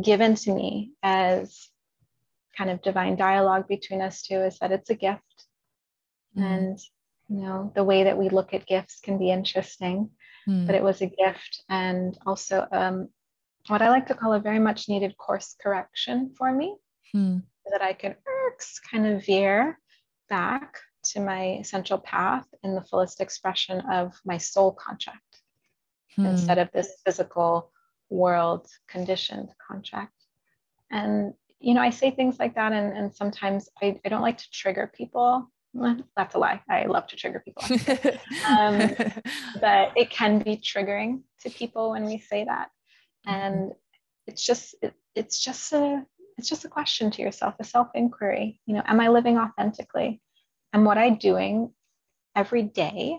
given 0.04 0.34
to 0.34 0.52
me 0.52 0.92
as 1.02 1.66
kind 2.58 2.68
of 2.68 2.82
divine 2.82 3.16
dialogue 3.16 3.68
between 3.68 4.02
us 4.02 4.20
two 4.20 4.42
is 4.42 4.58
that 4.58 4.70
it's 4.70 4.90
a 4.90 4.94
gift 4.94 5.46
mm. 6.36 6.42
and 6.42 6.78
you 7.28 7.40
know 7.40 7.72
the 7.74 7.84
way 7.84 8.04
that 8.04 8.18
we 8.18 8.28
look 8.28 8.54
at 8.54 8.66
gifts 8.66 9.00
can 9.00 9.18
be 9.18 9.30
interesting 9.30 10.10
mm. 10.48 10.66
but 10.66 10.74
it 10.74 10.82
was 10.82 11.00
a 11.00 11.06
gift 11.06 11.64
and 11.68 12.18
also 12.26 12.66
um, 12.72 13.08
what 13.68 13.82
i 13.82 13.88
like 13.88 14.06
to 14.06 14.14
call 14.14 14.32
a 14.32 14.40
very 14.40 14.58
much 14.58 14.88
needed 14.88 15.16
course 15.16 15.56
correction 15.62 16.32
for 16.36 16.52
me 16.52 16.74
mm. 17.14 17.40
so 17.64 17.70
that 17.70 17.82
i 17.82 17.92
can 17.92 18.14
kind 18.90 19.06
of 19.06 19.24
veer 19.24 19.78
back 20.28 20.78
to 21.02 21.20
my 21.20 21.60
central 21.62 21.98
path 21.98 22.46
in 22.62 22.74
the 22.74 22.84
fullest 22.84 23.20
expression 23.20 23.80
of 23.90 24.12
my 24.24 24.38
soul 24.38 24.72
contract 24.72 25.40
hmm. 26.16 26.26
instead 26.26 26.58
of 26.58 26.70
this 26.72 26.96
physical 27.04 27.70
world 28.10 28.66
conditioned 28.88 29.48
contract. 29.66 30.14
And, 30.90 31.34
you 31.60 31.74
know, 31.74 31.80
I 31.80 31.90
say 31.90 32.10
things 32.10 32.38
like 32.38 32.54
that, 32.56 32.72
and, 32.72 32.96
and 32.96 33.14
sometimes 33.14 33.68
I, 33.80 34.00
I 34.04 34.08
don't 34.08 34.22
like 34.22 34.38
to 34.38 34.50
trigger 34.50 34.90
people. 34.94 35.50
That's 36.16 36.34
a 36.34 36.38
lie. 36.38 36.60
I 36.68 36.86
love 36.86 37.06
to 37.08 37.16
trigger 37.16 37.42
people. 37.44 37.62
um, 38.48 38.78
but 39.60 39.92
it 39.96 40.10
can 40.10 40.40
be 40.40 40.56
triggering 40.56 41.22
to 41.42 41.50
people 41.50 41.90
when 41.90 42.04
we 42.04 42.18
say 42.18 42.44
that. 42.44 42.68
Mm-hmm. 43.26 43.34
And 43.34 43.72
it's 44.26 44.44
just, 44.44 44.74
it, 44.82 44.94
it's 45.14 45.42
just 45.42 45.72
a, 45.72 46.04
it's 46.38 46.48
just 46.48 46.64
a 46.64 46.68
question 46.68 47.10
to 47.12 47.22
yourself, 47.22 47.54
a 47.60 47.64
self 47.64 47.88
inquiry. 47.94 48.60
You 48.66 48.76
know, 48.76 48.82
am 48.86 49.00
I 49.00 49.08
living 49.08 49.38
authentically? 49.38 50.20
Am 50.72 50.84
what 50.84 50.98
I 50.98 51.10
doing 51.10 51.72
every 52.34 52.62
day 52.62 53.18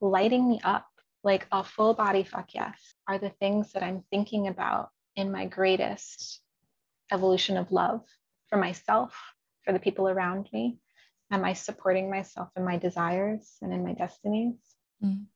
lighting 0.00 0.48
me 0.48 0.60
up 0.62 0.86
like 1.24 1.46
a 1.50 1.64
full 1.64 1.94
body 1.94 2.22
fuck 2.22 2.54
yes 2.54 2.78
are 3.08 3.18
the 3.18 3.30
things 3.40 3.72
that 3.72 3.82
I'm 3.82 4.04
thinking 4.10 4.48
about 4.48 4.90
in 5.16 5.32
my 5.32 5.46
greatest 5.46 6.40
evolution 7.10 7.56
of 7.56 7.72
love 7.72 8.02
for 8.48 8.56
myself, 8.56 9.16
for 9.64 9.72
the 9.72 9.80
people 9.80 10.08
around 10.08 10.48
me? 10.52 10.78
Am 11.30 11.44
I 11.44 11.52
supporting 11.52 12.10
myself 12.10 12.48
in 12.56 12.64
my 12.64 12.78
desires 12.78 13.56
and 13.60 13.72
in 13.72 13.84
my 13.84 13.92
destinies? 13.92 14.56
Mm. 15.04 15.26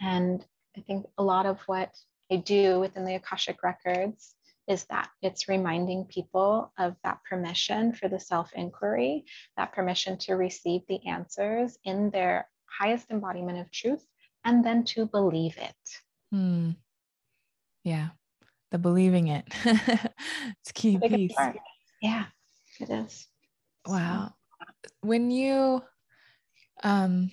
And 0.00 0.44
I 0.76 0.80
think 0.80 1.06
a 1.18 1.22
lot 1.22 1.46
of 1.46 1.60
what 1.66 1.94
I 2.30 2.36
do 2.36 2.80
within 2.80 3.04
the 3.04 3.14
Akashic 3.14 3.62
Records 3.62 4.34
is 4.68 4.84
that 4.86 5.08
it's 5.22 5.48
reminding 5.48 6.06
people 6.06 6.72
of 6.78 6.96
that 7.04 7.20
permission 7.28 7.92
for 7.92 8.08
the 8.08 8.18
self 8.18 8.52
inquiry, 8.54 9.24
that 9.56 9.72
permission 9.72 10.18
to 10.18 10.34
receive 10.34 10.82
the 10.88 11.06
answers 11.06 11.78
in 11.84 12.10
their 12.10 12.48
highest 12.66 13.10
embodiment 13.10 13.58
of 13.58 13.70
truth 13.70 14.04
and 14.44 14.64
then 14.64 14.84
to 14.84 15.06
believe 15.06 15.56
it. 15.58 15.74
Hmm. 16.32 16.70
Yeah, 17.84 18.08
the 18.70 18.78
believing 18.78 19.28
it. 19.28 19.44
it's 19.64 20.72
key 20.72 20.98
piece. 20.98 21.36
Yeah, 22.02 22.24
it 22.80 22.90
is. 22.90 23.28
Wow. 23.86 24.34
When 25.00 25.30
you 25.30 25.82
um, 26.82 27.30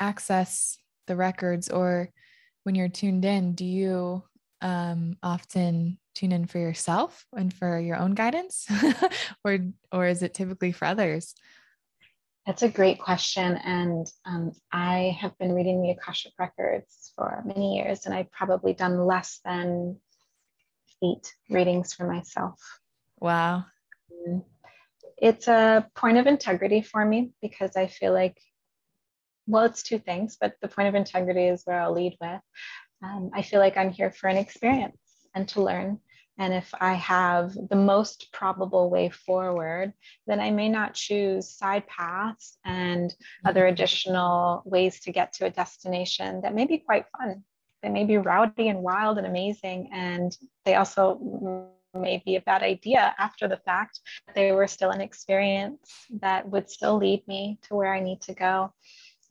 access 0.00 0.78
the 1.06 1.16
records 1.16 1.68
or 1.68 2.10
when 2.64 2.74
you're 2.74 2.88
tuned 2.88 3.24
in, 3.24 3.54
do 3.54 3.64
you 3.64 4.24
um, 4.60 5.16
often 5.22 5.98
tune 6.14 6.32
in 6.32 6.46
for 6.46 6.58
yourself 6.58 7.26
and 7.36 7.52
for 7.52 7.78
your 7.78 7.96
own 7.96 8.14
guidance, 8.14 8.66
or 9.44 9.58
or 9.92 10.06
is 10.06 10.22
it 10.22 10.34
typically 10.34 10.72
for 10.72 10.86
others? 10.86 11.34
That's 12.46 12.62
a 12.62 12.68
great 12.68 12.98
question. 12.98 13.56
And 13.56 14.06
um, 14.26 14.52
I 14.70 15.16
have 15.18 15.36
been 15.38 15.52
reading 15.52 15.82
the 15.82 15.92
Akashic 15.92 16.32
Records 16.38 17.12
for 17.16 17.42
many 17.46 17.76
years, 17.76 18.04
and 18.04 18.14
I've 18.14 18.30
probably 18.32 18.74
done 18.74 19.06
less 19.06 19.40
than 19.44 19.98
eight 21.02 21.32
readings 21.48 21.94
for 21.94 22.06
myself. 22.06 22.60
Wow. 23.18 23.64
Um, 24.26 24.44
it's 25.18 25.48
a 25.48 25.86
point 25.94 26.18
of 26.18 26.26
integrity 26.26 26.82
for 26.82 27.04
me 27.04 27.30
because 27.40 27.76
I 27.76 27.86
feel 27.86 28.12
like, 28.12 28.38
well, 29.46 29.64
it's 29.64 29.82
two 29.82 29.98
things, 29.98 30.36
but 30.40 30.54
the 30.60 30.68
point 30.68 30.88
of 30.88 30.94
integrity 30.94 31.46
is 31.46 31.62
where 31.64 31.80
I'll 31.80 31.92
lead 31.92 32.16
with. 32.20 32.40
Um, 33.02 33.30
I 33.34 33.42
feel 33.42 33.60
like 33.60 33.76
I'm 33.76 33.90
here 33.90 34.10
for 34.10 34.28
an 34.28 34.36
experience 34.36 34.98
and 35.34 35.48
to 35.48 35.62
learn 35.62 36.00
and 36.38 36.52
if 36.52 36.72
I 36.80 36.94
have 36.94 37.54
the 37.54 37.76
most 37.76 38.32
probable 38.32 38.90
way 38.90 39.08
forward, 39.08 39.92
then 40.26 40.40
I 40.40 40.50
may 40.50 40.68
not 40.68 40.94
choose 40.94 41.48
side 41.48 41.86
paths 41.86 42.58
and 42.64 43.10
mm-hmm. 43.10 43.48
other 43.48 43.66
additional 43.66 44.62
ways 44.64 45.00
to 45.00 45.12
get 45.12 45.32
to 45.34 45.46
a 45.46 45.50
destination 45.50 46.40
that 46.40 46.54
may 46.54 46.66
be 46.66 46.78
quite 46.78 47.06
fun. 47.16 47.44
They 47.82 47.88
may 47.88 48.04
be 48.04 48.16
rowdy 48.18 48.68
and 48.68 48.80
wild 48.80 49.18
and 49.18 49.26
amazing. 49.26 49.90
And 49.92 50.36
they 50.64 50.74
also 50.74 51.70
may 51.94 52.22
be 52.24 52.36
a 52.36 52.40
bad 52.40 52.62
idea 52.62 53.14
after 53.18 53.48
the 53.48 53.56
fact. 53.58 54.00
They 54.34 54.52
were 54.52 54.66
still 54.66 54.90
an 54.90 55.00
experience 55.00 55.90
that 56.20 56.48
would 56.48 56.70
still 56.70 56.96
lead 56.96 57.26
me 57.26 57.58
to 57.68 57.74
where 57.74 57.92
I 57.92 58.00
need 58.00 58.20
to 58.22 58.34
go. 58.34 58.72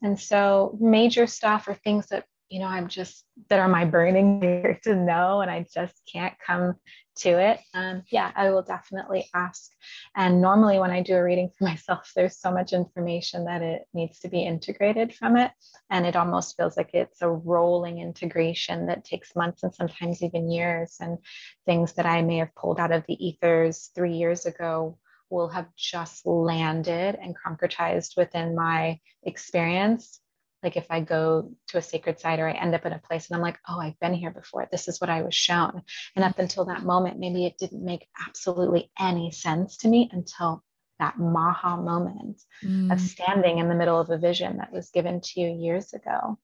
And 0.02 0.18
so, 0.18 0.76
major 0.80 1.26
stuff 1.26 1.66
or 1.68 1.74
things 1.74 2.06
that 2.08 2.26
you 2.48 2.60
know, 2.60 2.66
I'm 2.66 2.88
just 2.88 3.24
that 3.48 3.58
are 3.58 3.68
my 3.68 3.84
burning 3.84 4.40
here 4.42 4.78
to 4.84 4.94
know, 4.94 5.40
and 5.40 5.50
I 5.50 5.66
just 5.72 5.94
can't 6.10 6.34
come 6.44 6.74
to 7.16 7.30
it. 7.30 7.60
Um, 7.72 8.02
yeah, 8.10 8.32
I 8.34 8.50
will 8.50 8.62
definitely 8.62 9.28
ask. 9.34 9.70
And 10.16 10.40
normally, 10.40 10.78
when 10.78 10.90
I 10.90 11.02
do 11.02 11.16
a 11.16 11.22
reading 11.22 11.50
for 11.56 11.64
myself, 11.68 12.12
there's 12.14 12.38
so 12.38 12.50
much 12.50 12.72
information 12.72 13.44
that 13.46 13.62
it 13.62 13.82
needs 13.92 14.20
to 14.20 14.28
be 14.28 14.42
integrated 14.42 15.14
from 15.14 15.36
it. 15.36 15.52
And 15.90 16.06
it 16.06 16.16
almost 16.16 16.56
feels 16.56 16.76
like 16.76 16.90
it's 16.92 17.22
a 17.22 17.30
rolling 17.30 17.98
integration 17.98 18.86
that 18.86 19.04
takes 19.04 19.36
months 19.36 19.62
and 19.62 19.74
sometimes 19.74 20.22
even 20.22 20.50
years. 20.50 20.96
And 21.00 21.18
things 21.66 21.94
that 21.94 22.06
I 22.06 22.22
may 22.22 22.38
have 22.38 22.54
pulled 22.54 22.80
out 22.80 22.92
of 22.92 23.04
the 23.06 23.26
ethers 23.26 23.90
three 23.94 24.14
years 24.14 24.46
ago 24.46 24.98
will 25.30 25.48
have 25.48 25.74
just 25.76 26.26
landed 26.26 27.16
and 27.20 27.34
concretized 27.44 28.16
within 28.16 28.54
my 28.54 29.00
experience 29.24 30.20
like 30.64 30.76
if 30.76 30.86
I 30.90 31.00
go 31.00 31.52
to 31.68 31.78
a 31.78 31.82
sacred 31.82 32.18
site 32.18 32.40
or 32.40 32.48
I 32.48 32.52
end 32.52 32.74
up 32.74 32.86
in 32.86 32.92
a 32.92 32.98
place 32.98 33.28
and 33.28 33.36
I'm 33.36 33.42
like, 33.42 33.58
oh, 33.68 33.78
I've 33.78 34.00
been 34.00 34.14
here 34.14 34.30
before. 34.30 34.66
This 34.72 34.88
is 34.88 35.00
what 35.00 35.10
I 35.10 35.22
was 35.22 35.34
shown. 35.34 35.82
And 36.16 36.24
up 36.24 36.38
until 36.38 36.64
that 36.64 36.82
moment, 36.82 37.18
maybe 37.18 37.46
it 37.46 37.58
didn't 37.58 37.84
make 37.84 38.08
absolutely 38.26 38.90
any 38.98 39.30
sense 39.30 39.76
to 39.78 39.88
me 39.88 40.08
until 40.10 40.64
that 40.98 41.18
maha 41.18 41.76
moment 41.76 42.40
mm. 42.64 42.92
of 42.92 43.00
standing 43.00 43.58
in 43.58 43.68
the 43.68 43.74
middle 43.74 44.00
of 44.00 44.10
a 44.10 44.18
vision 44.18 44.56
that 44.56 44.72
was 44.72 44.90
given 44.90 45.20
to 45.20 45.40
you 45.40 45.52
years 45.52 45.92
ago. 45.92 46.38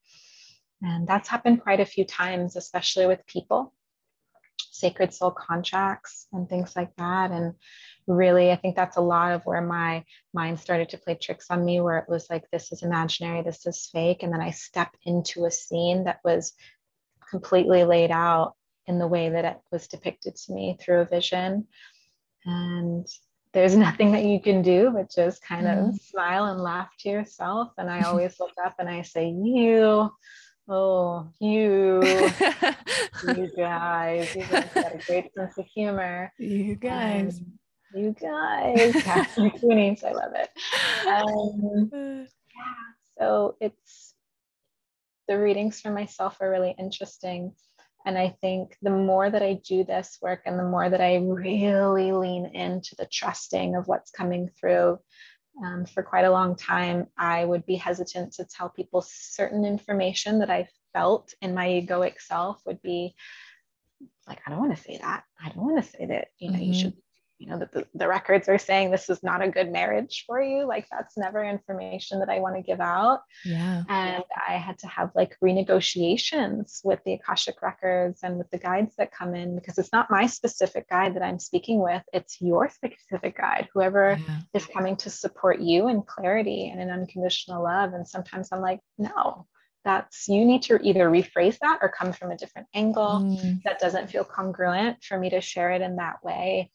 And 0.82 1.06
that's 1.06 1.28
happened 1.28 1.62
quite 1.62 1.80
a 1.80 1.86
few 1.86 2.04
times, 2.04 2.56
especially 2.56 3.06
with 3.06 3.26
people, 3.26 3.72
sacred 4.70 5.14
soul 5.14 5.30
contracts 5.30 6.26
and 6.32 6.48
things 6.48 6.74
like 6.76 6.94
that. 6.96 7.30
And 7.30 7.54
really 8.06 8.50
i 8.50 8.56
think 8.56 8.74
that's 8.74 8.96
a 8.96 9.00
lot 9.00 9.32
of 9.32 9.42
where 9.44 9.60
my 9.60 10.04
mind 10.34 10.58
started 10.58 10.88
to 10.88 10.98
play 10.98 11.14
tricks 11.14 11.46
on 11.50 11.64
me 11.64 11.80
where 11.80 11.98
it 11.98 12.08
was 12.08 12.28
like 12.30 12.44
this 12.50 12.72
is 12.72 12.82
imaginary 12.82 13.42
this 13.42 13.66
is 13.66 13.88
fake. 13.92 14.22
And 14.22 14.32
then 14.32 14.40
i 14.40 14.50
step 14.50 14.90
into 15.04 15.44
a 15.44 15.50
scene 15.50 16.04
that 16.04 16.20
was 16.24 16.52
completely 17.30 17.84
laid 17.84 18.10
out 18.10 18.54
in 18.86 18.98
the 18.98 19.06
way 19.06 19.30
that 19.30 19.44
it 19.44 19.56
was 19.70 19.86
depicted 19.86 20.34
to 20.34 20.52
me 20.52 20.76
through 20.80 21.00
a 21.00 21.04
vision. 21.04 21.66
And 22.44 23.06
there's 23.52 23.76
nothing 23.86 24.12
that 24.12 24.24
you 24.24 24.40
can 24.40 24.62
do 24.62 24.90
but 24.90 25.10
just 25.10 25.42
kind 25.42 25.66
of 25.68 25.94
smile 26.00 26.46
and 26.46 26.60
laugh 26.60 26.90
to 27.00 27.08
yourself. 27.08 27.72
And 27.78 27.88
i 27.88 28.02
always 28.02 28.38
look 28.40 28.52
up 28.64 28.74
and 28.78 28.88
i 28.88 29.02
say 29.02 29.28
you 29.28 30.10
oh 30.68 31.28
you 31.40 32.00
you 33.36 33.50
guys 33.56 34.34
you 34.34 34.44
guys 34.44 34.68
got 34.74 34.94
a 34.94 34.98
great 35.06 35.32
sense 35.34 35.56
of 35.58 35.66
humor. 35.66 36.32
You 36.38 36.76
guys. 36.76 37.38
Um, 37.38 37.59
you 37.94 38.14
guys, 38.20 38.92
Catherine 39.02 39.50
Cooney, 39.50 39.98
I 40.04 40.12
love 40.12 40.32
it. 40.34 40.50
Um, 41.06 41.90
yeah, 42.26 43.18
so 43.18 43.56
it's 43.60 44.14
the 45.28 45.38
readings 45.38 45.80
for 45.80 45.90
myself 45.90 46.38
are 46.40 46.50
really 46.50 46.74
interesting. 46.78 47.52
And 48.06 48.16
I 48.16 48.34
think 48.40 48.76
the 48.80 48.90
more 48.90 49.28
that 49.28 49.42
I 49.42 49.60
do 49.64 49.84
this 49.84 50.18
work 50.22 50.42
and 50.46 50.58
the 50.58 50.64
more 50.64 50.88
that 50.88 51.00
I 51.00 51.16
really 51.16 52.12
lean 52.12 52.46
into 52.46 52.94
the 52.96 53.06
trusting 53.06 53.76
of 53.76 53.86
what's 53.88 54.10
coming 54.10 54.50
through, 54.58 54.98
um, 55.64 55.84
for 55.84 56.02
quite 56.02 56.24
a 56.24 56.30
long 56.30 56.56
time, 56.56 57.06
I 57.18 57.44
would 57.44 57.66
be 57.66 57.76
hesitant 57.76 58.32
to 58.34 58.44
tell 58.44 58.70
people 58.70 59.04
certain 59.06 59.64
information 59.64 60.38
that 60.38 60.50
I 60.50 60.68
felt 60.94 61.34
in 61.42 61.54
my 61.54 61.66
egoic 61.66 62.20
self 62.20 62.62
would 62.64 62.80
be 62.80 63.14
like, 64.26 64.40
I 64.46 64.50
don't 64.50 64.60
want 64.60 64.74
to 64.76 64.82
say 64.82 64.98
that. 64.98 65.24
I 65.42 65.50
don't 65.50 65.64
want 65.64 65.84
to 65.84 65.90
say 65.90 66.06
that, 66.06 66.28
you 66.38 66.50
know, 66.50 66.56
mm-hmm. 66.56 66.64
you 66.64 66.74
should 66.74 66.96
you 67.40 67.48
know 67.48 67.58
that 67.58 67.72
the, 67.72 67.86
the 67.94 68.06
records 68.06 68.48
are 68.48 68.58
saying 68.58 68.90
this 68.90 69.08
is 69.08 69.22
not 69.22 69.42
a 69.42 69.48
good 69.48 69.72
marriage 69.72 70.24
for 70.26 70.40
you. 70.42 70.66
Like 70.66 70.86
that's 70.90 71.16
never 71.16 71.42
information 71.42 72.20
that 72.20 72.28
i 72.28 72.38
want 72.38 72.56
to 72.56 72.62
give 72.62 72.80
out. 72.80 73.22
Yeah. 73.44 73.82
And 73.88 74.22
i 74.48 74.52
had 74.52 74.78
to 74.80 74.86
have 74.86 75.10
like 75.14 75.36
renegotiations 75.42 76.80
with 76.84 77.00
the 77.04 77.14
akashic 77.14 77.62
records 77.62 78.20
and 78.22 78.36
with 78.36 78.50
the 78.50 78.58
guides 78.58 78.94
that 78.98 79.12
come 79.12 79.34
in 79.34 79.56
because 79.56 79.78
it's 79.78 79.92
not 79.92 80.10
my 80.10 80.26
specific 80.26 80.88
guide 80.90 81.16
that 81.16 81.22
i'm 81.22 81.38
speaking 81.38 81.80
with. 81.80 82.02
It's 82.12 82.40
your 82.40 82.68
specific 82.68 83.38
guide. 83.38 83.68
Whoever 83.72 84.18
yeah. 84.20 84.40
is 84.52 84.66
coming 84.66 84.96
to 84.96 85.10
support 85.10 85.60
you 85.60 85.88
in 85.88 86.02
clarity 86.02 86.68
and 86.68 86.80
in 86.80 86.90
unconditional 86.90 87.64
love. 87.64 87.94
And 87.94 88.06
sometimes 88.06 88.50
i'm 88.52 88.60
like 88.60 88.80
no 88.98 89.46
that's 89.82 90.28
you 90.28 90.44
need 90.44 90.60
to 90.60 90.78
either 90.82 91.08
rephrase 91.08 91.56
that 91.62 91.78
or 91.80 91.88
come 91.88 92.12
from 92.12 92.30
a 92.30 92.36
different 92.36 92.68
angle. 92.74 93.20
Mm. 93.20 93.62
that 93.62 93.80
doesn't 93.80 94.10
feel 94.10 94.24
congruent 94.24 95.02
for 95.02 95.18
me 95.18 95.30
to 95.30 95.40
share 95.40 95.70
it 95.70 95.80
in 95.80 95.96
that 95.96 96.22
way 96.22 96.70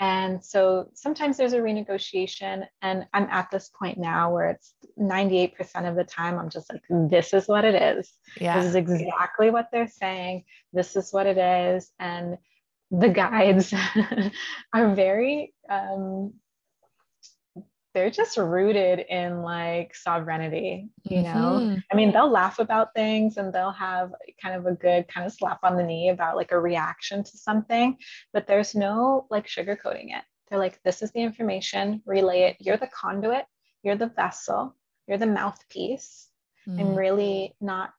and 0.00 0.42
so 0.42 0.88
sometimes 0.94 1.36
there's 1.36 1.52
a 1.52 1.58
renegotiation, 1.58 2.66
and 2.80 3.04
I'm 3.12 3.28
at 3.30 3.50
this 3.50 3.70
point 3.78 3.98
now 3.98 4.32
where 4.32 4.48
it's 4.48 4.72
98% 4.98 5.86
of 5.86 5.94
the 5.94 6.04
time 6.04 6.38
I'm 6.38 6.48
just 6.48 6.72
like, 6.72 6.80
this 6.88 7.34
is 7.34 7.46
what 7.46 7.66
it 7.66 7.74
is. 7.74 8.10
Yeah. 8.40 8.58
This 8.58 8.70
is 8.70 8.74
exactly 8.76 9.50
what 9.50 9.68
they're 9.70 9.86
saying. 9.86 10.44
This 10.72 10.96
is 10.96 11.12
what 11.12 11.26
it 11.26 11.36
is. 11.36 11.92
And 11.98 12.38
the 12.90 13.10
guides 13.10 13.74
are 14.74 14.94
very 14.94 15.52
um, 15.68 16.32
they're 17.94 18.10
just 18.10 18.36
rooted 18.36 19.00
in 19.08 19.42
like 19.42 19.94
sovereignty, 19.94 20.88
you 21.02 21.22
know? 21.22 21.58
Mm-hmm. 21.60 21.78
I 21.90 21.96
mean, 21.96 22.12
they'll 22.12 22.30
laugh 22.30 22.58
about 22.58 22.94
things 22.94 23.36
and 23.36 23.52
they'll 23.52 23.72
have 23.72 24.12
kind 24.40 24.54
of 24.54 24.66
a 24.66 24.74
good 24.74 25.08
kind 25.08 25.26
of 25.26 25.32
slap 25.32 25.60
on 25.62 25.76
the 25.76 25.82
knee 25.82 26.10
about 26.10 26.36
like 26.36 26.52
a 26.52 26.60
reaction 26.60 27.24
to 27.24 27.36
something, 27.36 27.96
but 28.32 28.46
there's 28.46 28.74
no 28.74 29.26
like 29.30 29.46
sugarcoating 29.46 30.16
it. 30.16 30.22
They're 30.48 30.58
like, 30.58 30.80
this 30.84 31.02
is 31.02 31.10
the 31.12 31.20
information, 31.20 32.02
relay 32.06 32.42
it. 32.42 32.56
You're 32.60 32.76
the 32.76 32.88
conduit, 32.88 33.44
you're 33.82 33.96
the 33.96 34.08
vessel, 34.14 34.76
you're 35.06 35.18
the 35.18 35.26
mouthpiece. 35.26 36.28
Mm. 36.68 36.80
I'm 36.80 36.94
really 36.94 37.54
not 37.60 37.92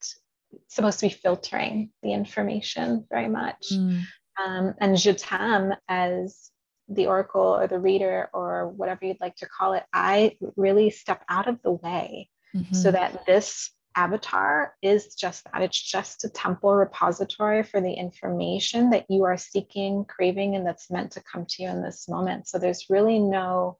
supposed 0.67 0.99
to 0.99 1.07
be 1.07 1.13
filtering 1.13 1.91
the 2.03 2.13
information 2.13 3.05
very 3.09 3.29
much. 3.29 3.67
Mm. 3.71 4.03
Um, 4.41 4.73
and 4.79 4.95
Jetaime 4.95 5.75
as 5.87 6.49
the 6.91 7.07
oracle 7.07 7.41
or 7.41 7.67
the 7.67 7.79
reader 7.79 8.29
or 8.33 8.69
whatever 8.69 9.05
you'd 9.05 9.21
like 9.21 9.35
to 9.37 9.47
call 9.47 9.73
it, 9.73 9.83
I 9.93 10.37
really 10.55 10.89
step 10.89 11.23
out 11.29 11.47
of 11.47 11.61
the 11.61 11.71
way 11.71 12.29
mm-hmm. 12.55 12.75
so 12.75 12.91
that 12.91 13.25
this 13.25 13.71
avatar 13.95 14.73
is 14.81 15.15
just 15.15 15.43
that 15.45 15.61
it's 15.61 15.81
just 15.81 16.23
a 16.23 16.29
temple 16.29 16.73
repository 16.75 17.63
for 17.63 17.81
the 17.81 17.91
information 17.91 18.89
that 18.91 19.05
you 19.09 19.23
are 19.23 19.37
seeking, 19.37 20.05
craving, 20.05 20.55
and 20.55 20.65
that's 20.65 20.89
meant 20.89 21.11
to 21.11 21.23
come 21.23 21.45
to 21.45 21.63
you 21.63 21.69
in 21.69 21.81
this 21.81 22.07
moment. 22.07 22.47
So 22.47 22.57
there's 22.57 22.89
really 22.89 23.19
no 23.19 23.77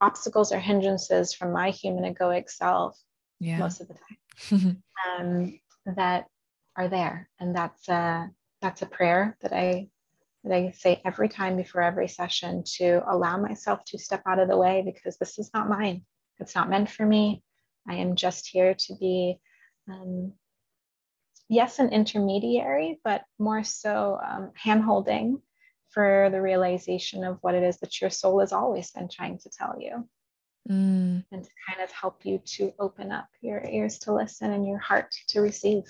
obstacles 0.00 0.52
or 0.52 0.58
hindrances 0.58 1.34
from 1.34 1.52
my 1.52 1.70
human 1.70 2.12
egoic 2.14 2.50
self 2.50 2.98
yeah. 3.38 3.58
most 3.58 3.80
of 3.80 3.88
the 3.88 3.94
time 4.50 4.82
um, 5.18 5.60
that 5.96 6.26
are 6.76 6.88
there. 6.88 7.28
And 7.38 7.54
that's 7.54 7.88
a, 7.88 8.30
that's 8.60 8.82
a 8.82 8.86
prayer 8.86 9.36
that 9.40 9.52
I 9.52 9.88
that 10.44 10.54
I 10.54 10.70
say 10.72 11.00
every 11.04 11.28
time 11.28 11.56
before 11.56 11.82
every 11.82 12.08
session 12.08 12.64
to 12.76 13.02
allow 13.06 13.36
myself 13.36 13.84
to 13.86 13.98
step 13.98 14.22
out 14.26 14.38
of 14.38 14.48
the 14.48 14.56
way 14.56 14.82
because 14.84 15.18
this 15.18 15.38
is 15.38 15.50
not 15.52 15.68
mine. 15.68 16.02
It's 16.38 16.54
not 16.54 16.70
meant 16.70 16.90
for 16.90 17.04
me. 17.04 17.42
I 17.88 17.96
am 17.96 18.16
just 18.16 18.46
here 18.46 18.74
to 18.74 18.94
be, 18.98 19.38
um, 19.88 20.32
yes, 21.48 21.78
an 21.78 21.90
intermediary, 21.90 23.00
but 23.04 23.22
more 23.38 23.64
so 23.64 24.18
um, 24.26 24.52
hand 24.54 24.82
holding 24.82 25.42
for 25.90 26.28
the 26.30 26.40
realization 26.40 27.24
of 27.24 27.38
what 27.42 27.54
it 27.54 27.62
is 27.62 27.78
that 27.80 28.00
your 28.00 28.10
soul 28.10 28.40
has 28.40 28.52
always 28.52 28.90
been 28.92 29.08
trying 29.08 29.38
to 29.38 29.50
tell 29.50 29.74
you. 29.78 30.08
Mm. 30.70 31.24
And 31.32 31.44
to 31.44 31.50
kind 31.68 31.82
of 31.82 31.90
help 31.90 32.24
you 32.24 32.40
to 32.56 32.72
open 32.78 33.10
up 33.10 33.28
your 33.40 33.64
ears 33.64 33.98
to 34.00 34.14
listen 34.14 34.52
and 34.52 34.66
your 34.66 34.78
heart 34.78 35.12
to 35.28 35.40
receive. 35.40 35.84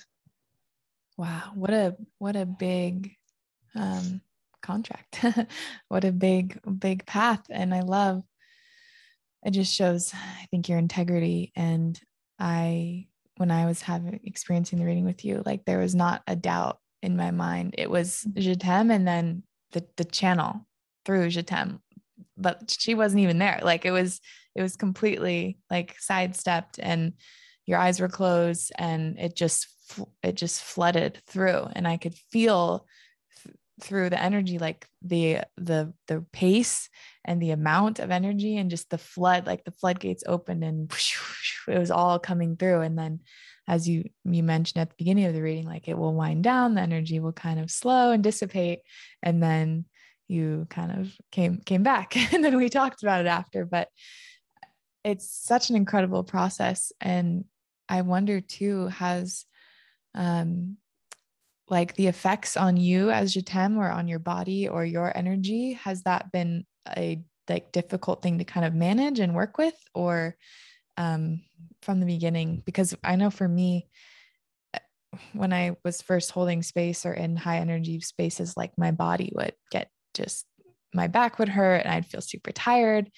Wow, 1.16 1.52
what 1.54 1.70
a 1.70 1.96
what 2.18 2.36
a 2.36 2.46
big 2.46 3.14
um, 3.74 4.22
contract. 4.60 5.24
what 5.88 6.04
a 6.04 6.12
big 6.12 6.58
big 6.78 7.06
path, 7.06 7.42
and 7.50 7.74
I 7.74 7.80
love. 7.80 8.22
It 9.44 9.52
just 9.52 9.74
shows, 9.74 10.12
I 10.14 10.46
think, 10.50 10.68
your 10.68 10.78
integrity. 10.78 11.50
And 11.56 11.98
I, 12.38 13.06
when 13.38 13.50
I 13.50 13.64
was 13.64 13.80
having 13.80 14.20
experiencing 14.24 14.78
the 14.78 14.84
reading 14.84 15.06
with 15.06 15.24
you, 15.24 15.42
like 15.46 15.64
there 15.64 15.78
was 15.78 15.94
not 15.94 16.22
a 16.26 16.36
doubt 16.36 16.78
in 17.02 17.16
my 17.16 17.30
mind. 17.30 17.74
It 17.78 17.90
was 17.90 18.26
Je 18.34 18.56
and 18.62 19.08
then 19.08 19.42
the 19.72 19.86
the 19.96 20.04
channel 20.04 20.66
through 21.04 21.30
Je 21.30 21.42
but 22.36 22.74
she 22.78 22.94
wasn't 22.94 23.22
even 23.22 23.38
there. 23.38 23.60
Like 23.62 23.84
it 23.84 23.90
was 23.90 24.20
it 24.54 24.62
was 24.62 24.76
completely 24.76 25.58
like 25.70 25.96
sidestepped, 25.98 26.78
and 26.78 27.12
your 27.66 27.78
eyes 27.78 28.00
were 28.00 28.08
closed, 28.08 28.72
and 28.78 29.18
it 29.18 29.36
just 29.36 29.68
it 30.22 30.34
just 30.34 30.62
flooded 30.62 31.20
through, 31.26 31.68
and 31.72 31.86
I 31.86 31.96
could 31.96 32.14
feel 32.32 32.86
through 33.80 34.10
the 34.10 34.22
energy 34.22 34.58
like 34.58 34.86
the 35.02 35.40
the 35.56 35.92
the 36.06 36.24
pace 36.32 36.88
and 37.24 37.40
the 37.40 37.50
amount 37.50 37.98
of 37.98 38.10
energy 38.10 38.56
and 38.56 38.70
just 38.70 38.90
the 38.90 38.98
flood 38.98 39.46
like 39.46 39.64
the 39.64 39.72
floodgates 39.72 40.24
opened 40.26 40.64
and 40.64 40.92
it 41.68 41.78
was 41.78 41.90
all 41.90 42.18
coming 42.18 42.56
through. 42.56 42.80
And 42.80 42.98
then 42.98 43.20
as 43.66 43.88
you 43.88 44.04
you 44.24 44.42
mentioned 44.42 44.80
at 44.80 44.90
the 44.90 44.96
beginning 44.98 45.24
of 45.24 45.34
the 45.34 45.42
reading 45.42 45.66
like 45.66 45.88
it 45.88 45.98
will 45.98 46.14
wind 46.14 46.44
down 46.44 46.74
the 46.74 46.80
energy 46.80 47.20
will 47.20 47.32
kind 47.32 47.60
of 47.60 47.70
slow 47.70 48.12
and 48.12 48.22
dissipate. 48.22 48.80
And 49.22 49.42
then 49.42 49.84
you 50.28 50.66
kind 50.70 51.00
of 51.00 51.12
came 51.32 51.58
came 51.64 51.82
back 51.82 52.16
and 52.32 52.44
then 52.44 52.56
we 52.56 52.68
talked 52.68 53.02
about 53.02 53.20
it 53.20 53.26
after. 53.26 53.64
But 53.64 53.88
it's 55.02 55.30
such 55.30 55.70
an 55.70 55.76
incredible 55.76 56.24
process. 56.24 56.92
And 57.00 57.44
i 57.88 58.02
wonder 58.02 58.40
too 58.40 58.86
has 58.86 59.44
um 60.14 60.76
like 61.70 61.94
the 61.94 62.08
effects 62.08 62.56
on 62.56 62.76
you 62.76 63.10
as 63.10 63.34
t'aime 63.34 63.78
or 63.78 63.88
on 63.88 64.08
your 64.08 64.18
body 64.18 64.68
or 64.68 64.84
your 64.84 65.16
energy 65.16 65.74
has 65.74 66.02
that 66.02 66.32
been 66.32 66.66
a 66.96 67.22
like 67.48 67.72
difficult 67.72 68.22
thing 68.22 68.38
to 68.38 68.44
kind 68.44 68.66
of 68.66 68.74
manage 68.74 69.20
and 69.20 69.34
work 69.34 69.56
with? 69.56 69.74
Or 69.94 70.36
um, 70.96 71.42
from 71.82 72.00
the 72.00 72.06
beginning? 72.06 72.62
Because 72.66 72.94
i 73.04 73.16
know 73.16 73.30
for 73.30 73.48
me 73.48 73.88
when 75.32 75.52
i 75.52 75.76
was 75.84 76.02
first 76.02 76.30
holding 76.30 76.62
space 76.62 77.04
or 77.04 77.12
in 77.12 77.36
high 77.36 77.58
energy 77.58 78.00
spaces 78.00 78.56
like 78.56 78.70
my 78.78 78.92
body 78.92 79.32
would 79.34 79.54
get 79.72 79.90
just 80.14 80.46
my 80.94 81.08
back 81.08 81.38
would 81.38 81.48
hurt 81.48 81.84
and 81.84 81.92
i'd 81.92 82.06
feel 82.06 82.20
super 82.20 82.52
tired. 82.52 83.10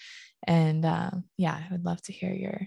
And 0.46 0.84
uh, 0.84 1.11
yeah 1.36 1.55
i 1.55 1.66
would 1.70 1.84
love 1.84 2.03
to 2.03 2.12
hear 2.12 2.32
your, 2.32 2.66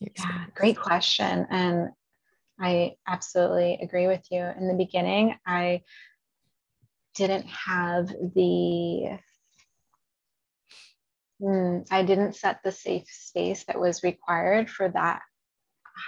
your 0.00 0.10
yeah 0.18 0.44
great 0.54 0.78
question. 0.78 1.46
And 1.50 1.90
I 2.58 2.96
absolutely 3.06 3.78
agree 3.82 4.06
with 4.06 4.24
you. 4.30 4.40
In 4.40 4.68
the 4.68 4.74
beginning, 4.74 5.36
I 5.46 5.82
didn't 7.14 7.46
have 7.46 8.08
the 8.08 9.18
mm, 11.40 11.86
I 11.90 12.02
didn't 12.02 12.36
set 12.36 12.62
the 12.62 12.72
safe 12.72 13.08
space 13.08 13.64
that 13.64 13.80
was 13.80 14.02
required 14.02 14.70
for 14.70 14.88
that 14.88 15.22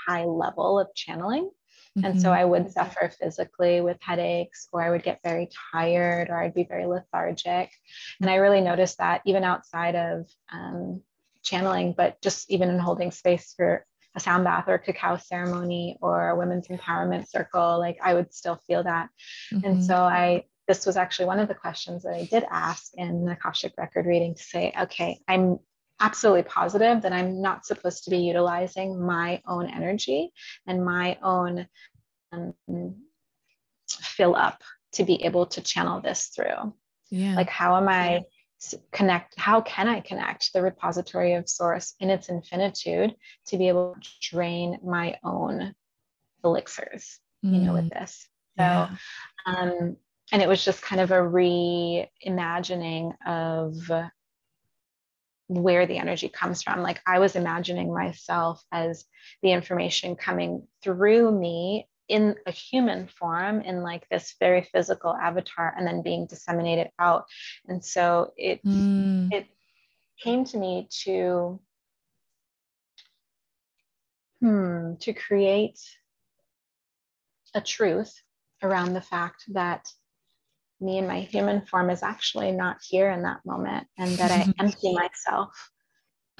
high 0.06 0.24
level 0.24 0.78
of 0.78 0.94
channeling. 0.94 1.50
Mm-hmm. 1.96 2.04
And 2.04 2.20
so 2.20 2.28
mm-hmm. 2.28 2.40
I 2.40 2.44
would 2.44 2.70
suffer 2.70 3.10
physically 3.20 3.80
with 3.80 3.98
headaches, 4.00 4.68
or 4.72 4.82
I 4.82 4.90
would 4.90 5.02
get 5.02 5.20
very 5.22 5.48
tired, 5.72 6.28
or 6.28 6.42
I'd 6.42 6.54
be 6.54 6.64
very 6.64 6.86
lethargic. 6.86 7.70
And 8.20 8.30
I 8.30 8.36
really 8.36 8.60
noticed 8.60 8.98
that 8.98 9.22
even 9.24 9.44
outside 9.44 9.96
of 9.96 10.26
um, 10.52 11.02
channeling, 11.42 11.94
but 11.96 12.20
just 12.20 12.50
even 12.50 12.68
in 12.68 12.78
holding 12.78 13.10
space 13.10 13.54
for 13.56 13.86
a 14.16 14.20
sound 14.20 14.44
bath 14.44 14.64
or 14.68 14.74
a 14.74 14.78
cacao 14.78 15.16
ceremony 15.16 15.96
or 16.00 16.30
a 16.30 16.36
women's 16.36 16.68
empowerment 16.68 17.28
circle, 17.28 17.78
like 17.78 17.98
I 18.02 18.14
would 18.14 18.32
still 18.32 18.60
feel 18.66 18.82
that. 18.84 19.08
Mm-hmm. 19.52 19.64
And 19.66 19.84
so 19.84 19.94
I, 19.96 20.44
this 20.66 20.86
was 20.86 20.96
actually 20.96 21.26
one 21.26 21.38
of 21.38 21.48
the 21.48 21.54
questions 21.54 22.02
that 22.02 22.14
I 22.14 22.24
did 22.30 22.44
ask 22.50 22.90
in 22.94 23.24
the 23.24 23.32
Akashic 23.32 23.72
record 23.78 24.06
reading 24.06 24.34
to 24.34 24.42
say, 24.42 24.72
okay, 24.82 25.18
I'm 25.26 25.58
absolutely 26.00 26.44
positive 26.44 27.02
that 27.02 27.12
I'm 27.12 27.42
not 27.42 27.66
supposed 27.66 28.04
to 28.04 28.10
be 28.10 28.18
utilizing 28.18 29.00
my 29.00 29.40
own 29.46 29.68
energy 29.68 30.32
and 30.66 30.84
my 30.84 31.18
own 31.22 31.66
um, 32.32 32.54
fill 33.88 34.36
up 34.36 34.62
to 34.92 35.04
be 35.04 35.24
able 35.24 35.46
to 35.46 35.60
channel 35.60 36.00
this 36.00 36.26
through. 36.34 36.74
Yeah. 37.10 37.34
Like, 37.34 37.48
how 37.48 37.76
am 37.76 37.88
I 37.88 38.22
connect 38.92 39.38
how 39.38 39.60
can 39.60 39.88
i 39.88 40.00
connect 40.00 40.52
the 40.52 40.62
repository 40.62 41.34
of 41.34 41.48
source 41.48 41.94
in 42.00 42.10
its 42.10 42.28
infinitude 42.28 43.14
to 43.46 43.56
be 43.56 43.68
able 43.68 43.96
to 44.00 44.10
drain 44.20 44.78
my 44.84 45.16
own 45.22 45.74
elixirs 46.44 47.20
mm. 47.44 47.54
you 47.54 47.60
know 47.60 47.72
with 47.72 47.84
mm. 47.84 48.00
this 48.00 48.26
so 48.56 48.64
yeah. 48.64 48.88
um 49.46 49.96
and 50.32 50.42
it 50.42 50.48
was 50.48 50.64
just 50.64 50.82
kind 50.82 51.00
of 51.00 51.10
a 51.10 51.14
reimagining 51.14 53.14
of 53.26 53.74
where 55.46 55.86
the 55.86 55.96
energy 55.96 56.28
comes 56.28 56.62
from 56.62 56.82
like 56.82 57.00
i 57.06 57.20
was 57.20 57.36
imagining 57.36 57.94
myself 57.94 58.62
as 58.72 59.04
the 59.42 59.52
information 59.52 60.16
coming 60.16 60.66
through 60.82 61.30
me 61.30 61.86
in 62.08 62.34
a 62.46 62.50
human 62.50 63.06
form 63.06 63.60
in 63.60 63.82
like 63.82 64.08
this 64.08 64.34
very 64.40 64.62
physical 64.62 65.14
avatar 65.14 65.74
and 65.76 65.86
then 65.86 66.02
being 66.02 66.26
disseminated 66.26 66.88
out 66.98 67.26
and 67.66 67.84
so 67.84 68.32
it 68.36 68.64
mm. 68.64 69.30
it 69.32 69.46
came 70.18 70.44
to 70.44 70.56
me 70.56 70.88
to 70.90 71.60
hmm, 74.40 74.94
to 75.00 75.12
create 75.12 75.78
a 77.54 77.60
truth 77.60 78.14
around 78.62 78.94
the 78.94 79.00
fact 79.00 79.44
that 79.48 79.88
me 80.80 80.98
and 80.98 81.08
my 81.08 81.20
human 81.20 81.62
form 81.62 81.90
is 81.90 82.02
actually 82.02 82.52
not 82.52 82.78
here 82.86 83.10
in 83.10 83.22
that 83.22 83.40
moment 83.44 83.86
and 83.98 84.10
that 84.12 84.30
I 84.30 84.52
empty 84.60 84.94
myself. 84.94 85.70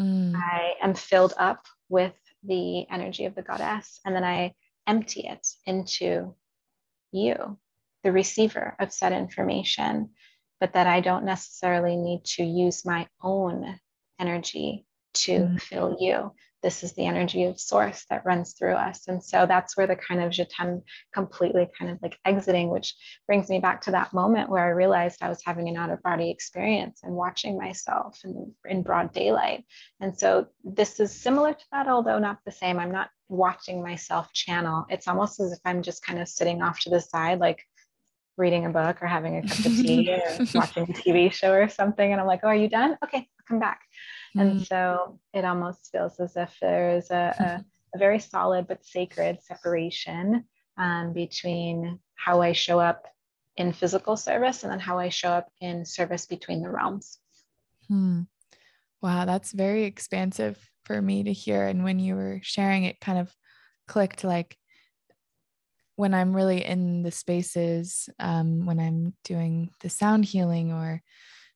Mm. 0.01 0.35
I 0.37 0.75
am 0.81 0.95
filled 0.95 1.35
up 1.39 1.67
with 1.89 2.15
the 2.45 2.89
energy 2.89 3.25
of 3.25 3.35
the 3.35 3.43
goddess 3.43 4.01
and 4.05 4.15
then 4.15 4.23
I 4.23 4.55
empty 4.89 5.29
it 5.29 5.47
into 5.67 6.35
you, 7.13 7.59
the 8.03 8.13
receiver 8.13 8.75
of 8.81 8.93
said 8.93 9.13
information, 9.13 10.11
but 10.59 10.73
that 10.73 10.89
I 10.89 11.01
don't 11.01 11.25
necessarily 11.25 11.97
need 11.97 12.25
to 12.37 12.43
use 12.43 12.85
my 12.85 13.07
own 13.23 13.79
energy 14.19 14.87
to 15.15 15.33
mm. 15.33 15.61
fill 15.61 15.97
you, 16.01 16.33
this 16.63 16.83
is 16.83 16.93
the 16.95 17.07
energy 17.07 17.45
of 17.45 17.61
source 17.61 18.05
that 18.11 18.25
runs 18.25 18.55
through 18.55 18.75
us. 18.75 19.07
And 19.07 19.23
so 19.23 19.47
that's 19.47 19.77
where 19.77 19.87
the 19.87 19.97
kind 19.97 20.21
of 20.21 20.33
Jetaime 20.33 20.83
completely 21.15 21.69
kind 21.79 21.91
of 21.91 21.99
like 22.03 22.19
exiting, 22.25 22.69
which 22.69 22.95
brings 23.27 23.49
me 23.49 23.61
back 23.61 23.83
to 23.83 23.93
that 23.93 24.13
moment 24.13 24.51
where 24.51 24.65
I 24.65 24.71
realized 24.71 25.23
I 25.23 25.29
was 25.29 25.43
having 25.45 25.69
an 25.69 25.77
out 25.77 25.91
of 25.91 26.03
body 26.03 26.31
experience 26.31 27.01
and 27.03 27.15
watching 27.15 27.57
myself 27.57 28.19
in, 28.25 28.53
in 28.69 28.83
broad 28.83 29.13
daylight. 29.13 29.65
And 30.01 30.19
so 30.19 30.49
this 30.65 30.99
is 30.99 31.13
similar 31.13 31.53
to 31.53 31.65
that, 31.73 31.89
although 31.89 32.19
not 32.19 32.39
the 32.45 32.53
same. 32.53 32.79
I'm 32.79 32.93
not 32.93 33.11
watching 33.29 33.83
myself 33.83 34.33
channel. 34.33 34.87
It's 34.89 35.09
almost 35.09 35.41
as 35.41 35.53
if 35.53 35.59
I'm 35.65 35.83
just 35.83 36.05
kind 36.05 36.19
of 36.19 36.29
sitting 36.29 36.63
off 36.63 36.81
to 36.81 36.91
the 36.91 37.01
side, 37.01 37.39
like 37.39 37.65
reading 38.37 38.67
a 38.67 38.71
book 38.71 39.03
or 39.03 39.07
having 39.07 39.37
a 39.37 39.43
cup 39.43 39.59
of 39.59 39.65
tea 39.65 40.11
or 40.11 40.47
watching 40.55 40.85
a 40.85 40.93
TV 40.93 41.33
show 41.33 41.53
or 41.53 41.69
something. 41.69 42.13
And 42.13 42.21
I'm 42.21 42.27
like, 42.27 42.41
oh, 42.45 42.49
are 42.49 42.57
you 42.57 42.69
done? 42.69 42.97
Okay, 43.05 43.19
I'll 43.19 43.47
come 43.47 43.59
back. 43.59 43.81
Mm. 44.37 44.41
And 44.41 44.67
so 44.67 45.19
it 45.35 45.45
almost 45.45 45.91
feels 45.91 46.19
as 46.21 46.37
if 46.37 46.57
there's 46.61 47.11
a, 47.11 47.35
a, 47.39 47.65
a 47.95 47.99
very 47.99 48.19
solid 48.19 48.67
but 48.67 48.85
sacred 48.85 49.43
separation 49.43 50.45
um, 50.79 51.13
between 51.13 51.99
how 52.15 52.41
I 52.41 52.53
show 52.53 52.79
up 52.79 53.07
in 53.57 53.73
physical 53.73 54.17
service 54.17 54.63
and 54.63 54.73
then 54.73 54.79
how 54.79 54.99
I 54.99 55.09
show 55.09 55.31
up 55.31 55.51
in 55.61 55.85
service 55.85 56.27
between 56.27 56.63
the 56.63 56.71
realms. 56.71 57.19
Hmm. 57.89 58.23
Wow, 59.03 59.25
that's 59.25 59.53
very 59.53 59.85
expansive 59.85 60.71
for 60.89 61.01
me 61.01 61.23
to 61.23 61.33
hear. 61.33 61.67
And 61.67 61.85
when 61.85 62.01
you 62.01 62.17
were 62.17 62.41
sharing 62.43 62.85
it, 62.85 62.99
kind 62.99 63.19
of 63.19 63.33
clicked 63.87 64.25
like 64.25 64.57
when 65.95 66.15
I'm 66.15 66.35
really 66.35 66.65
in 66.65 67.03
the 67.03 67.11
spaces, 67.11 68.09
um, 68.19 68.67
when 68.67 68.81
I'm 68.81 69.15
doing 69.25 69.71
the 69.81 69.91
sound 69.91 70.25
healing 70.25 70.73
or 70.73 71.03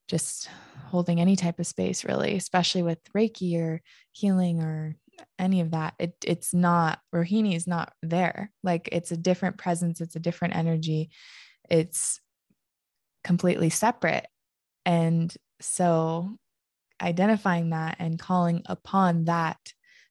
just 0.08 0.50
holding 0.86 1.20
any 1.20 1.34
type 1.34 1.58
of 1.58 1.66
space, 1.66 2.04
really, 2.04 2.36
especially 2.36 2.82
with 2.82 2.98
Reiki 3.16 3.58
or 3.58 3.80
healing 4.10 4.60
or 4.60 4.96
any 5.38 5.60
of 5.60 5.70
that, 5.70 5.94
it, 5.98 6.14
it's 6.24 6.52
not, 6.52 6.98
Rohini 7.14 7.56
is 7.56 7.66
not 7.66 7.92
there. 8.02 8.50
Like 8.62 8.88
it's 8.92 9.12
a 9.12 9.16
different 9.16 9.58
presence, 9.58 10.00
it's 10.00 10.16
a 10.16 10.20
different 10.20 10.56
energy, 10.56 11.10
it's 11.70 12.20
completely 13.24 13.70
separate. 13.70 14.26
And 14.84 15.32
so 15.60 16.36
identifying 17.02 17.70
that 17.70 17.96
and 17.98 18.18
calling 18.18 18.62
upon 18.66 19.24
that, 19.24 19.58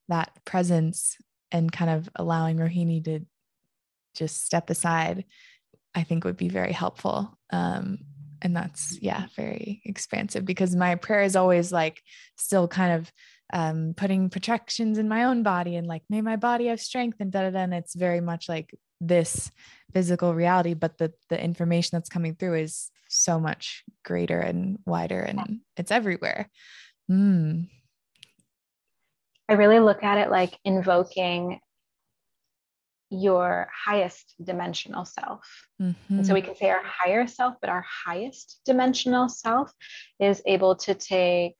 that 0.09 0.31
presence 0.45 1.17
and 1.51 1.71
kind 1.71 1.91
of 1.91 2.09
allowing 2.15 2.57
Rohini 2.57 3.03
to 3.05 3.21
just 4.15 4.45
step 4.45 4.69
aside, 4.69 5.25
I 5.95 6.03
think 6.03 6.23
would 6.23 6.37
be 6.37 6.49
very 6.49 6.73
helpful. 6.73 7.37
Um, 7.51 7.99
and 8.41 8.55
that's, 8.55 8.97
yeah, 9.01 9.27
very 9.35 9.81
expansive 9.85 10.45
because 10.45 10.75
my 10.75 10.95
prayer 10.95 11.23
is 11.23 11.35
always 11.35 11.71
like 11.71 12.01
still 12.37 12.67
kind 12.67 12.93
of 12.93 13.11
um, 13.53 13.93
putting 13.95 14.29
protections 14.29 14.97
in 14.97 15.07
my 15.07 15.25
own 15.25 15.43
body 15.43 15.75
and 15.75 15.87
like, 15.87 16.03
may 16.09 16.21
my 16.21 16.37
body 16.37 16.67
have 16.67 16.79
strength 16.79 17.17
and 17.19 17.31
da 17.31 17.43
da 17.43 17.49
da. 17.51 17.59
And 17.59 17.73
it's 17.73 17.95
very 17.95 18.21
much 18.21 18.49
like 18.49 18.73
this 18.99 19.51
physical 19.93 20.33
reality, 20.33 20.73
but 20.73 20.97
the, 20.97 21.11
the 21.29 21.41
information 21.41 21.91
that's 21.93 22.09
coming 22.09 22.35
through 22.35 22.55
is 22.55 22.89
so 23.11 23.39
much 23.39 23.83
greater 24.03 24.39
and 24.39 24.79
wider 24.85 25.19
and 25.19 25.59
it's 25.77 25.91
everywhere. 25.91 26.49
Mm. 27.09 27.67
I 29.49 29.53
really 29.53 29.79
look 29.79 30.03
at 30.03 30.17
it 30.17 30.31
like 30.31 30.57
invoking 30.63 31.59
your 33.09 33.67
highest 33.85 34.33
dimensional 34.41 35.03
self. 35.03 35.45
Mm-hmm. 35.81 36.17
And 36.17 36.25
so 36.25 36.33
we 36.33 36.39
mm-hmm. 36.39 36.47
can 36.47 36.55
say 36.55 36.69
our 36.69 36.83
higher 36.83 37.27
self, 37.27 37.55
but 37.59 37.69
our 37.69 37.85
highest 38.05 38.61
dimensional 38.65 39.27
self 39.27 39.71
is 40.19 40.41
able 40.45 40.77
to 40.77 40.93
take 40.93 41.57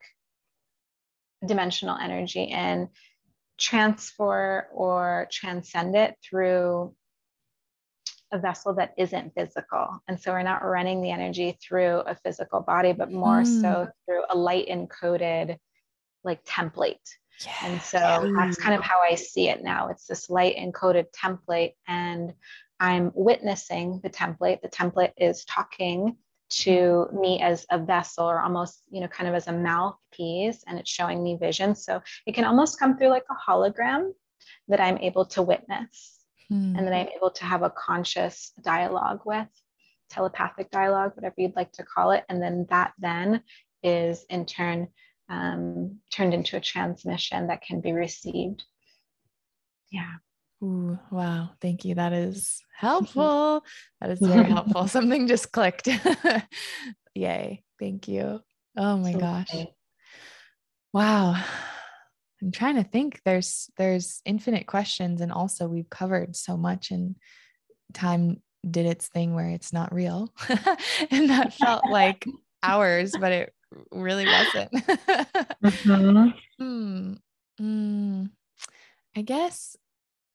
dimensional 1.46 1.98
energy 1.98 2.48
and 2.48 2.88
transfer 3.58 4.68
or 4.72 5.28
transcend 5.30 5.94
it 5.94 6.16
through 6.24 6.94
a 8.32 8.38
vessel 8.38 8.74
that 8.74 8.94
isn't 8.96 9.34
physical. 9.34 10.02
And 10.08 10.18
so 10.18 10.32
we're 10.32 10.42
not 10.42 10.64
running 10.64 11.02
the 11.02 11.10
energy 11.10 11.58
through 11.62 12.00
a 12.06 12.14
physical 12.14 12.60
body, 12.60 12.92
but 12.92 13.12
more 13.12 13.42
mm. 13.42 13.60
so 13.60 13.88
through 14.06 14.22
a 14.30 14.36
light 14.36 14.68
encoded 14.68 15.58
like 16.24 16.44
template 16.44 16.96
and 17.62 17.80
so 17.80 18.32
that's 18.36 18.56
kind 18.56 18.74
of 18.74 18.82
how 18.82 19.00
I 19.00 19.14
see 19.14 19.48
it 19.48 19.62
now. 19.62 19.88
It's 19.88 20.06
this 20.06 20.30
light 20.30 20.56
encoded 20.56 21.06
template, 21.12 21.72
and 21.88 22.32
I'm 22.80 23.10
witnessing 23.14 24.00
the 24.02 24.10
template. 24.10 24.60
The 24.60 24.68
template 24.68 25.12
is 25.16 25.44
talking 25.44 26.16
to 26.50 27.08
me 27.12 27.40
as 27.40 27.64
a 27.70 27.78
vessel 27.78 28.28
or 28.28 28.40
almost, 28.40 28.82
you 28.90 29.00
know, 29.00 29.08
kind 29.08 29.28
of 29.28 29.34
as 29.34 29.48
a 29.48 29.52
mouthpiece, 29.52 30.62
and 30.66 30.78
it's 30.78 30.90
showing 30.90 31.22
me 31.22 31.36
vision. 31.36 31.74
So 31.74 32.02
it 32.26 32.34
can 32.34 32.44
almost 32.44 32.78
come 32.78 32.96
through 32.96 33.08
like 33.08 33.26
a 33.30 33.50
hologram 33.50 34.10
that 34.68 34.80
I'm 34.80 34.98
able 34.98 35.24
to 35.26 35.42
witness 35.42 36.21
hmm. 36.52 36.76
and 36.76 36.86
that 36.86 36.94
I'm 36.94 37.08
able 37.08 37.30
to 37.30 37.44
have 37.44 37.62
a 37.62 37.70
conscious 37.70 38.52
dialogue 38.60 39.20
with, 39.24 39.48
telepathic 40.10 40.70
dialogue, 40.70 41.12
whatever 41.14 41.34
you'd 41.38 41.56
like 41.56 41.72
to 41.72 41.84
call 41.84 42.10
it. 42.10 42.24
And 42.28 42.42
then 42.42 42.66
that 42.70 42.92
then 42.98 43.42
is 43.82 44.24
in 44.28 44.46
turn 44.46 44.88
um, 45.28 45.98
turned 46.10 46.34
into 46.34 46.56
a 46.56 46.60
transmission 46.60 47.46
that 47.46 47.62
can 47.62 47.80
be 47.80 47.92
received. 47.92 48.64
Yeah. 49.90 50.12
Ooh, 50.62 50.98
wow. 51.10 51.50
Thank 51.60 51.84
you. 51.84 51.94
That 51.94 52.12
is 52.12 52.60
helpful. 52.76 53.64
That 54.00 54.10
is 54.10 54.20
very 54.20 54.44
helpful. 54.50 54.88
Something 54.88 55.26
just 55.26 55.50
clicked. 55.52 55.88
Yay. 57.14 57.62
Thank 57.80 58.08
you. 58.08 58.40
Oh 58.76 58.96
my 58.98 59.12
gosh. 59.14 59.54
Wow. 60.92 61.42
I'm 62.42 62.50
trying 62.50 62.76
to 62.76 62.84
think. 62.84 63.20
There's 63.24 63.70
there's 63.76 64.20
infinite 64.24 64.66
questions 64.66 65.20
and 65.20 65.30
also 65.32 65.68
we've 65.68 65.90
covered 65.90 66.34
so 66.34 66.56
much 66.56 66.90
and 66.90 67.16
time 67.94 68.42
did 68.68 68.86
its 68.86 69.08
thing 69.08 69.34
where 69.34 69.48
it's 69.48 69.72
not 69.72 69.94
real. 69.94 70.32
and 71.10 71.30
that 71.30 71.54
felt 71.54 71.88
like 71.88 72.24
hours, 72.62 73.12
but 73.18 73.32
it 73.32 73.54
really 73.90 74.26
wasn't. 74.26 74.72
mm-hmm. 75.62 76.28
hmm. 76.58 77.12
Mm. 77.60 78.30
I 79.16 79.22
guess 79.22 79.76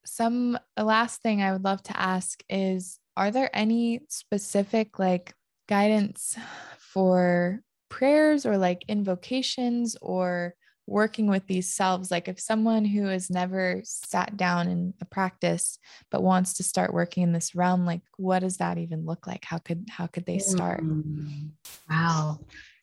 some 0.04 0.58
last 0.76 1.20
thing 1.20 1.42
I 1.42 1.52
would 1.52 1.64
love 1.64 1.82
to 1.84 2.00
ask 2.00 2.42
is 2.48 2.98
are 3.16 3.30
there 3.30 3.50
any 3.52 4.00
specific 4.08 4.98
like 4.98 5.34
guidance 5.68 6.36
for 6.78 7.60
prayers 7.90 8.46
or 8.46 8.56
like 8.56 8.84
invocations 8.88 9.96
or 10.00 10.54
working 10.88 11.28
with 11.28 11.46
these 11.46 11.72
selves 11.72 12.10
like 12.10 12.28
if 12.28 12.40
someone 12.40 12.84
who 12.84 13.06
has 13.06 13.30
never 13.30 13.80
sat 13.84 14.36
down 14.36 14.68
in 14.68 14.94
a 15.00 15.04
practice 15.04 15.78
but 16.10 16.22
wants 16.22 16.54
to 16.54 16.62
start 16.62 16.94
working 16.94 17.22
in 17.22 17.32
this 17.32 17.54
realm 17.54 17.84
like 17.84 18.00
what 18.16 18.40
does 18.40 18.56
that 18.56 18.78
even 18.78 19.04
look 19.04 19.26
like 19.26 19.44
how 19.44 19.58
could 19.58 19.86
how 19.90 20.06
could 20.06 20.24
they 20.24 20.38
start 20.38 20.82
mm. 20.82 21.50
wow 21.90 22.38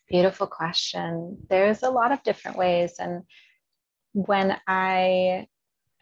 Beautiful 0.08 0.45
question. 0.45 1.38
There's 1.49 1.82
a 1.82 1.89
lot 1.89 2.12
of 2.12 2.22
different 2.22 2.58
ways. 2.58 2.95
And 2.99 3.24
when 4.14 4.56
I 4.68 5.47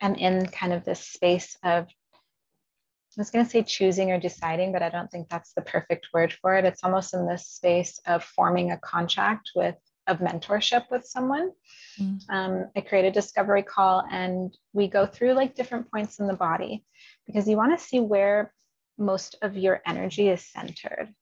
am 0.01 0.15
in 0.15 0.45
kind 0.47 0.73
of 0.73 0.83
this 0.83 0.99
space 0.99 1.55
of, 1.63 1.85
I 1.85 3.21
was 3.21 3.29
going 3.29 3.45
to 3.45 3.51
say 3.51 3.63
choosing 3.63 4.11
or 4.11 4.19
deciding, 4.19 4.73
but 4.73 4.81
I 4.81 4.89
don't 4.89 5.09
think 5.09 5.29
that's 5.29 5.53
the 5.53 5.61
perfect 5.61 6.07
word 6.13 6.33
for 6.33 6.55
it. 6.55 6.65
It's 6.65 6.83
almost 6.83 7.13
in 7.13 7.27
this 7.27 7.47
space 7.47 7.99
of 8.05 8.23
forming 8.23 8.71
a 8.71 8.77
contract 8.79 9.51
with, 9.55 9.75
of 10.07 10.19
mentorship 10.19 10.85
with 10.91 11.05
someone. 11.05 11.51
Mm. 11.99 12.19
Um, 12.29 12.69
I 12.75 12.81
create 12.81 13.05
a 13.05 13.11
discovery 13.11 13.63
call 13.63 14.03
and 14.11 14.55
we 14.73 14.87
go 14.87 15.05
through 15.05 15.33
like 15.33 15.55
different 15.55 15.89
points 15.91 16.19
in 16.19 16.27
the 16.27 16.33
body 16.33 16.85
because 17.25 17.47
you 17.47 17.57
want 17.57 17.77
to 17.77 17.83
see 17.83 17.99
where 17.99 18.53
most 18.97 19.35
of 19.41 19.57
your 19.57 19.81
energy 19.85 20.29
is 20.29 20.45
centered. 20.45 21.13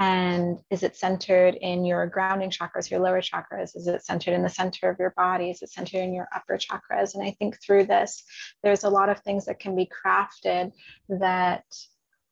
And 0.00 0.58
is 0.70 0.84
it 0.84 0.96
centered 0.96 1.56
in 1.56 1.84
your 1.84 2.06
grounding 2.06 2.50
chakras, 2.50 2.88
your 2.88 3.00
lower 3.00 3.20
chakras? 3.20 3.74
Is 3.74 3.88
it 3.88 4.04
centered 4.04 4.34
in 4.34 4.42
the 4.42 4.48
center 4.48 4.88
of 4.88 4.98
your 5.00 5.12
body? 5.16 5.50
Is 5.50 5.60
it 5.60 5.70
centered 5.70 5.98
in 5.98 6.14
your 6.14 6.28
upper 6.32 6.56
chakras? 6.56 7.14
And 7.14 7.24
I 7.24 7.32
think 7.32 7.60
through 7.60 7.86
this, 7.86 8.22
there's 8.62 8.84
a 8.84 8.90
lot 8.90 9.08
of 9.08 9.18
things 9.20 9.46
that 9.46 9.58
can 9.58 9.74
be 9.74 9.90
crafted 9.90 10.70
that 11.08 11.64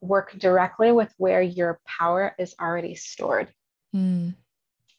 work 0.01 0.33
directly 0.39 0.93
with 0.93 1.13
where 1.19 1.43
your 1.43 1.81
power 1.85 2.37
is 2.39 2.55
already 2.61 2.95
stored 2.95 3.49
mm. 3.95 4.35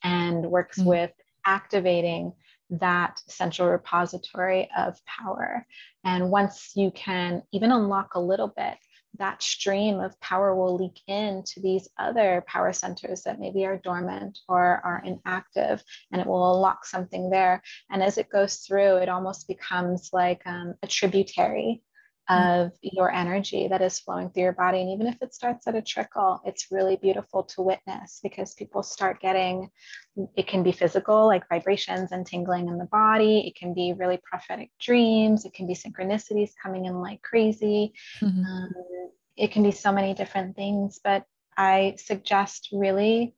And 0.04 0.46
works 0.46 0.80
mm. 0.80 0.86
with 0.86 1.12
activating 1.46 2.34
that 2.70 3.22
central 3.28 3.70
repository 3.70 4.70
of 4.78 5.00
power. 5.06 5.66
And 6.04 6.30
once 6.30 6.72
you 6.76 6.92
can 6.92 7.44
even 7.52 7.72
unlock 7.72 8.16
a 8.16 8.20
little 8.20 8.50
bit 8.50 8.78
that 9.18 9.42
stream 9.42 10.00
of 10.00 10.20
power 10.20 10.56
will 10.56 10.76
leak 10.76 11.02
into 11.08 11.60
these 11.60 11.90
other 11.98 12.44
power 12.48 12.74
centers 12.74 13.24
that 13.24 13.40
maybe 13.40 13.66
are 13.66 13.78
dormant 13.78 14.40
or 14.48 14.82
are 14.84 15.02
inactive, 15.04 15.84
and 16.12 16.22
it 16.22 16.28
will 16.28 16.56
unlock 16.56 16.86
something 16.86 17.30
there. 17.30 17.62
And 17.90 18.04
as 18.04 18.18
it 18.18 18.30
goes 18.30 18.58
through, 18.58 18.98
it 18.98 19.10
almost 19.10 19.48
becomes 19.48 20.10
like 20.14 20.42
um, 20.46 20.76
a 20.84 20.88
tributary 20.88 21.82
of 22.30 22.72
your 22.82 23.12
energy 23.12 23.68
that 23.70 23.82
is 23.82 24.00
flowing 24.00 24.30
through 24.30 24.44
your 24.44 24.54
body. 24.54 24.82
And 24.82 24.90
even 24.90 25.08
if 25.08 25.18
it 25.22 25.34
starts 25.34 25.68
at 25.68 25.76
a 25.76 25.82
trickle, 25.82 26.42
it's 26.46 26.72
really 26.72 26.98
beautiful 26.98 27.44
to 27.44 27.62
witness 27.62 28.20
because 28.22 28.54
people 28.54 28.84
start 28.84 29.22
getting 29.22 29.70
it 30.36 30.48
can 30.48 30.64
be 30.64 30.72
physical, 30.72 31.28
like 31.28 31.48
vibrations 31.48 32.12
and 32.12 32.26
tingling 32.26 32.68
in 32.68 32.78
the 32.78 32.86
body. 32.86 33.48
It 33.48 33.56
can 33.56 33.74
be 33.74 33.94
really 33.94 34.20
prophetic 34.24 34.72
dreams. 34.80 35.46
It 35.46 35.54
can 35.54 35.68
be 35.68 35.76
synchronicities 35.76 36.52
coming 36.62 36.86
in 36.86 36.96
like 36.96 37.22
crazy. 37.22 37.94
Mm-hmm. 38.20 38.44
Um, 38.44 38.72
it 39.36 39.52
can 39.52 39.64
be 39.64 39.72
so 39.72 39.92
many 39.92 40.14
different 40.14 40.56
things, 40.56 41.00
but 41.04 41.24
I 41.56 41.96
suggest 41.98 42.70
really 42.72 43.36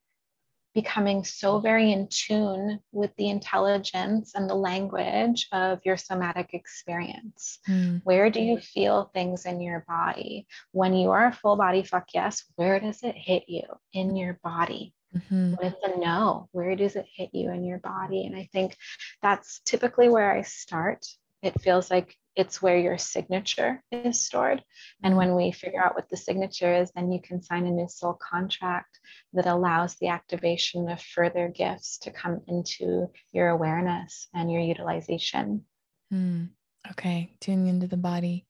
becoming 0.73 1.23
so 1.23 1.59
very 1.59 1.91
in 1.91 2.07
tune 2.09 2.79
with 2.91 3.15
the 3.17 3.29
intelligence 3.29 4.33
and 4.35 4.49
the 4.49 4.55
language 4.55 5.47
of 5.51 5.79
your 5.83 5.97
somatic 5.97 6.53
experience. 6.53 7.59
Mm. 7.67 8.01
Where 8.03 8.29
do 8.29 8.39
you 8.39 8.59
feel 8.59 9.09
things 9.13 9.45
in 9.45 9.61
your 9.61 9.83
body? 9.87 10.47
When 10.71 10.93
you 10.93 11.11
are 11.11 11.27
a 11.27 11.33
full 11.33 11.55
body 11.55 11.83
fuck 11.83 12.07
yes, 12.13 12.43
where 12.55 12.79
does 12.79 13.03
it 13.03 13.15
hit 13.15 13.45
you 13.47 13.63
in 13.93 14.15
your 14.15 14.39
body? 14.43 14.93
Mm-hmm. 15.15 15.53
When 15.55 15.75
a 15.83 15.99
no, 15.99 16.49
where 16.51 16.75
does 16.75 16.95
it 16.95 17.07
hit 17.15 17.31
you 17.33 17.51
in 17.51 17.63
your 17.63 17.79
body? 17.79 18.25
And 18.25 18.35
I 18.35 18.47
think 18.51 18.77
that's 19.21 19.61
typically 19.65 20.07
where 20.07 20.31
I 20.31 20.43
start. 20.43 21.05
It 21.41 21.59
feels 21.61 21.89
like 21.89 22.15
it's 22.39 22.61
where 22.61 22.77
your 22.77 22.97
signature 22.97 23.83
is 23.91 24.25
stored. 24.25 24.63
And 25.03 25.17
when 25.17 25.35
we 25.35 25.51
figure 25.51 25.83
out 25.83 25.93
what 25.93 26.09
the 26.09 26.15
signature 26.15 26.73
is, 26.73 26.89
then 26.95 27.11
you 27.11 27.19
can 27.21 27.41
sign 27.41 27.67
a 27.67 27.69
new 27.69 27.89
soul 27.89 28.13
contract 28.13 28.97
that 29.33 29.45
allows 29.45 29.95
the 29.95 30.07
activation 30.07 30.89
of 30.89 31.01
further 31.01 31.49
gifts 31.49 31.97
to 31.99 32.11
come 32.11 32.39
into 32.47 33.07
your 33.33 33.49
awareness 33.49 34.29
and 34.33 34.49
your 34.49 34.61
utilization. 34.61 35.65
Hmm. 36.11 36.45
Okay, 36.91 37.35
tuning 37.41 37.67
into 37.67 37.87
the 37.87 37.97
body. 37.97 38.47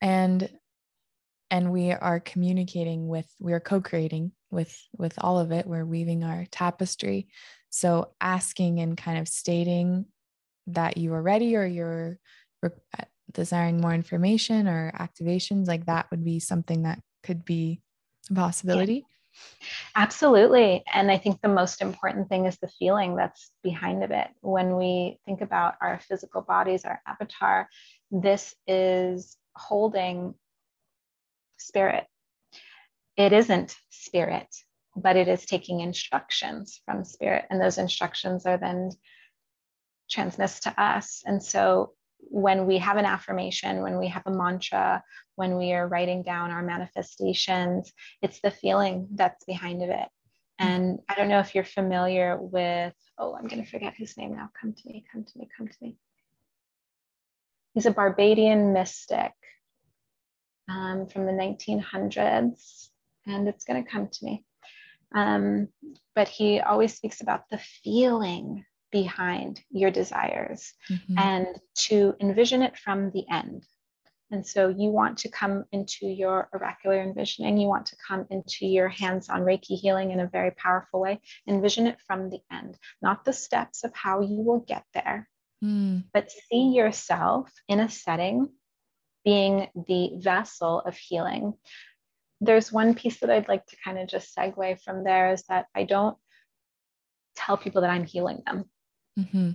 And 0.00 0.48
and 1.50 1.72
we 1.72 1.90
are 1.90 2.20
communicating 2.20 3.08
with 3.08 3.26
we 3.40 3.52
are 3.54 3.60
co-creating 3.60 4.30
with 4.50 4.76
with 4.96 5.14
all 5.18 5.38
of 5.38 5.52
it 5.52 5.64
we're 5.64 5.84
weaving 5.84 6.24
our 6.24 6.44
tapestry 6.50 7.28
so 7.70 8.10
asking 8.20 8.80
and 8.80 8.96
kind 8.96 9.18
of 9.18 9.28
stating 9.28 10.06
that 10.66 10.96
you 10.96 11.14
are 11.14 11.22
ready 11.22 11.54
or 11.54 11.64
you're 11.64 12.18
desiring 13.32 13.80
more 13.80 13.94
information 13.94 14.68
or 14.68 14.92
activations 14.98 15.66
like 15.66 15.86
that 15.86 16.06
would 16.10 16.24
be 16.24 16.40
something 16.40 16.82
that 16.82 17.00
could 17.22 17.44
be 17.44 17.80
a 18.30 18.34
possibility? 18.34 18.94
Yeah. 18.94 19.02
absolutely. 19.96 20.82
And 20.92 21.10
i 21.10 21.18
think 21.18 21.40
the 21.40 21.48
most 21.48 21.82
important 21.82 22.28
thing 22.28 22.46
is 22.46 22.56
the 22.58 22.72
feeling 22.78 23.16
that's 23.16 23.50
behind 23.62 24.02
of 24.02 24.10
it. 24.10 24.28
When 24.40 24.76
we 24.76 25.18
think 25.26 25.40
about 25.40 25.74
our 25.80 26.00
physical 26.00 26.42
bodies 26.42 26.84
our 26.84 27.00
avatar 27.06 27.68
this 28.10 28.54
is 28.66 29.36
holding 29.54 30.34
spirit. 31.58 32.06
It 33.16 33.32
isn't 33.32 33.76
spirit 33.90 34.48
but 34.96 35.16
it 35.16 35.28
is 35.28 35.44
taking 35.44 35.80
instructions 35.80 36.80
from 36.86 37.04
spirit. 37.04 37.44
And 37.50 37.60
those 37.60 37.78
instructions 37.78 38.46
are 38.46 38.56
then 38.56 38.90
transmissed 40.10 40.62
to 40.62 40.82
us. 40.82 41.22
And 41.26 41.42
so 41.42 41.92
when 42.18 42.66
we 42.66 42.78
have 42.78 42.96
an 42.96 43.04
affirmation, 43.04 43.82
when 43.82 43.98
we 43.98 44.08
have 44.08 44.22
a 44.26 44.30
mantra, 44.30 45.02
when 45.36 45.56
we 45.56 45.72
are 45.72 45.88
writing 45.88 46.22
down 46.22 46.50
our 46.50 46.62
manifestations, 46.62 47.92
it's 48.22 48.40
the 48.40 48.50
feeling 48.50 49.08
that's 49.12 49.44
behind 49.44 49.82
of 49.82 49.90
it. 49.90 50.08
And 50.58 51.00
I 51.08 51.14
don't 51.14 51.28
know 51.28 51.40
if 51.40 51.54
you're 51.54 51.64
familiar 51.64 52.38
with, 52.38 52.94
oh, 53.18 53.34
I'm 53.34 53.46
going 53.46 53.62
to 53.62 53.70
forget 53.70 53.94
his 53.94 54.16
name 54.16 54.34
now. 54.34 54.50
Come 54.58 54.72
to 54.72 54.88
me, 54.88 55.04
come 55.12 55.24
to 55.24 55.38
me, 55.38 55.48
come 55.56 55.68
to 55.68 55.76
me. 55.82 55.96
He's 57.74 57.86
a 57.86 57.90
Barbadian 57.90 58.72
mystic 58.72 59.32
um, 60.68 61.06
from 61.06 61.26
the 61.26 61.32
1900s, 61.32 62.88
and 63.26 63.48
it's 63.48 63.64
going 63.64 63.84
to 63.84 63.90
come 63.90 64.08
to 64.08 64.24
me. 64.24 64.44
Um, 65.14 65.68
but 66.14 66.28
he 66.28 66.60
always 66.60 66.94
speaks 66.94 67.20
about 67.20 67.44
the 67.50 67.58
feeling 67.58 68.64
behind 69.02 69.60
your 69.70 69.90
desires 69.90 70.72
mm-hmm. 70.90 71.18
and 71.18 71.46
to 71.74 72.14
envision 72.18 72.62
it 72.62 72.78
from 72.78 73.10
the 73.10 73.24
end. 73.30 73.62
And 74.30 74.44
so 74.44 74.68
you 74.68 74.88
want 74.88 75.18
to 75.18 75.28
come 75.28 75.64
into 75.70 76.06
your 76.06 76.48
oracular 76.54 77.02
envisioning, 77.02 77.58
you 77.58 77.68
want 77.68 77.86
to 77.88 77.96
come 78.08 78.24
into 78.30 78.64
your 78.64 78.88
hands 78.88 79.28
on 79.28 79.42
Reiki 79.42 79.78
healing 79.78 80.12
in 80.12 80.20
a 80.20 80.32
very 80.38 80.50
powerful 80.50 80.98
way. 80.98 81.20
Envision 81.46 81.86
it 81.86 81.98
from 82.06 82.30
the 82.30 82.40
end, 82.50 82.78
not 83.02 83.24
the 83.24 83.34
steps 83.34 83.84
of 83.84 83.94
how 83.94 84.22
you 84.22 84.40
will 84.46 84.60
get 84.60 84.84
there, 84.94 85.28
mm. 85.62 86.02
but 86.14 86.32
see 86.48 86.72
yourself 86.74 87.52
in 87.68 87.78
a 87.80 87.90
setting 87.90 88.48
being 89.26 89.68
the 89.86 90.12
vessel 90.16 90.80
of 90.80 90.96
healing. 90.96 91.52
There's 92.40 92.72
one 92.72 92.94
piece 92.94 93.20
that 93.20 93.30
I'd 93.30 93.48
like 93.48 93.66
to 93.66 93.76
kind 93.84 93.98
of 93.98 94.08
just 94.08 94.34
segue 94.34 94.80
from 94.82 95.04
there 95.04 95.32
is 95.32 95.42
that 95.50 95.66
I 95.74 95.84
don't 95.84 96.16
tell 97.36 97.56
people 97.56 97.82
that 97.82 97.90
I'm 97.90 98.04
healing 98.04 98.42
them. 98.46 98.64
Mm-hmm. 99.18 99.50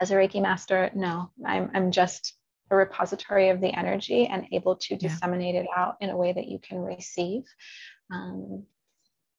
As 0.00 0.10
a 0.10 0.14
Reiki 0.14 0.42
master, 0.42 0.90
no, 0.94 1.30
I'm, 1.44 1.70
I'm 1.74 1.90
just 1.90 2.34
a 2.70 2.76
repository 2.76 3.50
of 3.50 3.60
the 3.60 3.76
energy 3.76 4.26
and 4.26 4.46
able 4.52 4.76
to 4.76 4.96
disseminate 4.96 5.54
it 5.54 5.66
out 5.74 5.96
in 6.00 6.10
a 6.10 6.16
way 6.16 6.32
that 6.32 6.48
you 6.48 6.58
can 6.58 6.78
receive. 6.78 7.42
Um, 8.12 8.64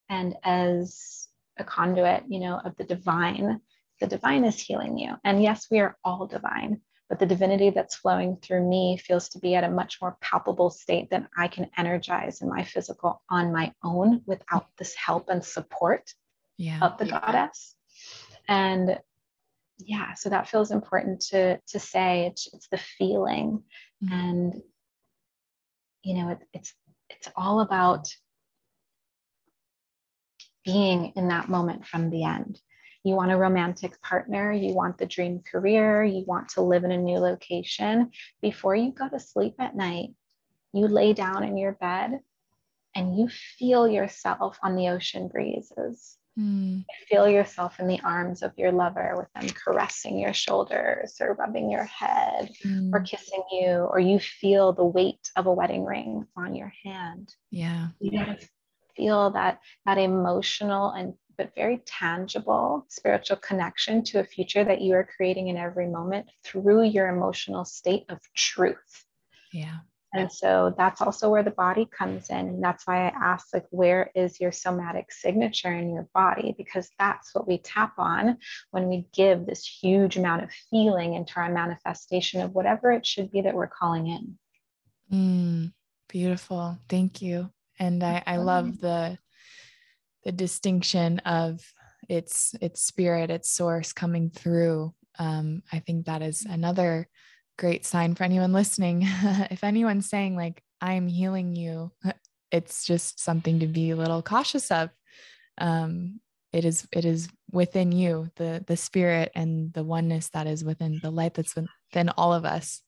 and 0.09 0.35
as 0.43 1.27
a 1.59 1.63
conduit, 1.63 2.23
you 2.29 2.39
know, 2.39 2.59
of 2.63 2.75
the 2.77 2.83
divine, 2.83 3.59
the 3.99 4.07
divine 4.07 4.45
is 4.45 4.59
healing 4.59 4.97
you. 4.97 5.13
And 5.23 5.43
yes, 5.43 5.67
we 5.69 5.79
are 5.79 5.97
all 6.03 6.25
divine, 6.27 6.81
but 7.09 7.19
the 7.19 7.25
divinity 7.25 7.69
that's 7.69 7.95
flowing 7.95 8.37
through 8.41 8.67
me 8.67 8.97
feels 8.97 9.29
to 9.29 9.39
be 9.39 9.55
at 9.55 9.63
a 9.63 9.69
much 9.69 9.97
more 10.01 10.17
palpable 10.21 10.69
state 10.69 11.09
than 11.09 11.27
I 11.37 11.47
can 11.47 11.69
energize 11.77 12.41
in 12.41 12.49
my 12.49 12.63
physical 12.63 13.21
on 13.29 13.51
my 13.51 13.73
own 13.83 14.21
without 14.25 14.67
this 14.77 14.95
help 14.95 15.29
and 15.29 15.43
support 15.43 16.13
yeah. 16.57 16.79
of 16.81 16.97
the 16.97 17.07
yeah. 17.07 17.19
goddess. 17.19 17.75
And 18.47 18.99
yeah 19.77 20.13
so 20.13 20.29
that 20.29 20.49
feels 20.49 20.71
important 20.71 21.21
to 21.21 21.59
to 21.67 21.79
say. 21.79 22.27
It's, 22.27 22.47
it's 22.53 22.67
the 22.69 22.77
feeling 22.77 23.63
mm-hmm. 24.03 24.13
and 24.13 24.61
you 26.03 26.15
know 26.15 26.29
it, 26.29 26.39
it's 26.53 26.73
it's 27.09 27.29
all 27.35 27.61
about 27.61 28.09
being 30.65 31.13
in 31.15 31.29
that 31.29 31.47
moment 31.47 31.85
from 31.87 32.09
the 32.09 32.25
end. 32.25 32.59
You 33.03 33.15
want 33.15 33.31
a 33.31 33.37
romantic 33.37 34.01
partner 34.01 34.51
you 34.51 34.73
want 34.73 34.97
the 34.97 35.05
dream 35.05 35.41
career 35.49 36.03
you 36.03 36.25
want 36.25 36.49
to 36.49 36.61
live 36.61 36.83
in 36.83 36.91
a 36.91 36.97
new 36.97 37.19
location. 37.19 38.11
Before 38.41 38.75
you 38.75 38.91
go 38.91 39.07
to 39.07 39.19
sleep 39.19 39.55
at 39.59 39.75
night 39.75 40.09
you 40.73 40.87
lay 40.87 41.13
down 41.13 41.43
in 41.43 41.57
your 41.57 41.73
bed 41.73 42.19
and 42.95 43.17
you 43.17 43.29
feel 43.29 43.87
yourself 43.87 44.57
on 44.61 44.75
the 44.75 44.89
ocean 44.89 45.27
breezes 45.27 46.17
Mm. 46.37 46.85
Feel 47.09 47.27
yourself 47.27 47.79
in 47.79 47.87
the 47.87 47.99
arms 48.01 48.43
of 48.43 48.53
your 48.57 48.71
lover 48.71 49.15
with 49.17 49.27
them 49.33 49.49
caressing 49.53 50.19
your 50.19 50.33
shoulders 50.33 51.17
or 51.19 51.33
rubbing 51.33 51.71
your 51.71 51.85
head 51.85 52.51
mm. 52.63 52.93
or 52.93 53.01
kissing 53.01 53.43
you, 53.51 53.87
or 53.89 53.99
you 53.99 54.19
feel 54.19 54.71
the 54.71 54.85
weight 54.85 55.31
of 55.35 55.47
a 55.47 55.53
wedding 55.53 55.83
ring 55.83 56.27
on 56.35 56.53
your 56.53 56.71
hand. 56.83 57.33
Yeah. 57.49 57.87
You 57.99 58.11
gotta 58.11 58.37
feel 58.95 59.31
that 59.31 59.59
that 59.85 59.97
emotional 59.97 60.91
and 60.91 61.13
but 61.37 61.53
very 61.55 61.77
tangible 61.85 62.85
spiritual 62.89 63.37
connection 63.37 64.03
to 64.03 64.19
a 64.19 64.23
future 64.23 64.63
that 64.63 64.81
you 64.81 64.95
are 64.95 65.07
creating 65.15 65.49
in 65.49 65.57
every 65.57 65.87
moment 65.87 66.27
through 66.43 66.83
your 66.83 67.09
emotional 67.09 67.63
state 67.63 68.05
of 68.09 68.19
truth. 68.35 69.05
Yeah. 69.53 69.77
And 70.17 70.31
so 70.31 70.73
that's 70.77 71.01
also 71.01 71.29
where 71.29 71.43
the 71.43 71.51
body 71.51 71.85
comes 71.85 72.29
in. 72.29 72.37
And 72.37 72.63
that's 72.63 72.85
why 72.85 73.07
I 73.07 73.13
asked, 73.15 73.53
like, 73.53 73.65
where 73.69 74.11
is 74.15 74.39
your 74.39 74.51
somatic 74.51 75.11
signature 75.11 75.71
in 75.71 75.93
your 75.93 76.07
body? 76.13 76.55
Because 76.57 76.89
that's 76.97 77.33
what 77.33 77.47
we 77.47 77.57
tap 77.59 77.93
on 77.97 78.37
when 78.71 78.87
we 78.87 79.07
give 79.13 79.45
this 79.45 79.65
huge 79.65 80.17
amount 80.17 80.43
of 80.43 80.51
feeling 80.69 81.13
into 81.13 81.33
our 81.37 81.51
manifestation 81.51 82.41
of 82.41 82.53
whatever 82.53 82.91
it 82.91 83.05
should 83.05 83.31
be 83.31 83.41
that 83.41 83.55
we're 83.55 83.67
calling 83.67 84.07
in. 84.07 84.37
Mm, 85.11 85.73
beautiful. 86.09 86.77
Thank 86.89 87.21
you. 87.21 87.51
And 87.79 88.03
I, 88.03 88.23
I 88.25 88.37
love 88.37 88.79
the 88.79 89.17
the 90.23 90.31
distinction 90.31 91.19
of 91.19 91.61
its 92.09 92.55
its 92.59 92.81
spirit, 92.81 93.29
its 93.29 93.51
source 93.51 93.93
coming 93.93 94.29
through. 94.29 94.93
Um, 95.19 95.63
I 95.71 95.79
think 95.79 96.05
that 96.05 96.21
is 96.21 96.45
another 96.45 97.07
great 97.57 97.85
sign 97.85 98.15
for 98.15 98.23
anyone 98.23 98.53
listening. 98.53 99.01
if 99.05 99.63
anyone's 99.63 100.09
saying, 100.09 100.35
like, 100.35 100.61
I'm 100.81 101.07
healing 101.07 101.55
you, 101.55 101.91
it's 102.51 102.85
just 102.85 103.19
something 103.19 103.59
to 103.59 103.67
be 103.67 103.91
a 103.91 103.95
little 103.95 104.21
cautious 104.21 104.71
of. 104.71 104.89
Um, 105.57 106.19
it 106.53 106.63
is 106.63 106.87
it 106.93 107.03
is 107.03 107.27
within 107.51 107.91
you 107.91 108.29
the 108.37 108.63
the 108.65 108.77
spirit 108.77 109.31
and 109.35 109.73
the 109.73 109.83
oneness 109.83 110.29
that 110.29 110.47
is 110.47 110.63
within 110.63 110.99
the 111.03 111.11
light 111.11 111.33
that's 111.33 111.55
within 111.55 112.09
all 112.15 112.33
of 112.33 112.45
us 112.45 112.81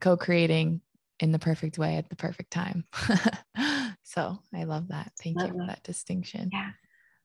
co-creating 0.00 0.80
in 1.20 1.30
the 1.32 1.38
perfect 1.38 1.78
way 1.78 1.96
at 1.96 2.08
the 2.10 2.16
perfect 2.16 2.50
time. 2.50 2.84
So 4.06 4.38
i 4.54 4.64
love 4.64 4.88
that. 4.88 5.12
Thank 5.22 5.36
love 5.36 5.48
you 5.48 5.60
for 5.60 5.66
that 5.66 5.82
distinction. 5.82 6.50
Yeah. 6.52 6.70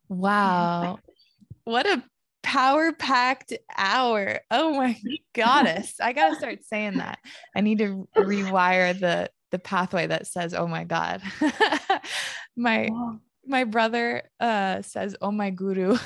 Wow. 0.10 0.82
Yeah. 0.82 1.14
what 1.64 1.86
a 1.86 2.04
power 2.52 2.92
packed 2.92 3.54
hour. 3.78 4.42
Oh 4.52 4.76
my 4.76 5.00
goddess. 5.34 5.96
I 6.02 6.12
got 6.12 6.32
to 6.32 6.36
start 6.36 6.66
saying 6.66 6.98
that. 6.98 7.20
I 7.56 7.62
need 7.62 7.78
to 7.78 8.10
rewire 8.18 9.00
the 9.00 9.30
the 9.52 9.60
pathway 9.60 10.08
that 10.08 10.28
says, 10.28 10.54
"Oh 10.54 10.68
my 10.68 10.84
god." 10.84 11.22
my 12.58 12.90
my 13.46 13.64
brother 13.64 14.24
uh 14.42 14.82
says, 14.82 15.16
"Oh 15.22 15.32
my 15.32 15.50
guru," 15.50 15.98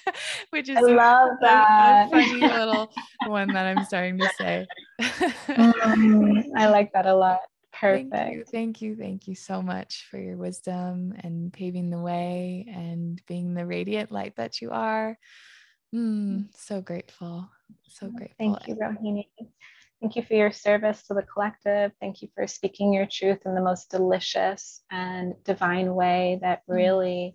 which 0.50 0.70
is 0.70 0.78
I 0.78 0.80
love 0.80 1.32
that. 1.42 1.68
A, 1.78 2.06
a 2.06 2.08
funny 2.08 2.40
little 2.40 2.94
one 3.24 3.52
that 3.52 3.66
I'm 3.66 3.84
starting 3.84 4.16
to 4.18 4.28
say. 4.30 4.68
mm, 5.02 6.44
I 6.56 6.68
like 6.68 6.94
that 6.94 7.04
a 7.04 7.14
lot. 7.14 7.40
Perfect. 7.72 8.10
Thank 8.10 8.32
you, 8.32 8.44
thank 8.44 8.82
you, 8.82 8.96
thank 8.96 9.28
you 9.28 9.34
so 9.34 9.60
much 9.60 10.06
for 10.10 10.18
your 10.18 10.38
wisdom 10.38 11.14
and 11.22 11.52
paving 11.52 11.90
the 11.90 12.00
way 12.00 12.66
and 12.74 13.20
being 13.26 13.52
the 13.52 13.66
radiant 13.66 14.10
light 14.10 14.36
that 14.36 14.62
you 14.62 14.70
are. 14.70 15.18
Mm, 15.94 16.48
so 16.54 16.80
grateful. 16.80 17.48
So 17.84 18.08
grateful. 18.08 18.36
Thank 18.38 18.68
you, 18.68 18.76
Rohini. 18.76 19.24
Thank 20.00 20.16
you 20.16 20.22
for 20.22 20.34
your 20.34 20.52
service 20.52 21.02
to 21.04 21.14
the 21.14 21.22
collective. 21.22 21.92
Thank 22.00 22.22
you 22.22 22.28
for 22.34 22.46
speaking 22.46 22.92
your 22.92 23.06
truth 23.06 23.40
in 23.44 23.54
the 23.54 23.60
most 23.60 23.90
delicious 23.90 24.82
and 24.90 25.34
divine 25.44 25.94
way 25.94 26.38
that 26.42 26.60
mm. 26.60 26.74
really, 26.74 27.34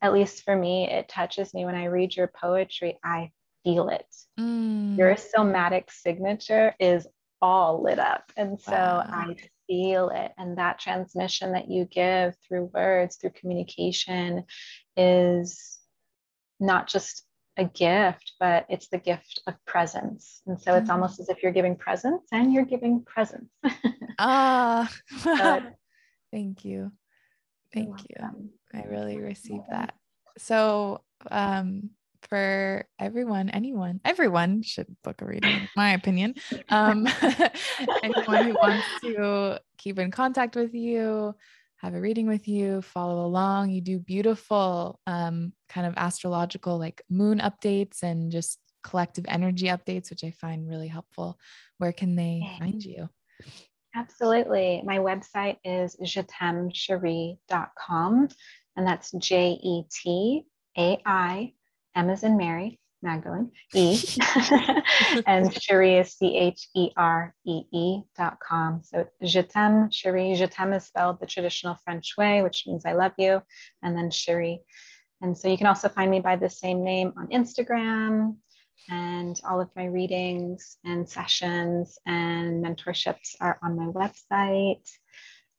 at 0.00 0.14
least 0.14 0.44
for 0.44 0.56
me, 0.56 0.88
it 0.88 1.08
touches 1.08 1.52
me 1.52 1.64
when 1.64 1.74
I 1.74 1.86
read 1.86 2.16
your 2.16 2.28
poetry. 2.28 2.98
I 3.04 3.30
feel 3.64 3.88
it. 3.90 4.06
Mm. 4.38 4.96
Your 4.96 5.16
somatic 5.16 5.90
signature 5.90 6.74
is 6.80 7.06
all 7.42 7.82
lit 7.82 7.98
up. 7.98 8.32
And 8.36 8.60
so 8.60 8.72
wow. 8.72 9.04
I 9.06 9.36
feel 9.66 10.08
it. 10.08 10.32
And 10.38 10.56
that 10.58 10.78
transmission 10.78 11.52
that 11.52 11.70
you 11.70 11.84
give 11.84 12.34
through 12.46 12.70
words, 12.72 13.16
through 13.16 13.30
communication, 13.30 14.44
is 14.96 15.78
not 16.58 16.88
just 16.88 17.24
a 17.58 17.64
gift, 17.64 18.32
but 18.38 18.64
it's 18.68 18.88
the 18.88 18.98
gift 18.98 19.42
of 19.46 19.54
presence. 19.66 20.40
And 20.46 20.58
so 20.60 20.74
it's 20.74 20.84
mm-hmm. 20.84 20.92
almost 20.92 21.20
as 21.20 21.28
if 21.28 21.42
you're 21.42 21.52
giving 21.52 21.76
presence 21.76 22.22
and 22.32 22.52
you're 22.52 22.64
giving 22.64 23.02
presence. 23.04 23.50
Ah, 24.20 24.92
uh, 25.26 25.60
thank 26.32 26.64
you. 26.64 26.90
Thank 27.72 28.00
you. 28.08 28.16
I 28.74 28.82
really 28.82 29.16
received 29.16 29.62
that. 29.70 29.94
So, 30.38 31.02
um, 31.30 31.90
for 32.28 32.84
everyone, 32.98 33.48
anyone, 33.48 34.00
everyone 34.04 34.62
should 34.62 34.88
book 35.04 35.22
a 35.22 35.24
reading, 35.24 35.68
my 35.76 35.92
opinion. 35.92 36.34
Um, 36.68 37.06
anyone 38.02 38.46
who 38.46 38.54
wants 38.54 38.86
to 39.02 39.60
keep 39.76 40.00
in 40.00 40.10
contact 40.10 40.56
with 40.56 40.74
you, 40.74 41.34
have 41.78 41.94
a 41.94 42.00
reading 42.00 42.26
with 42.26 42.48
you, 42.48 42.82
follow 42.82 43.24
along. 43.24 43.70
You 43.70 43.80
do 43.80 43.98
beautiful 43.98 45.00
um, 45.06 45.54
kind 45.68 45.86
of 45.86 45.94
astrological, 45.96 46.78
like 46.78 47.00
moon 47.08 47.38
updates 47.38 48.02
and 48.02 48.30
just 48.32 48.58
collective 48.82 49.24
energy 49.28 49.66
updates, 49.66 50.10
which 50.10 50.24
I 50.24 50.32
find 50.32 50.68
really 50.68 50.88
helpful. 50.88 51.38
Where 51.78 51.92
can 51.92 52.16
they 52.16 52.42
find 52.58 52.82
you? 52.82 53.08
Absolutely. 53.94 54.82
My 54.84 54.98
website 54.98 55.58
is 55.64 55.96
jetaimecheree.com, 56.02 58.28
and 58.76 58.86
that's 58.86 59.12
J 59.12 59.58
E 59.62 59.84
T 59.90 60.44
A 60.76 61.00
I 61.06 61.54
in 62.22 62.36
Mary, 62.36 62.78
Magdalene, 63.02 63.52
E, 63.74 63.92
and 65.26 65.50
Cheree 65.52 66.00
is 66.00 66.14
C 66.14 66.36
H 66.36 66.68
E 66.74 66.90
R 66.96 67.34
E 67.46 67.62
E 67.72 68.02
dot 68.16 68.38
com. 68.40 68.82
So 68.82 69.06
je 69.22 69.42
t'aime, 69.42 69.88
Cheree. 69.90 70.36
Je 70.36 70.46
t'aime 70.46 70.74
is 70.74 70.86
spelled 70.86 71.20
the 71.20 71.26
traditional 71.26 71.76
French 71.84 72.14
way, 72.18 72.42
which 72.42 72.64
means 72.66 72.84
I 72.84 72.92
love 72.92 73.12
you, 73.18 73.42
and 73.82 73.96
then 73.96 74.10
Cheree. 74.10 74.58
And 75.20 75.36
so 75.36 75.48
you 75.48 75.56
can 75.56 75.66
also 75.66 75.88
find 75.88 76.10
me 76.10 76.20
by 76.20 76.36
the 76.36 76.50
same 76.50 76.84
name 76.84 77.12
on 77.16 77.28
Instagram, 77.28 78.36
and 78.90 79.40
all 79.48 79.60
of 79.60 79.70
my 79.76 79.86
readings 79.86 80.78
and 80.84 81.08
sessions 81.08 81.98
and 82.06 82.64
mentorships 82.64 83.34
are 83.40 83.58
on 83.62 83.76
my 83.76 83.92
website 83.92 84.88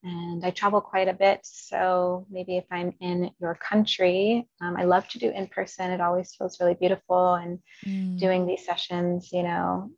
and 0.04 0.46
I 0.46 0.52
travel 0.52 0.82
quite 0.82 1.08
a 1.08 1.14
bit. 1.14 1.42
So 1.44 2.26
maybe 2.30 2.58
if 2.58 2.66
I'm 2.72 2.94
in 3.02 3.32
your 3.40 3.56
country, 3.56 4.48
um, 4.62 4.78
I 4.78 4.86
love 4.86 5.08
to 5.10 5.20
do 5.20 5.30
in 5.30 5.48
person. 5.48 5.92
It 5.92 6.02
always 6.02 6.34
feels 6.36 6.60
really 6.60 6.76
beautiful. 6.76 7.36
And 7.36 7.60
mm. 7.86 8.18
doing 8.18 8.48
these 8.48 8.66
sessions, 8.66 9.30
you 9.34 9.44
know, 9.44 9.92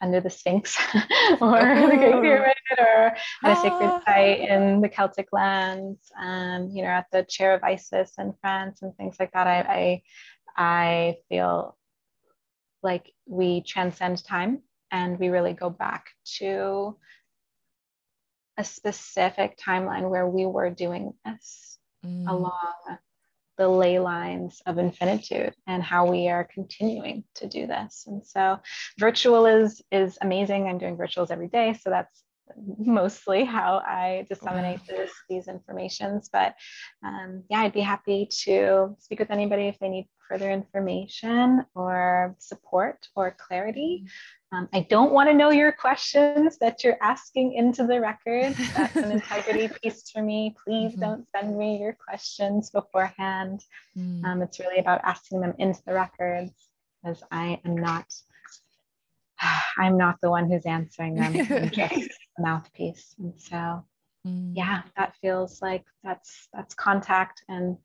under 0.00 0.20
the 0.20 0.30
Sphinx 0.30 0.76
or 1.40 1.60
the 1.60 1.96
Great 1.96 2.14
oh. 2.14 2.20
Pyramid 2.20 2.56
or 2.78 3.16
at 3.16 3.16
a 3.44 3.56
sacred 3.56 3.90
ah. 3.90 4.02
site 4.06 4.40
in 4.40 4.80
the 4.80 4.88
Celtic 4.88 5.28
lands, 5.32 6.00
um, 6.20 6.70
you 6.72 6.82
know, 6.82 6.88
at 6.88 7.06
the 7.12 7.22
Chair 7.24 7.54
of 7.54 7.62
Isis 7.62 8.12
in 8.18 8.34
France 8.40 8.82
and 8.82 8.94
things 8.96 9.16
like 9.18 9.32
that. 9.32 9.46
I, 9.46 9.60
I, 9.60 10.02
I 10.56 11.16
feel 11.28 11.76
like 12.82 13.12
we 13.26 13.62
transcend 13.62 14.24
time 14.24 14.62
and 14.90 15.18
we 15.18 15.28
really 15.28 15.52
go 15.52 15.70
back 15.70 16.06
to 16.38 16.96
a 18.58 18.64
specific 18.64 19.58
timeline 19.58 20.08
where 20.08 20.26
we 20.26 20.46
were 20.46 20.70
doing 20.70 21.12
this 21.24 21.78
mm. 22.04 22.28
along 22.28 22.98
the 23.58 23.68
ley 23.68 23.98
lines 23.98 24.60
of 24.66 24.78
infinitude 24.78 25.54
and 25.66 25.82
how 25.82 26.06
we 26.06 26.28
are 26.28 26.48
continuing 26.52 27.24
to 27.34 27.48
do 27.48 27.66
this. 27.66 28.04
And 28.06 28.24
so 28.24 28.58
virtual 28.98 29.46
is 29.46 29.82
is 29.90 30.18
amazing. 30.20 30.68
I'm 30.68 30.78
doing 30.78 30.96
virtuals 30.96 31.30
every 31.30 31.48
day. 31.48 31.74
So 31.80 31.90
that's 31.90 32.22
mostly 32.78 33.44
how 33.44 33.82
I 33.86 34.26
disseminate 34.28 34.80
this, 34.86 35.12
these 35.28 35.48
informations. 35.48 36.28
But 36.32 36.54
um, 37.04 37.44
yeah, 37.50 37.60
I'd 37.60 37.72
be 37.72 37.80
happy 37.80 38.28
to 38.44 38.96
speak 38.98 39.18
with 39.18 39.30
anybody 39.30 39.68
if 39.68 39.78
they 39.78 39.88
need 39.88 40.08
further 40.28 40.50
information 40.50 41.64
or 41.74 42.34
support 42.38 43.08
or 43.14 43.36
clarity. 43.38 44.04
Um, 44.52 44.68
I 44.72 44.86
don't 44.88 45.12
want 45.12 45.28
to 45.28 45.34
know 45.34 45.50
your 45.50 45.72
questions 45.72 46.58
that 46.58 46.82
you're 46.82 46.98
asking 47.02 47.54
into 47.54 47.86
the 47.86 48.00
record. 48.00 48.54
That's 48.76 48.96
an 48.96 49.10
integrity 49.12 49.72
piece 49.82 50.10
for 50.10 50.22
me. 50.22 50.54
Please 50.64 50.92
mm-hmm. 50.92 51.00
don't 51.00 51.26
send 51.30 51.56
me 51.56 51.78
your 51.80 51.94
questions 51.94 52.70
beforehand. 52.70 53.62
Mm. 53.96 54.24
Um, 54.24 54.42
it's 54.42 54.58
really 54.60 54.78
about 54.78 55.00
asking 55.04 55.40
them 55.40 55.54
into 55.58 55.80
the 55.86 55.94
records 55.94 56.52
because 57.02 57.22
I 57.30 57.60
am 57.64 57.76
not. 57.76 58.06
I'm 59.78 59.96
not 59.96 60.16
the 60.22 60.30
one 60.30 60.50
who's 60.50 60.66
answering 60.66 61.14
them. 61.14 61.36
I'm 61.50 61.70
just 61.70 62.10
a 62.38 62.42
mouthpiece, 62.42 63.14
and 63.18 63.34
so 63.36 63.84
mm. 64.26 64.52
yeah, 64.54 64.82
that 64.96 65.14
feels 65.20 65.60
like 65.62 65.84
that's 66.02 66.48
that's 66.52 66.74
contact 66.74 67.42
and 67.48 67.76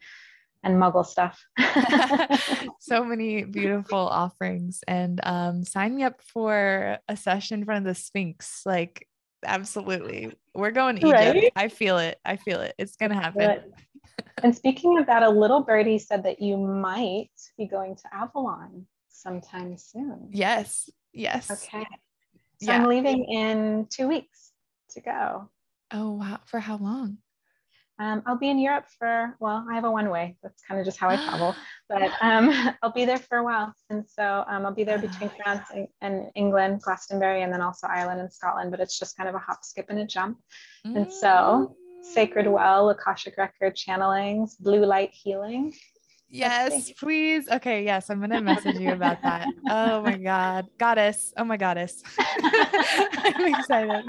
and 0.64 0.82
muggle 0.82 1.06
stuff. 1.06 1.44
so 2.80 3.04
many 3.04 3.44
beautiful 3.44 4.00
offerings. 4.00 4.84
And 4.88 5.20
um, 5.24 5.64
sign 5.64 5.96
me 5.96 6.04
up 6.04 6.22
for 6.22 6.98
a 7.08 7.18
session 7.18 7.60
in 7.60 7.66
front 7.66 7.88
of 7.88 7.96
the 7.96 8.00
Sphinx. 8.00 8.62
Like, 8.66 9.08
absolutely. 9.46 10.34
We're 10.54 10.72
going 10.72 10.98
to 10.98 11.08
Egypt. 11.08 11.36
Right? 11.36 11.52
I 11.56 11.68
feel 11.68 11.98
it. 11.98 12.20
I 12.26 12.36
feel 12.36 12.62
it. 12.62 12.76
It's 12.78 12.96
going 12.96 13.12
to 13.12 13.18
happen. 13.18 13.62
and 14.44 14.56
speaking 14.56 14.98
of 14.98 15.08
that, 15.08 15.24
a 15.24 15.30
little 15.30 15.62
birdie 15.62 16.00
said 16.00 16.24
that 16.24 16.42
you 16.42 16.58
might 16.58 17.32
be 17.58 17.66
going 17.66 17.96
to 17.96 18.16
Avalon 18.16 18.86
sometime 19.10 19.78
soon. 19.78 20.30
Yes. 20.32 20.90
Yes. 21.14 21.52
Okay. 21.52 21.86
So 22.62 22.72
yeah. 22.72 22.76
I'm 22.76 22.88
leaving 22.88 23.26
in 23.26 23.88
two 23.90 24.08
weeks 24.08 24.52
to 24.92 25.02
go. 25.02 25.50
Oh, 25.92 26.12
wow. 26.12 26.40
For 26.46 26.60
how 26.60 26.78
long? 26.78 27.18
Um, 28.00 28.24
I'll 28.26 28.38
be 28.38 28.50
in 28.50 28.58
Europe 28.58 28.86
for, 28.98 29.36
well, 29.40 29.64
I 29.70 29.76
have 29.76 29.84
a 29.84 29.92
one 29.92 30.10
way. 30.10 30.36
That's 30.42 30.64
kind 30.64 30.80
of 30.80 30.86
just 30.86 30.98
how 30.98 31.10
I 31.10 31.18
travel, 31.18 31.56
but 31.90 32.12
um, 32.22 32.76
I'll 32.82 32.92
be 32.92 33.06
there 33.06 33.20
for 33.20 33.38
a 33.38 33.44
while. 33.44 33.74
And 33.92 34.04
so 34.10 34.44
um, 34.48 34.66
I'll 34.66 34.74
be 34.74 34.84
there 34.84 34.98
between 34.98 35.30
France 35.44 35.68
and, 35.76 35.88
and, 36.02 36.32
England, 36.34 36.82
Glastonbury, 36.82 37.44
and 37.44 37.54
then 37.54 37.62
also 37.62 37.86
Ireland 37.86 38.20
and 38.20 38.34
Scotland, 38.34 38.72
but 38.72 38.80
it's 38.80 38.98
just 38.98 39.16
kind 39.18 39.30
of 39.30 39.36
a 39.36 39.40
hop, 39.40 39.64
skip, 39.64 39.86
and 39.90 40.00
a 40.00 40.06
jump. 40.06 40.40
Mm. 40.86 40.96
And 40.96 41.14
so 41.14 41.76
Sacred 42.02 42.48
Well, 42.48 42.90
Akashic 42.90 43.38
Record 43.38 43.76
channelings, 43.76 44.58
blue 44.60 44.84
light 44.84 45.12
healing. 45.14 45.74
Yes, 46.32 46.92
please. 46.94 47.50
Okay, 47.50 47.84
yes, 47.84 48.10
I'm 48.10 48.22
gonna 48.22 48.40
message 48.40 48.78
you 48.78 48.94
about 48.94 49.22
that. 49.22 49.50
Oh 49.70 50.02
my 50.02 50.18
god, 50.18 50.68
goddess. 50.80 51.34
Oh 51.38 51.44
my 51.44 51.58
goddess. 51.58 52.02
I'm 53.20 53.46
excited. 53.46 54.06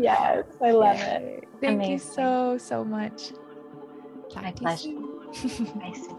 yes, 0.00 0.44
I 0.62 0.70
love 0.72 0.96
it. 0.96 1.48
Thank 1.60 1.84
Amazing. 1.84 1.92
you 1.92 1.98
so, 1.98 2.58
so 2.58 2.84
much. 2.84 3.32
Talk 4.32 4.42
My 4.42 4.52
pleasure. 4.52 4.90
Bye. 5.74 5.94